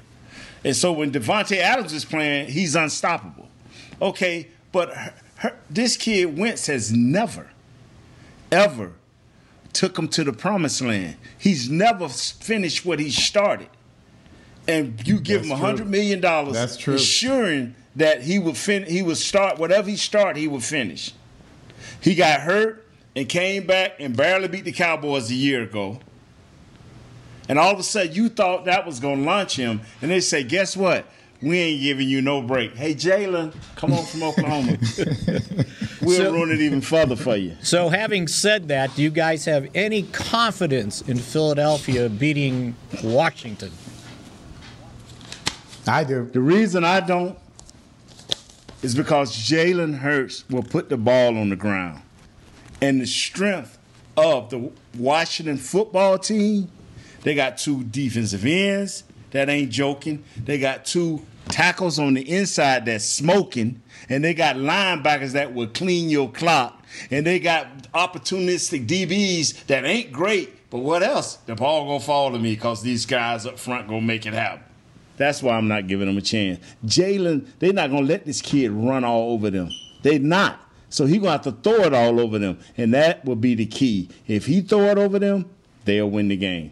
And 0.63 0.73
so 0.73 0.93
when 0.93 1.11
Davante 1.11 1.57
Adams 1.57 1.91
is 1.91 2.05
playing, 2.05 2.47
he's 2.47 2.75
unstoppable. 2.75 3.49
Okay, 4.01 4.47
but 4.71 4.93
her, 4.93 5.13
her, 5.35 5.57
this 5.69 5.97
kid 5.97 6.37
Wentz 6.37 6.67
has 6.67 6.93
never, 6.93 7.49
ever 8.53 8.93
took 9.73 9.99
him 9.99 10.07
to 10.09 10.23
the 10.23 10.31
promised 10.31 10.79
land. 10.81 11.17
He's 11.37 11.69
never 11.69 12.07
finished 12.07 12.85
what 12.85 13.01
he 13.01 13.11
started. 13.11 13.67
And 14.65 15.05
you 15.05 15.19
give 15.19 15.41
That's 15.41 15.47
him 15.47 15.51
a 15.51 15.57
hundred 15.57 15.89
million 15.89 16.21
dollars, 16.21 16.53
That's 16.53 16.77
true. 16.77 16.93
ensuring 16.93 17.75
that 17.95 18.21
he 18.23 18.39
would 18.39 18.57
fin- 18.57 18.85
he 18.85 19.01
would 19.01 19.17
start 19.17 19.57
whatever 19.59 19.89
he 19.89 19.97
start, 19.97 20.37
he 20.37 20.47
would 20.47 20.63
finish. 20.63 21.13
He 21.99 22.15
got 22.15 22.41
hurt 22.41 22.85
and 23.15 23.27
came 23.27 23.65
back 23.67 23.93
and 23.99 24.15
barely 24.15 24.47
beat 24.47 24.63
the 24.65 24.71
Cowboys 24.71 25.29
a 25.29 25.33
year 25.35 25.63
ago. 25.63 25.99
And 27.49 27.59
all 27.59 27.73
of 27.73 27.79
a 27.79 27.83
sudden, 27.83 28.13
you 28.13 28.29
thought 28.29 28.65
that 28.65 28.85
was 28.85 28.99
going 28.99 29.19
to 29.19 29.25
launch 29.25 29.55
him, 29.57 29.81
and 30.01 30.09
they 30.09 30.21
say, 30.21 30.43
"Guess 30.43 30.77
what? 30.77 31.05
We 31.41 31.57
ain't 31.59 31.81
giving 31.81 32.07
you 32.07 32.21
no 32.21 32.41
break." 32.41 32.77
Hey, 32.77 32.93
Jalen, 32.95 33.53
come 33.75 33.91
on 33.91 34.05
from 34.05 34.23
Oklahoma. 34.23 34.77
we'll 36.01 36.17
So- 36.17 36.33
run 36.33 36.51
it 36.51 36.61
even 36.61 36.79
further 36.79 37.15
for 37.17 37.35
you. 37.35 37.57
So, 37.61 37.89
having 37.89 38.27
said 38.29 38.69
that, 38.69 38.95
do 38.95 39.01
you 39.01 39.09
guys 39.09 39.43
have 39.45 39.67
any 39.75 40.03
confidence 40.03 41.01
in 41.01 41.17
Philadelphia 41.17 42.07
beating 42.09 42.75
Washington? 43.03 43.71
I 45.87 46.03
do. 46.03 46.29
The 46.31 46.39
reason 46.39 46.85
I 46.85 46.99
don't 46.99 47.37
is 48.81 48.95
because 48.95 49.35
Jalen 49.35 49.99
Hurts 49.99 50.43
will 50.49 50.63
put 50.63 50.89
the 50.89 50.97
ball 50.97 51.37
on 51.37 51.49
the 51.49 51.55
ground. 51.55 52.01
And 52.81 52.99
the 52.99 53.05
strength 53.05 53.77
of 54.17 54.49
the 54.49 54.71
Washington 54.97 55.57
football 55.57 56.17
team, 56.17 56.69
they 57.21 57.35
got 57.35 57.57
two 57.57 57.83
defensive 57.83 58.45
ends 58.45 59.03
that 59.31 59.49
ain't 59.49 59.71
joking. 59.71 60.23
They 60.43 60.57
got 60.57 60.85
two 60.85 61.25
tackles 61.47 61.99
on 61.99 62.15
the 62.15 62.27
inside 62.27 62.85
that's 62.85 63.05
smoking. 63.05 63.81
And 64.09 64.23
they 64.23 64.33
got 64.33 64.55
linebackers 64.55 65.33
that 65.33 65.53
will 65.53 65.67
clean 65.67 66.09
your 66.09 66.31
clock. 66.31 66.83
And 67.09 67.25
they 67.25 67.39
got 67.39 67.91
opportunistic 67.93 68.87
DBs 68.87 69.67
that 69.67 69.85
ain't 69.85 70.11
great. 70.11 70.69
But 70.69 70.79
what 70.79 71.03
else? 71.03 71.35
The 71.35 71.55
ball 71.55 71.85
gonna 71.85 71.99
fall 71.99 72.31
to 72.31 72.39
me 72.39 72.55
because 72.55 72.81
these 72.81 73.05
guys 73.05 73.45
up 73.45 73.59
front 73.59 73.87
gonna 73.87 74.01
make 74.01 74.25
it 74.25 74.33
happen. 74.33 74.63
That's 75.21 75.43
why 75.43 75.55
I'm 75.55 75.67
not 75.67 75.87
giving 75.87 76.07
them 76.07 76.17
a 76.17 76.21
chance. 76.21 76.59
Jalen, 76.85 77.47
they're 77.59 77.73
not 77.73 77.91
gonna 77.91 78.05
let 78.05 78.25
this 78.25 78.41
kid 78.41 78.71
run 78.71 79.03
all 79.03 79.33
over 79.33 79.49
them. 79.49 79.69
They're 80.01 80.19
not. 80.19 80.59
So 80.89 81.05
he 81.05 81.19
gonna 81.19 81.31
have 81.31 81.41
to 81.43 81.51
throw 81.51 81.83
it 81.85 81.93
all 81.93 82.19
over 82.19 82.39
them, 82.39 82.59
and 82.77 82.93
that 82.93 83.23
will 83.23 83.35
be 83.35 83.55
the 83.55 83.65
key. 83.65 84.09
If 84.27 84.45
he 84.45 84.61
throw 84.61 84.85
it 84.85 84.97
over 84.97 85.19
them, 85.19 85.45
they'll 85.85 86.09
win 86.09 86.27
the 86.27 86.35
game. 86.35 86.71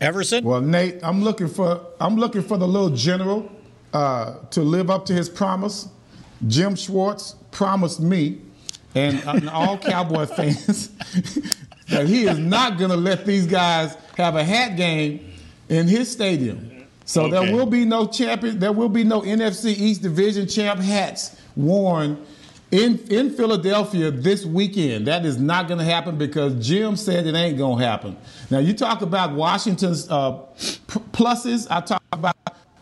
Everson? 0.00 0.42
Well, 0.44 0.60
Nate, 0.60 0.98
I'm 1.02 1.22
looking 1.22 1.48
for 1.48 1.80
I'm 2.00 2.16
looking 2.16 2.42
for 2.42 2.58
the 2.58 2.66
little 2.66 2.90
general 2.90 3.50
uh, 3.92 4.38
to 4.50 4.62
live 4.62 4.90
up 4.90 5.06
to 5.06 5.12
his 5.12 5.28
promise. 5.28 5.88
Jim 6.48 6.74
Schwartz 6.74 7.36
promised 7.52 8.00
me 8.00 8.40
and, 8.94 9.22
and 9.26 9.48
all 9.50 9.78
Cowboy 9.78 10.26
fans 10.26 10.88
that 11.88 12.06
he 12.06 12.26
is 12.26 12.38
not 12.38 12.78
going 12.78 12.90
to 12.90 12.96
let 12.96 13.24
these 13.24 13.46
guys 13.46 13.96
have 14.16 14.34
a 14.34 14.42
hat 14.42 14.76
game 14.76 15.30
in 15.68 15.86
his 15.86 16.10
stadium. 16.10 16.71
So 17.04 17.22
Okay. 17.24 17.30
there 17.46 17.52
will 17.56 17.66
be 17.66 17.84
no 17.84 18.06
champion. 18.06 18.58
There 18.58 18.72
will 18.72 18.88
be 18.88 19.04
no 19.04 19.22
NFC 19.22 19.76
East 19.76 20.02
Division 20.02 20.46
champ 20.46 20.80
hats 20.80 21.36
worn 21.56 22.16
in 22.70 22.98
in 23.10 23.30
Philadelphia 23.30 24.10
this 24.10 24.44
weekend. 24.46 25.06
That 25.06 25.26
is 25.26 25.38
not 25.38 25.68
going 25.68 25.78
to 25.78 25.84
happen 25.84 26.16
because 26.16 26.54
Jim 26.66 26.96
said 26.96 27.26
it 27.26 27.34
ain't 27.34 27.58
going 27.58 27.78
to 27.80 27.84
happen. 27.84 28.16
Now 28.50 28.58
you 28.60 28.72
talk 28.72 29.02
about 29.02 29.32
Washington's 29.34 30.08
uh, 30.10 30.38
pluses. 31.12 31.66
I 31.70 31.80
talk 31.80 32.02
about 32.12 32.36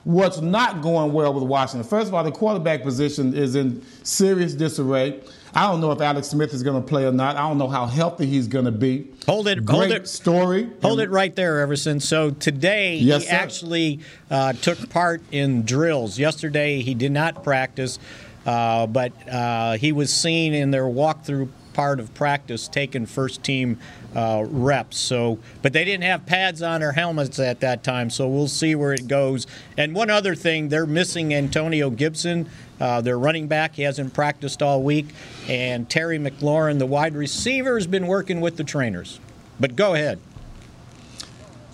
what's 0.04 0.40
not 0.40 0.80
going 0.82 1.12
well 1.12 1.32
with 1.34 1.44
Washington. 1.44 1.88
First 1.88 2.08
of 2.08 2.14
all, 2.14 2.24
the 2.24 2.30
quarterback 2.32 2.82
position 2.82 3.34
is 3.34 3.54
in 3.54 3.82
serious 4.02 4.54
disarray. 4.54 5.20
I 5.54 5.66
don't 5.70 5.80
know 5.80 5.90
if 5.92 6.00
Alex 6.00 6.28
Smith 6.28 6.54
is 6.54 6.62
going 6.62 6.80
to 6.80 6.86
play 6.88 7.04
or 7.04 7.12
not. 7.12 7.36
I 7.36 7.40
don't 7.48 7.58
know 7.58 7.68
how 7.68 7.86
healthy 7.86 8.26
he's 8.26 8.46
going 8.46 8.66
to 8.66 8.70
be. 8.70 9.08
Hold 9.26 9.48
it. 9.48 9.64
Great 9.64 9.76
hold 9.78 9.90
it. 9.92 10.08
story. 10.08 10.68
Hold 10.82 11.00
it 11.00 11.10
right 11.10 11.34
there, 11.34 11.60
Everson. 11.60 11.98
So 12.00 12.30
today 12.30 12.96
Yes, 12.98 13.22
he 13.22 13.28
sir. 13.28 13.34
actually 13.34 14.00
uh, 14.30 14.52
took 14.52 14.88
part 14.90 15.22
in 15.32 15.62
drills. 15.64 16.18
Yesterday 16.18 16.82
he 16.82 16.94
did 16.94 17.10
not 17.12 17.42
practice, 17.42 17.98
uh, 18.46 18.86
but 18.86 19.12
uh, 19.28 19.72
he 19.76 19.90
was 19.92 20.12
seen 20.14 20.54
in 20.54 20.70
their 20.70 20.84
walkthrough 20.84 21.48
part 21.72 22.00
of 22.00 22.12
practice 22.14 22.68
taking 22.68 23.06
first 23.06 23.42
team 23.42 23.78
uh, 24.14 24.44
reps. 24.48 24.98
So, 24.98 25.38
but 25.62 25.72
they 25.72 25.84
didn't 25.84 26.04
have 26.04 26.26
pads 26.26 26.62
on 26.62 26.82
or 26.82 26.92
helmets 26.92 27.38
at 27.38 27.60
that 27.60 27.82
time. 27.82 28.10
So 28.10 28.28
we'll 28.28 28.48
see 28.48 28.74
where 28.74 28.92
it 28.92 29.08
goes. 29.08 29.46
And 29.76 29.94
one 29.94 30.10
other 30.10 30.34
thing, 30.34 30.68
they're 30.68 30.86
missing 30.86 31.32
Antonio 31.34 31.90
Gibson. 31.90 32.48
Uh, 32.80 33.00
their 33.00 33.18
running 33.18 33.46
back, 33.46 33.74
he 33.74 33.82
hasn't 33.82 34.14
practiced 34.14 34.62
all 34.62 34.82
week, 34.82 35.08
and 35.46 35.88
Terry 35.90 36.18
McLaurin, 36.18 36.78
the 36.78 36.86
wide 36.86 37.14
receiver, 37.14 37.74
has 37.74 37.86
been 37.86 38.06
working 38.06 38.40
with 38.40 38.56
the 38.56 38.64
trainers. 38.64 39.20
But 39.60 39.76
go 39.76 39.92
ahead. 39.92 40.18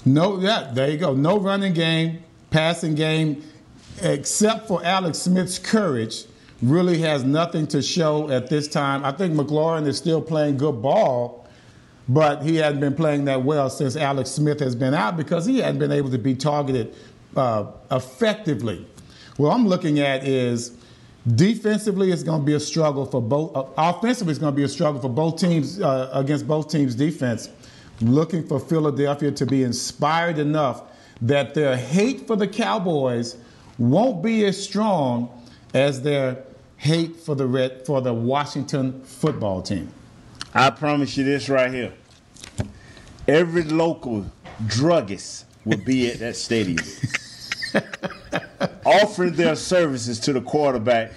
No, 0.04 0.40
yeah, 0.40 0.70
there 0.72 0.90
you 0.90 0.98
go. 0.98 1.14
No 1.14 1.38
running 1.38 1.74
game, 1.74 2.24
passing 2.50 2.96
game, 2.96 3.44
except 4.02 4.66
for 4.66 4.84
Alex 4.84 5.18
Smith's 5.18 5.60
courage, 5.60 6.24
really 6.62 6.98
has 6.98 7.24
nothing 7.24 7.66
to 7.68 7.82
show 7.82 8.30
at 8.30 8.48
this 8.48 8.66
time. 8.68 9.04
I 9.04 9.12
think 9.12 9.34
McLaurin 9.34 9.86
is 9.86 9.98
still 9.98 10.22
playing 10.22 10.56
good 10.56 10.80
ball, 10.80 11.46
but 12.08 12.42
he 12.42 12.56
hasn't 12.56 12.80
been 12.80 12.94
playing 12.94 13.26
that 13.26 13.42
well 13.42 13.68
since 13.68 13.96
Alex 13.96 14.30
Smith 14.30 14.60
has 14.60 14.74
been 14.74 14.94
out 14.94 15.16
because 15.16 15.44
he 15.44 15.58
hadn't 15.58 15.78
been 15.78 15.92
able 15.92 16.10
to 16.10 16.18
be 16.18 16.34
targeted 16.34 16.94
uh, 17.36 17.66
effectively. 17.90 18.86
What 19.36 19.50
I'm 19.50 19.66
looking 19.66 20.00
at 20.00 20.26
is 20.26 20.72
defensively, 21.34 22.10
it's 22.10 22.22
going 22.22 22.40
to 22.40 22.46
be 22.46 22.54
a 22.54 22.60
struggle 22.60 23.04
for 23.04 23.20
both. 23.20 23.54
Uh, 23.54 23.66
offensively, 23.76 24.30
it's 24.30 24.40
going 24.40 24.52
to 24.54 24.56
be 24.56 24.62
a 24.62 24.68
struggle 24.68 25.00
for 25.00 25.10
both 25.10 25.38
teams 25.38 25.80
uh, 25.80 26.10
against 26.12 26.48
both 26.48 26.70
teams' 26.70 26.94
defense. 26.94 27.50
Looking 28.00 28.46
for 28.46 28.60
Philadelphia 28.60 29.32
to 29.32 29.46
be 29.46 29.62
inspired 29.62 30.38
enough 30.38 30.82
that 31.22 31.54
their 31.54 31.76
hate 31.76 32.26
for 32.26 32.36
the 32.36 32.46
Cowboys 32.46 33.36
won't 33.78 34.22
be 34.22 34.44
as 34.44 34.62
strong 34.62 35.30
as 35.74 36.02
their 36.02 36.42
hate 36.76 37.16
for 37.16 37.34
the 37.34 37.46
red 37.46 37.86
for 37.86 38.00
the 38.00 38.12
Washington 38.12 39.02
football 39.02 39.62
team. 39.62 39.92
I 40.54 40.70
promise 40.70 41.16
you 41.16 41.24
this 41.24 41.48
right 41.48 41.72
here. 41.72 41.92
Every 43.28 43.64
local 43.64 44.30
druggist 44.66 45.44
will 45.64 45.78
be 45.78 46.10
at 46.10 46.18
that 46.20 46.36
stadium 46.36 46.78
offering 48.84 49.32
their 49.32 49.56
services 49.56 50.20
to 50.20 50.32
the 50.32 50.40
quarterback 50.40 51.12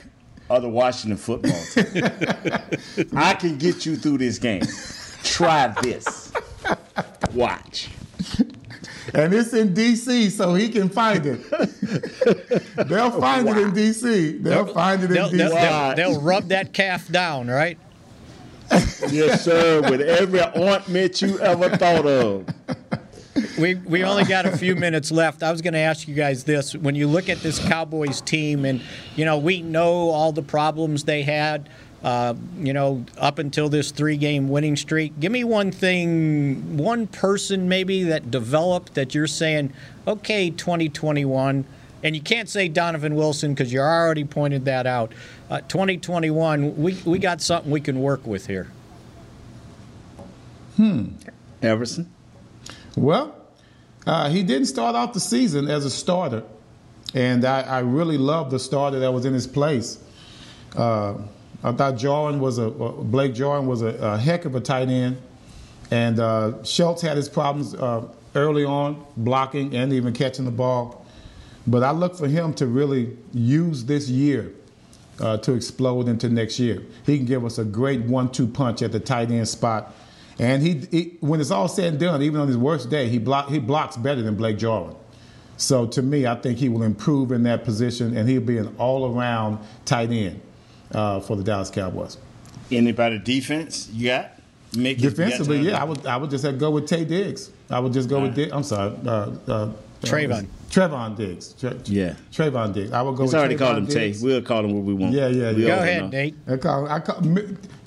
of 0.50 0.64
the 0.64 0.70
Washington 0.70 1.18
football 1.18 1.62
team. 1.74 3.10
I 3.16 3.36
can 3.36 3.58
get 3.58 3.86
you 3.86 3.96
through 3.96 4.18
this 4.18 4.40
game. 4.40 4.64
Try 5.24 5.68
this. 5.82 6.32
Watch. 7.34 7.90
And 9.14 9.34
it's 9.34 9.54
in 9.54 9.74
D.C., 9.74 10.30
so 10.30 10.54
he 10.54 10.70
can 10.70 10.90
find 10.90 11.26
it. 11.26 11.42
They'll 12.88 13.12
find 13.20 13.48
it 13.50 13.58
in 13.58 13.74
D.C. 13.74 14.38
They'll 14.40 14.68
find 14.68 15.02
it 15.04 15.08
in 15.08 15.14
They'll, 15.14 15.30
D.C. 15.30 15.38
they'll- 15.38 15.56
they'll- 15.56 15.96
they'll 15.96 16.22
rub 16.22 16.50
that 16.50 16.74
calf 16.74 17.08
down, 17.10 17.48
right? 17.48 17.78
Yes, 19.10 19.44
sir. 19.44 19.82
With 19.90 20.02
every 20.02 20.42
ointment 20.56 21.22
you 21.22 21.40
ever 21.40 21.76
thought 21.76 22.06
of. 22.06 22.48
We 23.58 23.76
we 23.76 24.04
only 24.04 24.26
got 24.26 24.46
a 24.46 24.56
few 24.58 24.76
minutes 24.76 25.12
left. 25.12 25.42
I 25.44 25.52
was 25.52 25.62
going 25.62 25.74
to 25.74 25.80
ask 25.80 26.08
you 26.08 26.14
guys 26.14 26.44
this: 26.44 26.76
when 26.76 26.94
you 26.94 27.08
look 27.08 27.30
at 27.30 27.40
this 27.42 27.58
Cowboys 27.68 28.22
team, 28.22 28.66
and 28.66 28.82
you 29.16 29.26
know 29.26 29.38
we 29.40 29.62
know 29.62 30.10
all 30.10 30.32
the 30.32 30.42
problems 30.44 31.06
they 31.06 31.24
had, 31.24 31.68
uh, 32.04 32.34
you 32.58 32.74
know, 32.74 33.06
up 33.18 33.40
until 33.40 33.70
this 33.70 33.92
three-game 33.92 34.50
winning 34.50 34.76
streak. 34.76 35.20
Give 35.20 35.32
me 35.32 35.44
one 35.44 35.72
thing, 35.72 36.78
one 36.78 37.08
person 37.08 37.68
maybe 37.68 38.04
that 38.04 38.32
developed 38.32 38.94
that 38.94 39.14
you're 39.14 39.28
saying, 39.28 39.74
okay, 40.08 40.50
2021. 40.50 41.66
And 42.02 42.16
you 42.16 42.22
can't 42.22 42.48
say 42.48 42.70
Donovan 42.70 43.16
Wilson 43.16 43.54
because 43.54 43.74
you 43.74 43.82
already 43.82 44.24
pointed 44.24 44.66
that 44.66 44.88
out. 44.88 45.12
Uh, 45.50 45.60
2021, 45.62 46.78
we, 46.78 46.98
we 47.06 47.20
got 47.20 47.42
something 47.42 47.70
we 47.70 47.82
can 47.82 48.00
work 48.00 48.26
with 48.26 48.48
here. 48.48 48.72
Hmm. 50.78 51.08
Everson? 51.62 52.10
Well, 52.96 53.36
uh, 54.08 54.30
he 54.30 54.44
didn't 54.44 54.68
start 54.68 54.96
off 54.96 55.14
the 55.14 55.20
season 55.20 55.68
as 55.68 55.84
a 55.84 55.90
starter, 55.90 56.44
and 57.14 57.44
I, 57.44 57.62
I 57.62 57.80
really 57.80 58.18
love 58.18 58.50
the 58.50 58.60
starter 58.60 59.00
that 59.00 59.12
was 59.12 59.26
in 59.26 59.34
his 59.34 59.46
place. 59.46 60.00
I 61.64 61.72
thought 61.74 61.98
Jarwin 61.98 62.40
was 62.40 62.58
a 62.58 62.68
uh, 62.68 62.92
Blake 62.92 63.34
Jarwin 63.34 63.68
was 63.68 63.82
a, 63.82 63.88
a 63.88 64.18
heck 64.18 64.46
of 64.46 64.56
a 64.56 64.62
tight 64.62 64.88
end, 64.88 65.18
and 65.92 66.20
uh, 66.20 66.64
Schultz 66.64 67.02
had 67.02 67.18
his 67.18 67.28
problems 67.28 67.76
uh, 67.76 68.08
early 68.36 68.64
on 68.64 69.06
blocking 69.18 69.76
and 69.76 69.92
even 69.92 70.14
catching 70.14 70.46
the 70.46 70.52
ball. 70.52 71.06
But 71.68 71.84
I 71.84 71.92
look 71.92 72.16
for 72.16 72.28
him 72.28 72.54
to 72.56 72.68
really 72.68 73.18
use 73.34 73.84
this 73.84 74.08
year 74.10 74.54
uh, 75.20 75.38
to 75.38 75.54
explode 75.54 76.08
into 76.08 76.30
next 76.30 76.60
year. 76.60 76.82
He 77.06 77.18
can 77.18 77.26
give 77.26 77.44
us 77.44 77.58
a 77.58 77.66
great 77.66 78.02
one-two 78.02 78.48
punch 78.48 78.82
at 78.82 78.92
the 78.92 79.00
tight 79.00 79.30
end 79.30 79.48
spot. 79.48 79.94
And 80.40 80.64
he, 80.64 80.88
he, 80.90 81.18
when 81.20 81.42
it's 81.42 81.52
all 81.52 81.68
said 81.68 81.88
and 81.90 82.00
done, 82.00 82.22
even 82.22 82.40
on 82.40 82.48
his 82.48 82.58
worst 82.58 82.90
day, 82.90 83.10
he 83.10 83.20
block, 83.20 83.50
he 83.50 83.60
blocks 83.60 83.98
better 83.98 84.22
than 84.22 84.36
Blake 84.36 84.58
Jarwin. 84.58 84.96
So 85.58 85.86
to 85.88 86.02
me, 86.02 86.26
I 86.26 86.36
think 86.36 86.58
he 86.58 86.70
will 86.70 86.84
improve 86.84 87.34
in 87.34 87.44
that 87.44 87.66
position, 87.66 88.16
and 88.16 88.30
he'll 88.30 88.40
be 88.40 88.58
an 88.58 88.74
all-around 88.78 89.60
tight 89.84 90.12
end 90.12 90.42
uh, 90.94 91.20
for 91.20 91.36
the 91.36 91.44
Dallas 91.44 91.70
Cowboys. 91.70 92.18
Anybody 92.72 93.20
defense 93.20 93.90
you 93.92 94.08
got? 94.10 94.32
Mick, 94.74 94.98
if 94.98 95.02
you 95.02 95.10
got 95.10 95.16
Defensively, 95.16 95.60
yeah, 95.60 95.82
I 95.82 95.84
would 95.84 96.06
I 96.06 96.18
would 96.18 96.30
just 96.30 96.44
have 96.46 96.60
go 96.60 96.70
with 96.72 96.88
Tay 96.88 97.04
Diggs. 97.04 97.50
I 97.70 97.80
would 97.80 97.92
just 97.94 98.08
go 98.10 98.22
with 98.22 98.36
Diggs. 98.36 98.52
I'm 98.54 98.64
sorry, 98.64 98.96
uh, 99.06 99.32
uh, 99.48 99.72
Trevon. 100.02 100.48
Trevon 100.70 101.18
Diggs. 101.18 101.54
Tra- 101.54 101.76
Yeah. 101.86 102.14
Trevon 102.32 102.74
Diggs. 102.74 102.92
I 102.92 103.02
would 103.02 103.16
go 103.16 103.24
He's 103.24 103.34
with 103.34 103.40
already 103.40 103.56
Trevon 103.56 103.58
called 103.58 103.78
him 103.80 103.88
Tay. 103.88 104.14
We'll 104.22 104.42
call 104.44 104.64
him 104.64 104.74
what 104.74 104.84
we 104.84 104.94
want. 104.94 105.14
Yeah, 105.14 105.28
yeah, 105.28 105.50
yeah. 105.50 105.68
Go 105.68 105.78
ahead, 105.80 106.02
know. 106.04 106.10
Nate. 106.10 106.36
I 106.48 106.58
call, 106.58 106.88
I 106.88 107.00
call 107.00 107.22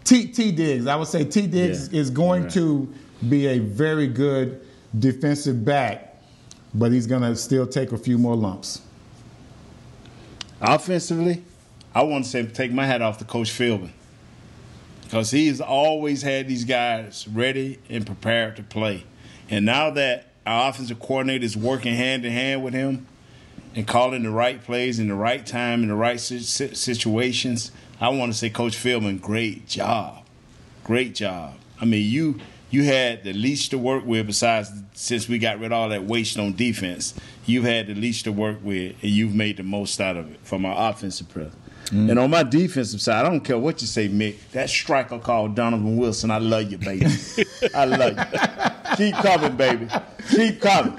T 0.02 0.26
T 0.26 0.50
Diggs. 0.50 0.88
I 0.88 0.96
would 0.96 1.06
say 1.06 1.24
T 1.24 1.46
Diggs 1.46 1.88
Yeah. 1.92 2.00
is 2.00 2.10
going 2.10 2.42
Right. 2.44 2.52
to 2.52 2.92
be 3.28 3.46
a 3.46 3.60
very 3.60 4.08
good 4.08 4.60
defensive 4.98 5.64
back, 5.64 6.20
but 6.74 6.90
he's 6.90 7.06
going 7.06 7.22
to 7.22 7.36
still 7.36 7.66
take 7.68 7.92
a 7.92 7.98
few 7.98 8.18
more 8.18 8.34
lumps. 8.34 8.80
Offensively, 10.60 11.42
I 11.94 12.02
want 12.02 12.24
to 12.24 12.30
say 12.30 12.44
take 12.46 12.72
my 12.72 12.86
hat 12.86 13.02
off 13.02 13.18
to 13.18 13.24
Coach 13.24 13.50
Philbin 13.50 13.90
because 15.04 15.30
he's 15.30 15.60
always 15.60 16.22
had 16.22 16.48
these 16.48 16.64
guys 16.64 17.28
ready 17.28 17.78
and 17.90 18.06
prepared 18.06 18.56
to 18.56 18.62
play. 18.62 19.04
And 19.50 19.66
now 19.66 19.90
that 19.90 20.28
our 20.46 20.70
offensive 20.70 21.00
coordinator 21.00 21.44
is 21.44 21.54
working 21.54 21.94
hand 21.94 22.24
in 22.24 22.32
hand 22.32 22.64
with 22.64 22.72
him 22.72 23.06
and 23.74 23.86
calling 23.86 24.22
the 24.22 24.30
right 24.30 24.62
plays 24.62 24.98
in 24.98 25.08
the 25.08 25.14
right 25.14 25.44
time 25.44 25.82
in 25.82 25.90
the 25.90 25.94
right 25.94 26.18
si- 26.18 26.40
si- 26.40 26.74
situations, 26.74 27.72
I 28.00 28.08
want 28.08 28.32
to 28.32 28.38
say 28.38 28.48
Coach 28.48 28.74
Philbin, 28.74 29.20
great 29.20 29.66
job, 29.66 30.24
great 30.84 31.14
job. 31.14 31.56
I 31.78 31.84
mean, 31.84 32.10
you 32.10 32.40
you 32.70 32.84
had 32.84 33.22
the 33.22 33.34
least 33.34 33.70
to 33.72 33.78
work 33.78 34.06
with 34.06 34.26
besides 34.26 34.70
since 34.94 35.28
we 35.28 35.38
got 35.38 35.58
rid 35.58 35.66
of 35.66 35.72
all 35.72 35.88
that 35.90 36.04
waste 36.04 36.38
on 36.38 36.54
defense. 36.54 37.12
You've 37.44 37.64
had 37.64 37.86
the 37.86 37.94
least 37.94 38.24
to 38.24 38.32
work 38.32 38.60
with, 38.62 38.96
and 39.02 39.10
you've 39.10 39.34
made 39.34 39.58
the 39.58 39.62
most 39.62 40.00
out 40.00 40.16
of 40.16 40.32
it 40.32 40.40
from 40.42 40.64
our 40.64 40.90
offensive 40.90 41.28
presence. 41.28 41.61
And 41.92 42.18
on 42.18 42.30
my 42.30 42.42
defensive 42.42 43.02
side, 43.02 43.26
I 43.26 43.28
don't 43.28 43.42
care 43.42 43.58
what 43.58 43.82
you 43.82 43.86
say, 43.86 44.08
Mick. 44.08 44.36
That 44.52 44.70
striker 44.70 45.18
called 45.18 45.54
Donovan 45.54 45.98
Wilson, 45.98 46.30
I 46.30 46.38
love 46.38 46.72
you, 46.72 46.78
baby. 46.78 47.04
I 47.74 47.84
love 47.84 48.16
you. 48.16 48.96
Keep 48.96 49.14
coming, 49.16 49.56
baby. 49.56 49.88
Keep 50.30 50.62
coming. 50.62 50.98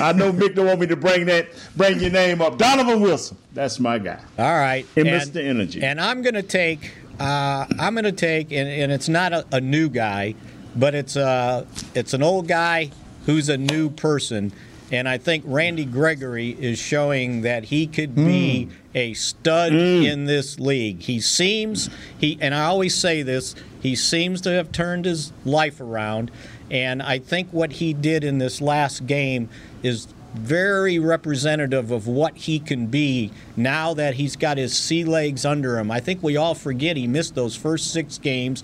I 0.00 0.12
know 0.12 0.32
Mick 0.32 0.54
don't 0.54 0.66
want 0.66 0.80
me 0.80 0.86
to 0.86 0.96
bring 0.96 1.26
that, 1.26 1.48
bring 1.76 2.00
your 2.00 2.10
name 2.10 2.40
up. 2.40 2.56
Donovan 2.56 3.02
Wilson, 3.02 3.36
that's 3.52 3.78
my 3.78 3.98
guy. 3.98 4.20
All 4.38 4.54
right. 4.54 4.86
And 4.96 5.06
and, 5.06 5.22
Mr. 5.22 5.44
Energy. 5.44 5.82
And 5.82 6.00
I'm 6.00 6.22
going 6.22 6.34
to 6.34 6.42
take, 6.42 6.92
uh, 7.20 7.66
I'm 7.78 7.94
to 7.96 8.12
take, 8.12 8.52
and, 8.52 8.68
and 8.68 8.90
it's 8.90 9.10
not 9.10 9.34
a, 9.34 9.44
a 9.52 9.60
new 9.60 9.90
guy, 9.90 10.34
but 10.74 10.94
it's 10.94 11.16
a, 11.16 11.66
it's 11.94 12.14
an 12.14 12.22
old 12.22 12.48
guy 12.48 12.90
who's 13.26 13.50
a 13.50 13.58
new 13.58 13.90
person. 13.90 14.52
And 14.92 15.08
I 15.08 15.16
think 15.16 15.42
Randy 15.46 15.86
Gregory 15.86 16.50
is 16.50 16.78
showing 16.78 17.40
that 17.40 17.64
he 17.64 17.86
could 17.86 18.14
be 18.14 18.64
hmm. 18.64 18.70
a 18.94 19.14
stud 19.14 19.72
hmm. 19.72 19.78
in 19.78 20.26
this 20.26 20.60
league. 20.60 21.00
He 21.00 21.18
seems 21.18 21.88
he, 22.18 22.36
and 22.40 22.54
I 22.54 22.64
always 22.64 22.94
say 22.94 23.22
this, 23.22 23.54
he 23.80 23.96
seems 23.96 24.42
to 24.42 24.50
have 24.50 24.70
turned 24.70 25.06
his 25.06 25.32
life 25.46 25.80
around. 25.80 26.30
And 26.70 27.02
I 27.02 27.18
think 27.18 27.48
what 27.52 27.72
he 27.72 27.94
did 27.94 28.22
in 28.22 28.36
this 28.36 28.60
last 28.60 29.06
game 29.06 29.48
is 29.82 30.08
very 30.34 30.98
representative 30.98 31.90
of 31.90 32.06
what 32.06 32.36
he 32.36 32.58
can 32.58 32.86
be 32.86 33.30
now 33.56 33.94
that 33.94 34.14
he's 34.14 34.36
got 34.36 34.58
his 34.58 34.76
sea 34.76 35.04
legs 35.04 35.44
under 35.44 35.78
him. 35.78 35.90
I 35.90 36.00
think 36.00 36.22
we 36.22 36.36
all 36.36 36.54
forget 36.54 36.96
he 36.96 37.06
missed 37.06 37.34
those 37.34 37.56
first 37.56 37.92
six 37.92 38.18
games, 38.18 38.62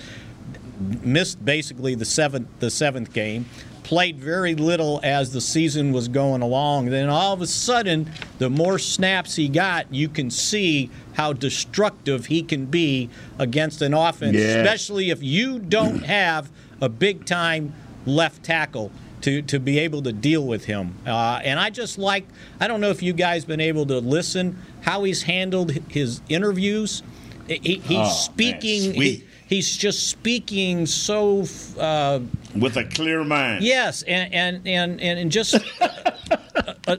missed 1.03 1.43
basically 1.45 1.95
the 1.95 2.05
seventh 2.05 2.49
the 2.61 2.71
seventh 2.71 3.13
game, 3.13 3.47
played 3.89 4.19
very 4.19 4.55
little 4.55 5.01
as 5.03 5.33
the 5.33 5.41
season 5.41 5.93
was 5.93 6.09
going 6.09 6.43
along. 6.43 6.91
Then 6.91 7.09
all 7.09 7.33
of 7.33 7.41
a 7.41 7.47
sudden, 7.47 8.11
the 8.37 8.51
more 8.51 8.79
snaps 8.79 9.37
he 9.37 9.49
got, 9.49 9.93
you 9.95 10.11
can 10.11 10.31
see 10.31 10.91
how 11.15 11.33
destructive 11.33 12.27
he 12.27 12.43
can 12.43 12.67
be 12.67 13.09
against 13.39 13.81
an 13.81 13.95
offense, 13.95 14.37
Yeah. 14.37 14.59
especially 14.61 15.09
if 15.09 15.23
you 15.23 15.59
don't 15.59 16.01
have 16.05 16.51
a 16.83 16.91
big 16.91 17.25
time 17.25 17.73
left 18.05 18.43
tackle 18.43 18.93
to, 19.23 19.41
to 19.41 19.59
be 19.59 19.79
able 19.79 20.03
to 20.03 20.13
deal 20.13 20.47
with 20.47 20.67
him. 20.67 20.95
Uh, 21.07 21.41
and 21.43 21.59
I 21.59 21.71
just 21.71 21.97
like, 21.97 22.27
I 22.61 22.69
don't 22.69 22.83
know 22.83 22.91
if 22.91 23.03
you 23.03 23.15
guys 23.15 23.47
been 23.47 23.59
able 23.59 23.87
to 23.87 24.01
listen 24.01 24.59
how 24.83 25.05
he's 25.05 25.23
handled 25.23 25.71
his 25.89 26.21
interviews. 26.29 27.03
He, 27.49 27.77
he's 27.79 27.97
Oh, 27.97 28.03
man, 28.03 28.11
speaking, 28.11 28.93
sweet. 28.93 29.28
He- 29.49 29.57
he's 29.57 29.77
just 29.77 30.09
speaking 30.09 30.87
so. 30.87 31.45
Uh, 31.79 32.21
With 32.57 32.77
a 32.77 32.85
clear 32.85 33.25
mind. 33.25 33.65
Yes, 33.65 34.03
and 34.03 34.33
and 34.33 34.67
and 34.67 35.01
and 35.01 35.33
just 35.33 35.57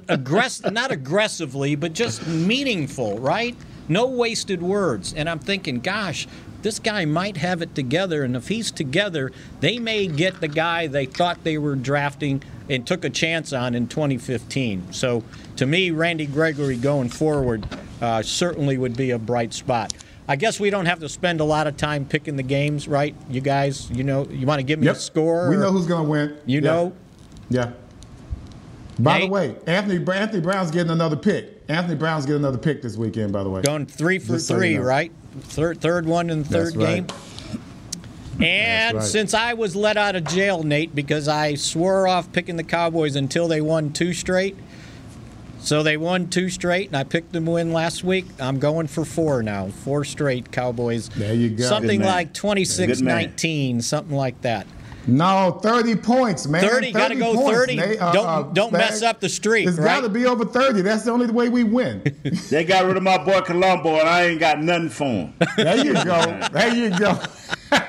aggressive, 0.08 0.72
not 0.74 0.92
aggressively, 0.92 1.76
but 1.76 1.94
just 1.94 2.26
meaningful, 2.28 3.20
right? 3.20 3.56
No 3.88 4.08
wasted 4.08 4.62
words. 4.62 5.14
And 5.14 5.30
I'm 5.30 5.40
thinking, 5.40 5.80
gosh, 5.80 6.28
this 6.62 6.78
guy 6.80 7.06
might 7.06 7.38
have 7.38 7.62
it 7.62 7.74
together, 7.74 8.24
and 8.24 8.36
if 8.36 8.48
he's 8.48 8.72
together, 8.72 9.32
they 9.62 9.80
may 9.80 10.08
get 10.08 10.42
the 10.42 10.48
guy 10.48 10.88
they 10.88 11.06
thought 11.06 11.44
they 11.44 11.58
were 11.58 11.76
drafting 11.76 12.44
and 12.70 12.86
took 12.86 13.04
a 13.04 13.10
chance 13.10 13.52
on 13.52 13.74
in 13.74 13.88
2015. 13.88 14.94
So, 14.94 15.24
to 15.56 15.66
me, 15.66 15.90
Randy 15.92 16.28
Gregory 16.28 16.78
going 16.78 17.10
forward 17.10 17.66
uh, 18.02 18.22
certainly 18.22 18.78
would 18.78 18.96
be 18.96 19.12
a 19.12 19.18
bright 19.18 19.54
spot. 19.54 19.94
I 20.30 20.36
guess 20.36 20.60
we 20.60 20.70
don't 20.70 20.86
have 20.86 21.00
to 21.00 21.10
spend 21.10 21.42
a 21.42 21.44
lot 21.44 21.66
of 21.66 21.76
time 21.76 22.06
picking 22.06 22.36
the 22.36 22.44
games, 22.44 22.88
right? 22.88 23.16
You 23.32 23.42
guys, 23.42 23.90
you 23.92 24.04
know, 24.04 24.28
you 24.30 24.46
want 24.46 24.60
to 24.60 24.64
give 24.64 24.78
me 24.80 24.86
Yep. 24.86 24.96
a 24.96 25.00
score? 25.00 25.50
We 25.50 25.58
know 25.58 25.72
who's 25.72 25.88
going 25.88 26.04
to 26.06 26.10
win. 26.10 26.36
You 26.46 26.62
Yeah. 26.62 26.72
know? 26.72 26.94
Yeah. 27.50 27.72
By 29.00 29.18
Nate? 29.20 29.28
the 29.28 29.34
way, 29.34 29.56
Anthony 29.66 30.06
Anthony 30.14 30.42
Brown's 30.42 30.70
getting 30.70 30.92
another 30.92 31.16
pick. 31.16 31.64
Anthony 31.68 31.96
Brown's 31.96 32.28
getting 32.28 32.42
another 32.42 32.60
pick 32.60 32.84
this 32.84 32.96
weekend. 32.96 33.32
By 33.34 33.44
the 33.44 33.50
way, 33.50 33.62
Going 33.64 33.88
three 33.88 34.20
for 34.20 34.34
Just 34.34 34.46
so 34.48 34.54
you 34.56 34.60
three, 34.60 34.76
know. 34.76 34.84
right? 34.84 35.12
Third, 35.42 35.82
third 35.82 36.06
one 36.06 36.30
in 36.30 36.44
the 36.44 36.50
third 36.50 36.76
right. 36.76 37.08
game. 37.08 37.08
And 38.40 38.98
right. 38.98 39.04
since 39.06 39.34
I 39.34 39.54
was 39.54 39.76
let 39.76 39.98
out 39.98 40.16
of 40.16 40.26
jail, 40.26 40.62
Nate, 40.64 40.94
because 40.94 41.28
I 41.28 41.56
swore 41.56 42.08
off 42.08 42.32
picking 42.32 42.56
the 42.56 42.64
Cowboys 42.64 43.16
until 43.16 43.48
they 43.48 43.62
won 43.62 43.92
two 43.92 44.14
straight. 44.14 44.56
So 45.62 45.84
they 45.84 45.98
won 45.98 46.30
two 46.30 46.50
straight, 46.50 46.88
and 46.88 46.96
I 46.98 47.04
picked 47.04 47.34
them 47.34 47.46
to 47.46 47.52
win 47.52 47.74
last 47.74 48.04
week. 48.04 48.26
I'm 48.40 48.60
going 48.60 48.88
for 48.88 49.06
four 49.06 49.44
now. 49.44 49.68
Four 49.68 50.04
straight 50.06 50.52
Cowboys. 50.52 51.10
There 51.10 51.34
you 51.34 51.50
go. 51.50 51.64
Something 51.66 52.02
like 52.02 52.34
26 52.34 53.02
19, 53.02 53.82
something 53.82 54.16
like 54.16 54.42
that. 54.42 54.66
No, 55.08 55.60
30 55.64 55.96
points, 55.96 56.48
man. 56.48 56.62
30, 56.62 56.92
gotta 56.92 57.16
go 57.16 57.34
points, 57.34 57.58
30. 57.60 57.76
Nate. 57.78 58.02
Uh, 58.02 58.12
Don't- 58.12 58.28
uh, 58.28 58.42
don't 58.54 58.72
mess 58.72 59.02
up 59.02 59.20
the 59.20 59.30
streak, 59.30 59.68
It's 59.68 59.78
right? 59.78 59.86
got 59.86 60.02
to 60.02 60.10
be 60.10 60.26
over 60.26 60.46
30. 60.46 60.82
That's 60.82 61.04
the 61.04 61.12
only 61.12 61.26
way 61.32 61.50
we 61.50 61.64
win. 61.64 62.04
They 62.50 62.64
got 62.64 62.86
rid 62.86 62.96
of 62.98 63.02
my 63.04 63.18
boy 63.18 63.42
Colombo, 63.42 63.96
and 64.00 64.08
I 64.10 64.26
ain't 64.26 64.40
got 64.40 64.62
nothing 64.62 64.90
for 64.90 65.06
him. 65.06 65.34
there 65.58 65.78
you 65.84 65.94
go. 65.94 66.40
There 66.52 66.76
you 66.76 66.90
go. 67.00 67.20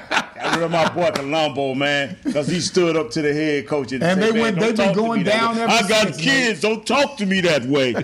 Got 0.61 0.73
rid 0.73 0.81
of 0.91 0.95
my 0.95 1.03
boy 1.03 1.11
Colombo, 1.15 1.75
man, 1.75 2.17
because 2.23 2.47
he 2.49 2.61
stood 2.61 2.97
up 2.97 3.11
to 3.13 3.23
the 3.23 3.33
head 3.33 3.67
coach 3.67 3.93
and, 3.93 4.03
And 4.03 4.21
said, 4.21 4.35
they 4.35 4.41
went- 4.41 4.59
they've 4.59 4.77
been 4.77 4.95
going 4.95 5.23
down 5.23 5.57
ever 5.59 5.71
I 5.73 5.81
got 5.89 6.03
since, 6.09 6.17
man. 6.19 6.25
kids. 6.27 6.61
Don't 6.61 6.87
talk 6.87 7.17
to 7.19 7.27
me 7.27 7.41
that 7.41 7.65
way. 7.65 7.95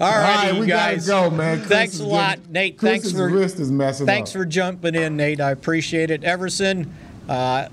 All 0.00 0.08
right, 0.08 0.44
right, 0.46 0.54
you 0.54 0.60
we 0.60 0.66
gotta 0.66 0.96
go, 1.04 1.28
man. 1.30 1.58
Chris 1.58 1.68
thanks 1.68 1.98
a 2.00 2.04
lot, 2.06 2.36
getting- 2.38 2.52
Nate. 2.52 2.78
Chris's 2.78 3.02
thanks 3.12 3.18
for 3.18 3.28
wrist 3.28 3.58
is 3.58 3.70
messing 3.70 4.06
Thanks 4.06 4.30
up. 4.30 4.34
for 4.38 4.44
jumping 4.44 4.94
in, 4.94 5.16
Nate. 5.16 5.40
I 5.40 5.50
appreciate 5.50 6.10
it. 6.10 6.22
Everson, 6.24 6.92
uh, 7.28 7.68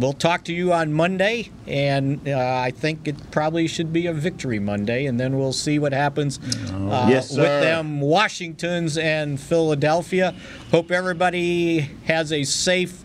we'll 0.00 0.12
talk 0.12 0.44
to 0.44 0.52
you 0.52 0.72
on 0.72 0.92
Monday, 0.92 1.50
and 1.66 2.26
uh, 2.28 2.60
I 2.64 2.70
think 2.70 3.06
it 3.06 3.30
probably 3.30 3.66
should 3.68 3.92
be 3.92 4.06
a 4.06 4.12
victory 4.12 4.58
Monday, 4.58 5.06
and 5.06 5.20
then 5.20 5.38
we'll 5.38 5.52
see 5.52 5.78
what 5.78 5.92
happens 5.92 6.38
uh, 6.72 7.06
Yes, 7.08 7.30
with 7.30 7.44
them 7.44 8.00
Washingtons 8.00 8.96
and 8.98 9.38
Philadelphia. 9.38 10.34
Hope 10.70 10.90
everybody 10.90 11.90
has 12.06 12.32
a 12.32 12.44
safe 12.44 13.04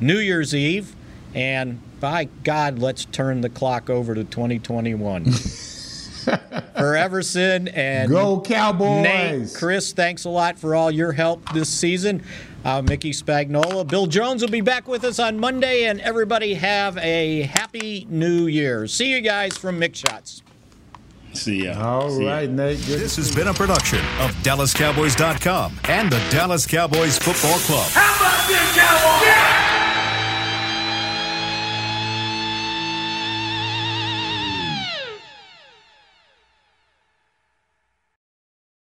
New 0.00 0.18
Year's 0.18 0.54
Eve, 0.54 0.94
and 1.34 1.80
by 2.00 2.24
God, 2.44 2.78
let's 2.78 3.04
turn 3.06 3.40
the 3.40 3.48
clock 3.50 3.90
over 3.90 4.14
to 4.14 4.24
2021. 4.24 5.26
For 6.76 6.96
Everson 6.96 7.68
and 7.68 8.10
Go 8.10 8.40
Cowboys. 8.40 9.04
Nate, 9.04 9.54
Chris, 9.54 9.92
thanks 9.92 10.24
a 10.24 10.28
lot 10.28 10.58
for 10.58 10.74
all 10.74 10.90
your 10.90 11.12
help 11.12 11.52
this 11.52 11.68
season. 11.68 12.24
Uh, 12.66 12.82
Mickey 12.82 13.12
Spagnola, 13.12 13.86
Bill 13.86 14.08
Jones 14.08 14.42
will 14.42 14.50
be 14.50 14.60
back 14.60 14.88
with 14.88 15.04
us 15.04 15.20
on 15.20 15.38
Monday, 15.38 15.84
and 15.84 16.00
everybody 16.00 16.54
have 16.54 16.98
a 16.98 17.42
happy 17.42 18.08
new 18.10 18.48
year. 18.48 18.88
See 18.88 19.12
you 19.12 19.20
guys 19.20 19.56
from 19.56 19.80
Mick 19.80 19.94
Shots. 19.94 20.42
See 21.32 21.66
ya. 21.66 21.80
All 21.80 22.10
See 22.10 22.24
ya. 22.24 22.40
Nate. 22.40 22.78
This 22.78 23.14
has 23.14 23.32
been 23.32 23.46
a 23.46 23.54
production 23.54 24.00
of 24.18 24.32
DallasCowboys.com 24.42 25.78
and 25.84 26.10
the 26.10 26.18
Dallas 26.30 26.66
Cowboys 26.66 27.16
Football 27.18 27.58
Club. 27.60 27.88
How 27.92 28.16
about 28.16 28.48
this, 28.48 28.74
Cowboys? 28.76 29.26
Yeah! 29.28 29.65